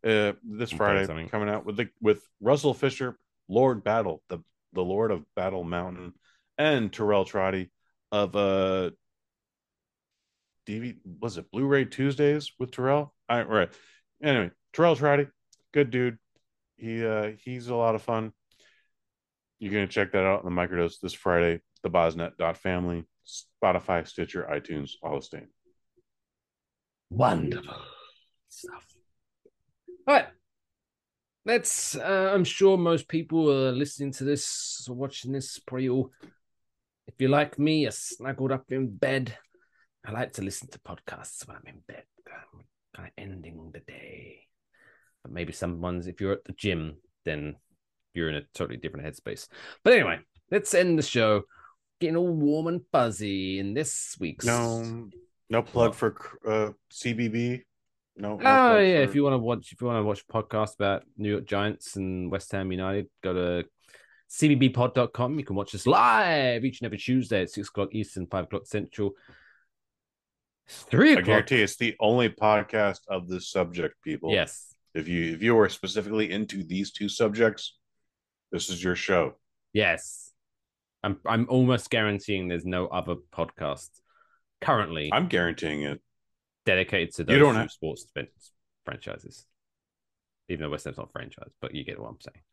[0.06, 1.28] uh this friday something.
[1.30, 3.18] coming out with the with russell fisher
[3.48, 4.40] lord battle the
[4.74, 6.14] the lord of battle mountain
[6.58, 7.70] and terrell trotty
[8.12, 8.90] of uh
[10.68, 13.70] dv was it blu-ray tuesdays with terrell i right
[14.24, 15.28] anyway terrell trotty
[15.74, 16.18] good dude
[16.78, 18.32] he uh he's a lot of fun
[19.60, 21.62] You're gonna check that out on the microdose this Friday.
[21.84, 25.48] The Bosnet.family, Spotify, Stitcher, iTunes, all the same.
[27.10, 27.76] Wonderful
[28.50, 28.86] stuff.
[30.10, 30.26] All right.
[31.46, 36.10] Let's, uh, I'm sure most people are listening to this or watching this, probably all,
[37.06, 39.38] if you're like me, are snuggled up in bed.
[40.04, 42.64] I like to listen to podcasts when I'm in bed, um,
[42.96, 44.48] kind of ending the day.
[45.22, 47.58] But maybe someone's, if you're at the gym, then
[48.16, 49.48] you're in a totally different headspace.
[49.84, 51.44] But anyway, let's end the show
[52.02, 54.44] getting all warm and fuzzy in this week's.
[54.44, 55.08] No,
[55.52, 56.16] no plug for
[56.48, 57.62] uh, CBB.
[58.20, 58.38] No.
[58.44, 61.04] Oh yeah, if you want to watch, if you want to watch a podcast about
[61.18, 63.66] New York Giants and West Ham United, go to
[64.30, 65.40] cbbpod.com.
[65.40, 68.68] You can watch us live each and every Tuesday at six o'clock Eastern, five o'clock
[68.68, 69.12] Central,
[70.68, 71.24] three o'clock.
[71.24, 74.32] I guarantee it's the only podcast of this subject, people.
[74.32, 77.78] Yes, If you if you are specifically into these two subjects,
[78.52, 79.36] this is your show.
[79.74, 80.26] yes.
[81.02, 83.88] I'm I'm almost guaranteeing there's no other podcast
[84.60, 86.02] currently I'm guaranteeing it.
[86.70, 88.06] Dedicated to those You don't two have- sports
[88.86, 89.46] franchises.
[90.50, 92.44] Even though West Ham's not franchise, but you get what I'm saying.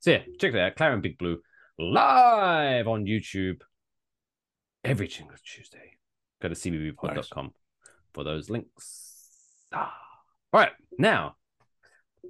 [0.00, 0.76] So yeah, check that out.
[0.76, 1.40] Claret Big Blue
[1.78, 3.60] live on YouTube
[4.84, 5.92] every single Tuesday.
[6.40, 7.52] Go to cbbpod.com
[8.14, 9.66] for those links.
[9.72, 9.94] Ah.
[10.52, 11.36] All right, now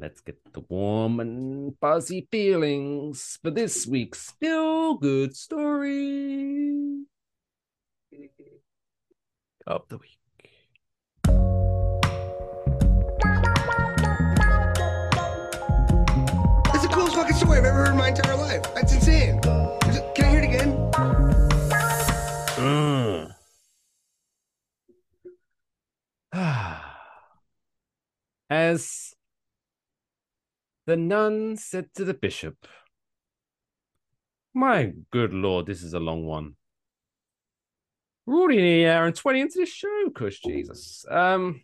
[0.00, 7.04] let's get the warm and fuzzy feelings for this week's feel good story
[9.66, 10.18] of the week.
[17.78, 18.62] Heard in my entire life.
[18.74, 19.40] That's insane.
[19.40, 20.90] Can I hear it again?
[26.34, 26.82] Ugh.
[28.50, 29.14] As
[30.86, 32.66] the nun said to the bishop,
[34.52, 36.56] My good lord, this is a long one.
[38.26, 41.04] We're already an hour and 20 into the show, Kush Jesus.
[41.08, 41.60] Um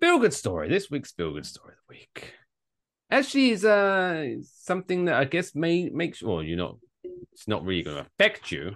[0.00, 0.68] Feel good story.
[0.68, 2.37] This week's feel good story of the week.
[3.10, 6.76] Actually is uh something that I guess may make sure you're not
[7.32, 8.74] it's not really gonna affect you.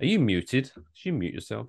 [0.00, 0.70] Are you muted?
[0.94, 1.68] Should you mute yourself?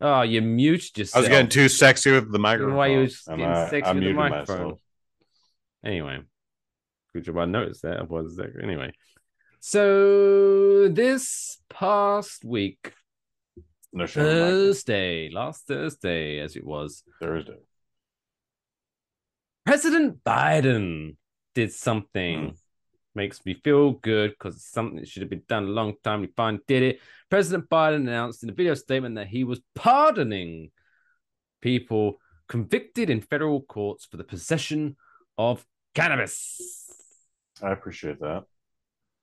[0.00, 2.76] Oh, you muted just I was getting too sexy with the microphone.
[2.76, 4.56] Why you was getting I- sexy I with the microphone?
[4.58, 4.80] myself.
[5.84, 6.20] Anyway,
[7.12, 7.98] good job I noticed that.
[7.98, 8.92] Otherwise, that anyway.
[9.60, 12.92] So this past week,
[13.92, 14.50] No shame in my game.
[14.50, 17.58] Thursday, last Thursday, as it was, Thursday.
[19.64, 21.16] President Biden
[21.54, 22.56] did something.
[23.14, 26.22] Makes me feel good because it's something that should have been done a long time.
[26.22, 27.00] He finally did it.
[27.30, 30.70] President Biden announced in a video statement that he was pardoning
[31.60, 34.96] people convicted in federal courts for the possession
[35.36, 36.60] of cannabis.
[37.62, 38.44] I appreciate that.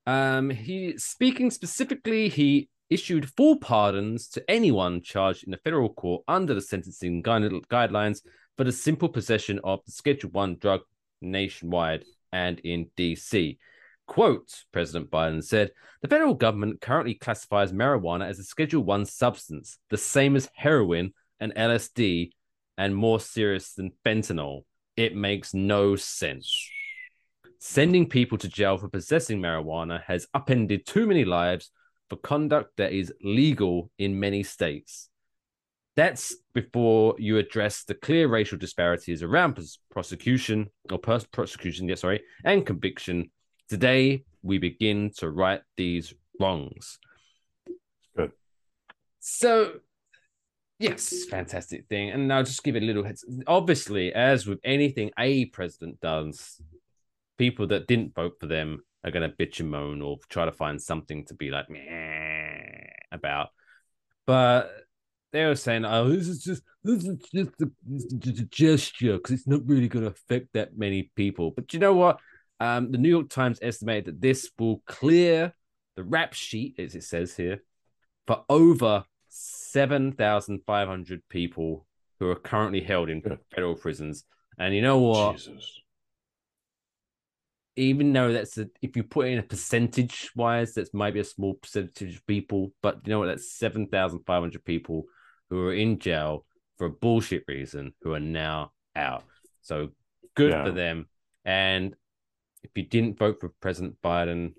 [0.06, 6.24] Um, he speaking specifically, he issued full pardons to anyone charged in a federal court
[6.28, 8.22] under the sentencing guide- guidelines
[8.57, 10.82] for the simple possession of the Schedule One drug
[11.22, 13.57] nationwide and in DC.
[14.07, 15.72] Quote: President Biden said,
[16.02, 21.14] "The federal government currently classifies marijuana as a Schedule One substance, the same as heroin
[21.40, 22.32] and LSD,
[22.78, 24.64] and more serious than fentanyl.
[24.95, 26.70] It makes no sense."
[27.57, 31.72] Sending people to jail for possessing marijuana has upended too many lives
[32.10, 35.10] for conduct that is legal in many states.
[35.95, 41.95] That's before you address the clear racial disparities around pros- prosecution or pers- prosecution, yeah,
[41.95, 43.32] sorry, and conviction.
[43.69, 46.99] Today, we begin to right these wrongs.
[48.15, 48.32] Good.
[49.19, 49.76] So,
[50.80, 52.11] yes, fantastic thing.
[52.11, 53.26] And I'll just give it a little heads.
[53.48, 56.61] Obviously, as with anything a president does,
[57.38, 60.52] people that didn't vote for them are going to bitch and moan or try to
[60.52, 63.49] find something to be like "Meh," about.
[64.26, 64.72] But
[65.32, 67.72] they were saying, "Oh, this is just this is just a,
[68.18, 71.80] just a gesture because it's not really going to affect that many people." But you
[71.80, 72.19] know what?
[72.60, 75.53] Um, the New York Times estimated that this will clear
[75.95, 77.64] the rap sheet, as it says here,
[78.26, 81.86] for over seven thousand five hundred people
[82.19, 83.22] who are currently held in
[83.53, 84.23] federal prisons.
[84.57, 85.36] And you know what?
[85.36, 85.82] Jesus.
[87.76, 91.56] Even though that's a, if you put in a percentage wise, that's maybe a small
[91.56, 93.28] percentage of people, but you know what?
[93.28, 95.06] That's 7,500 people
[95.50, 96.46] who are in jail
[96.78, 99.24] for a bullshit reason who are now out.
[99.62, 99.90] So
[100.36, 100.64] good Yeah.
[100.66, 101.08] for them.
[101.44, 101.96] And
[102.64, 104.54] if you didn't vote for President Biden,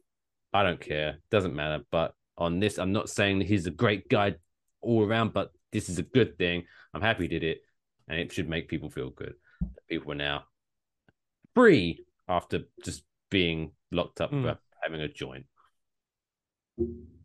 [0.53, 1.19] I don't care.
[1.31, 1.85] Doesn't matter.
[1.91, 4.37] But on this, I'm not saying that he's a great guy
[4.81, 6.65] all around, but this is a good thing.
[6.95, 7.63] I'm happy he did it.
[8.09, 9.35] And it should make people feel good.
[9.61, 10.45] that People are now
[11.55, 14.43] free after just being locked up Hmm.
[14.43, 15.47] for having a joint.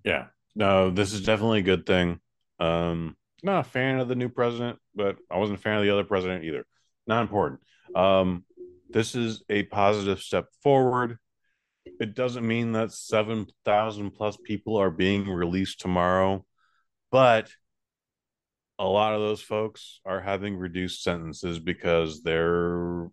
[0.03, 0.28] Yeah.
[0.56, 2.19] No, this is definitely a good thing.
[2.60, 5.90] Um, not a fan of the new president, but I wasn't a fan of the
[5.91, 6.65] other president either.
[7.07, 7.61] Not important.
[7.95, 8.45] Um,
[8.90, 11.18] this is a positive step forward.
[11.86, 16.45] It doesn't mean that 7,000 plus people are being released tomorrow,
[17.11, 17.49] but
[18.78, 23.07] a lot of those folks are having reduced sentences because they're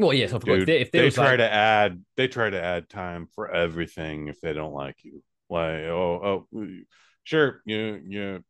[0.00, 0.60] Well, yes, of course.
[0.60, 3.28] Dude, If there, if they was try like, to add they try to add time
[3.34, 6.66] for everything if they don't like you like oh oh
[7.24, 8.44] sure you you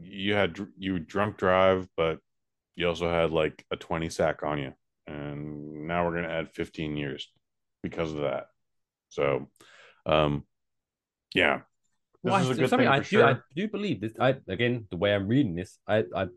[0.00, 2.18] you had you drunk drive but
[2.76, 4.72] you also had like a 20 sack on you
[5.06, 7.30] and now we're going to add 15 years
[7.82, 8.46] because of that
[9.10, 9.50] so
[10.06, 10.44] um
[11.34, 11.58] yeah
[12.22, 13.24] this Well, is a I- good something thing I do, sure.
[13.26, 14.14] I do believe this.
[14.18, 16.28] I again, the way I'm reading this, I, I,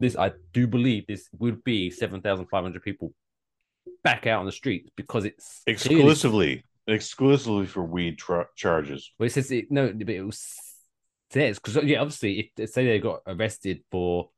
[0.00, 3.14] this, I do believe this would be seven thousand five hundred people
[4.02, 9.32] back out on the streets because it's exclusively exclusively for weed tr- charges Well, it
[9.32, 10.56] says it, no, but it was
[11.30, 14.30] says because yeah, obviously, if they say they got arrested for,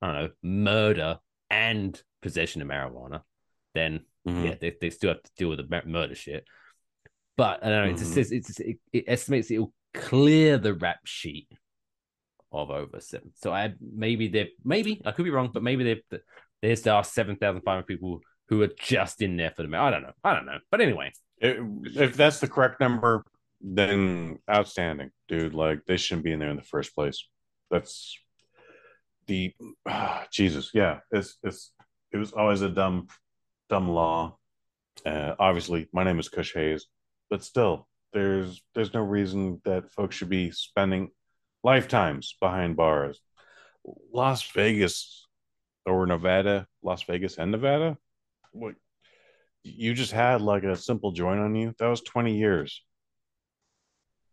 [0.00, 1.18] I don't know, murder
[1.50, 3.22] and possession of marijuana,
[3.74, 4.44] then Mhm.
[4.44, 6.44] yeah, they, they still have to deal with the murder shit.
[7.36, 7.90] But I don't know.
[7.90, 8.14] It just Mhm.
[8.14, 11.48] says it's it, it estimates it'll clear the rap sheet
[12.52, 13.32] of over seven.
[13.34, 16.18] So I maybe they maybe I could be wrong, but maybe they
[16.62, 19.68] there's there are seven thousand five hundred people who are just in there for the.
[19.68, 20.12] mar- I don't know.
[20.24, 20.58] I don't know.
[20.70, 21.58] But anyway, It-
[21.96, 23.24] if that's the correct number,
[23.60, 25.54] then outstanding, dude.
[25.54, 27.26] Like they shouldn't be in there in the first place.
[27.70, 28.18] That's
[29.26, 29.54] the
[29.86, 30.70] ah, Jesus.
[30.74, 31.72] Yeah, it's it's
[32.12, 33.06] it was always a dumb
[33.68, 34.36] dumb law.
[35.06, 36.86] Uh, obviously, my name is Kush Hayes,
[37.30, 41.10] but still, there's there's no reason that folks should be spending
[41.62, 43.20] lifetimes behind bars.
[44.12, 45.19] Las Vegas
[45.90, 47.98] or Nevada, Las Vegas and Nevada.
[48.52, 48.74] What
[49.62, 51.74] you just had like a simple joint on you.
[51.78, 52.82] That was 20 years.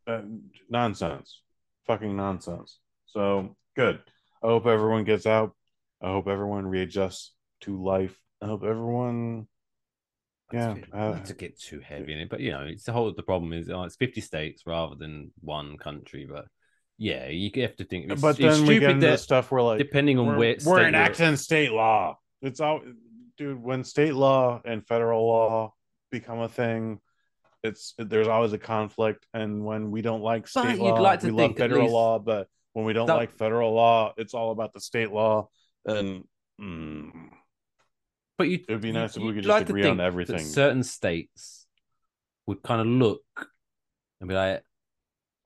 [0.05, 0.21] Uh,
[0.69, 1.41] nonsense.
[1.85, 2.79] Fucking nonsense.
[3.07, 3.99] So good.
[4.43, 5.53] I hope everyone gets out.
[6.01, 8.17] I hope everyone readjusts to life.
[8.41, 9.47] I hope everyone.
[10.53, 10.75] Yeah.
[10.75, 13.13] to, get, uh, to get too heavy in it, but you know, it's the whole.
[13.13, 16.25] The problem is oh, it's fifty states rather than one country.
[16.29, 16.45] But
[16.97, 18.11] yeah, you have to think.
[18.11, 20.55] It's, but it's then we get into that stuff where like depending on we're, where
[20.55, 22.17] we're state you're- enacting state law.
[22.41, 22.81] It's all,
[23.37, 23.61] dude.
[23.61, 25.73] When state law and federal law
[26.11, 26.99] become a thing,
[27.63, 29.25] it's there's always a conflict.
[29.33, 31.69] And when we don't like But state you'd law, like to we love think at
[31.69, 32.19] federal law.
[32.19, 35.49] But when we don't That- like federal law, it's all about the state law.
[35.85, 36.23] And
[36.61, 37.11] mm,
[38.37, 40.03] But you, It'd be you- nice if we could just like agree on think that
[40.05, 40.39] everything.
[40.39, 41.65] Certain states
[42.45, 43.23] would kind of look
[44.21, 44.63] and be like,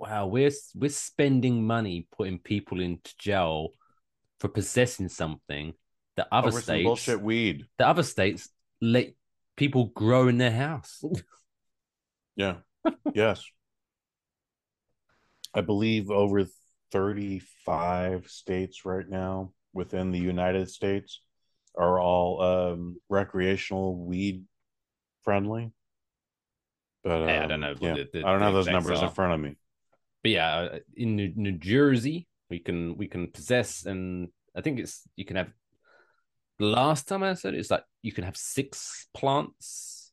[0.01, 3.69] "Wow, we're we're spending money putting people into jail
[4.39, 5.73] for possessing something
[6.17, 7.67] that other over some states, bullshit weed.
[7.77, 8.49] that other states
[8.81, 9.13] let
[9.55, 11.03] people grow in their house."
[12.37, 12.55] Yeah.
[13.13, 13.43] yes.
[15.53, 16.47] I believe over
[16.91, 21.21] 35 states right now within the United States
[21.77, 24.45] are all um, recreational weed
[25.23, 25.71] friendly.
[27.03, 28.87] But Hey, I um, don't know Yeah, the- the- I don't the have those exacts
[28.87, 29.55] numbers in front of me.
[30.23, 34.79] But yeah, uh, in New, New Jersey, we can we can possess, and I think
[34.79, 35.49] it's you can have.
[36.59, 40.11] Last time I said it, it's like you can have six plants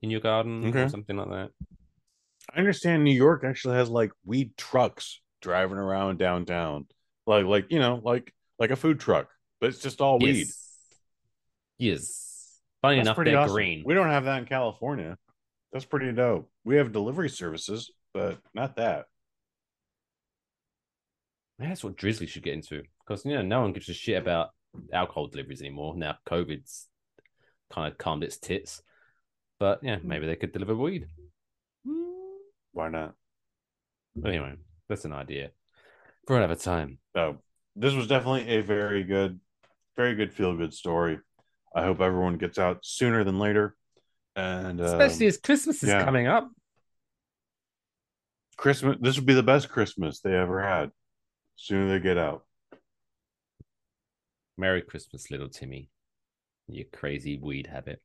[0.00, 1.50] in your garden or something like that.
[2.54, 6.86] I understand New York actually has like weed trucks driving around downtown,
[7.26, 9.28] like like you know like like a food truck,
[9.60, 10.46] but it's just all weed.
[10.46, 10.64] Yes.
[11.78, 12.60] Yes.
[12.82, 13.54] Funny That's enough, pretty they're awesome.
[13.54, 13.82] green.
[13.84, 15.16] We don't have that in California.
[15.72, 16.50] That's pretty dope.
[16.64, 19.06] We have delivery services, but not that.
[21.58, 24.20] Maybe that's what Drizzly should get into because you know no one gives a shit
[24.20, 24.50] about
[24.92, 25.94] alcohol deliveries anymore.
[25.96, 26.88] Now COVID's
[27.72, 28.82] kind of calmed its tits,
[29.58, 31.06] but yeah, maybe they could deliver weed.
[32.72, 33.14] Why not?
[34.24, 34.54] Anyway,
[34.88, 35.50] that's an idea
[36.26, 36.98] for another time.
[37.14, 37.38] So
[37.76, 39.40] this was definitely a very good,
[39.96, 41.18] very good feel good story.
[41.74, 43.76] I hope everyone gets out sooner than later.
[44.36, 46.04] And um, Especially as Christmas is yeah.
[46.04, 46.50] coming up.
[48.56, 50.90] Christmas, this would be the best Christmas they ever had.
[51.56, 52.44] Sooner they get out.
[54.56, 55.90] Merry Christmas, little Timmy.
[56.68, 58.00] You crazy weed habit.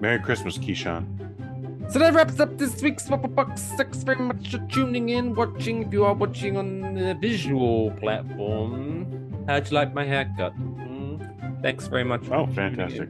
[0.00, 1.90] Merry Christmas, Keyshawn.
[1.90, 3.62] So that wraps up this week's Waffle Box.
[3.76, 5.82] Thanks very much for tuning in, watching.
[5.82, 10.52] If you are watching on the visual platform, how'd you like my haircut?
[10.52, 11.16] Hmm?
[11.62, 12.28] Thanks very much.
[12.30, 13.08] Oh, tuning fantastic.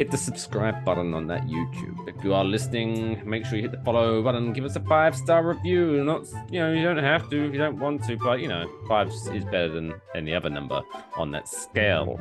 [0.00, 2.08] Hit the subscribe button on that YouTube.
[2.08, 4.54] If you are listening, make sure you hit the follow button.
[4.54, 6.02] Give us a five star review.
[6.02, 8.64] Not, you know, you don't have to if you don't want to, but you know,
[8.88, 10.80] five is better than any other number
[11.18, 12.18] on that scale.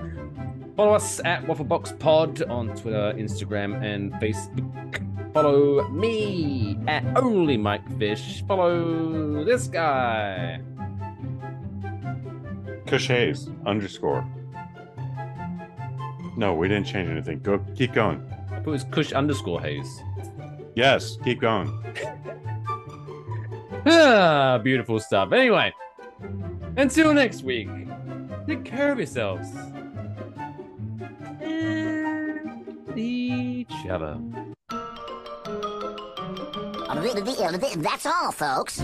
[0.76, 5.34] Follow us at Wafflebox Pod on Twitter, Instagram, and Facebook.
[5.34, 8.44] Follow me at Only Mike Fish.
[8.46, 10.60] Follow this guy.
[12.88, 13.10] Kush
[13.66, 14.28] underscore.
[16.40, 17.42] No, we didn't change anything.
[17.42, 18.26] Go, keep going.
[18.50, 20.02] I thought it was Kush underscore Hayes.
[20.74, 21.70] Yes, keep going.
[23.86, 25.32] Ah, beautiful stuff.
[25.32, 25.74] Anyway,
[26.76, 27.70] until next week,
[28.46, 29.48] take care of yourselves
[31.40, 34.20] and each other.
[37.78, 38.82] That's all, folks.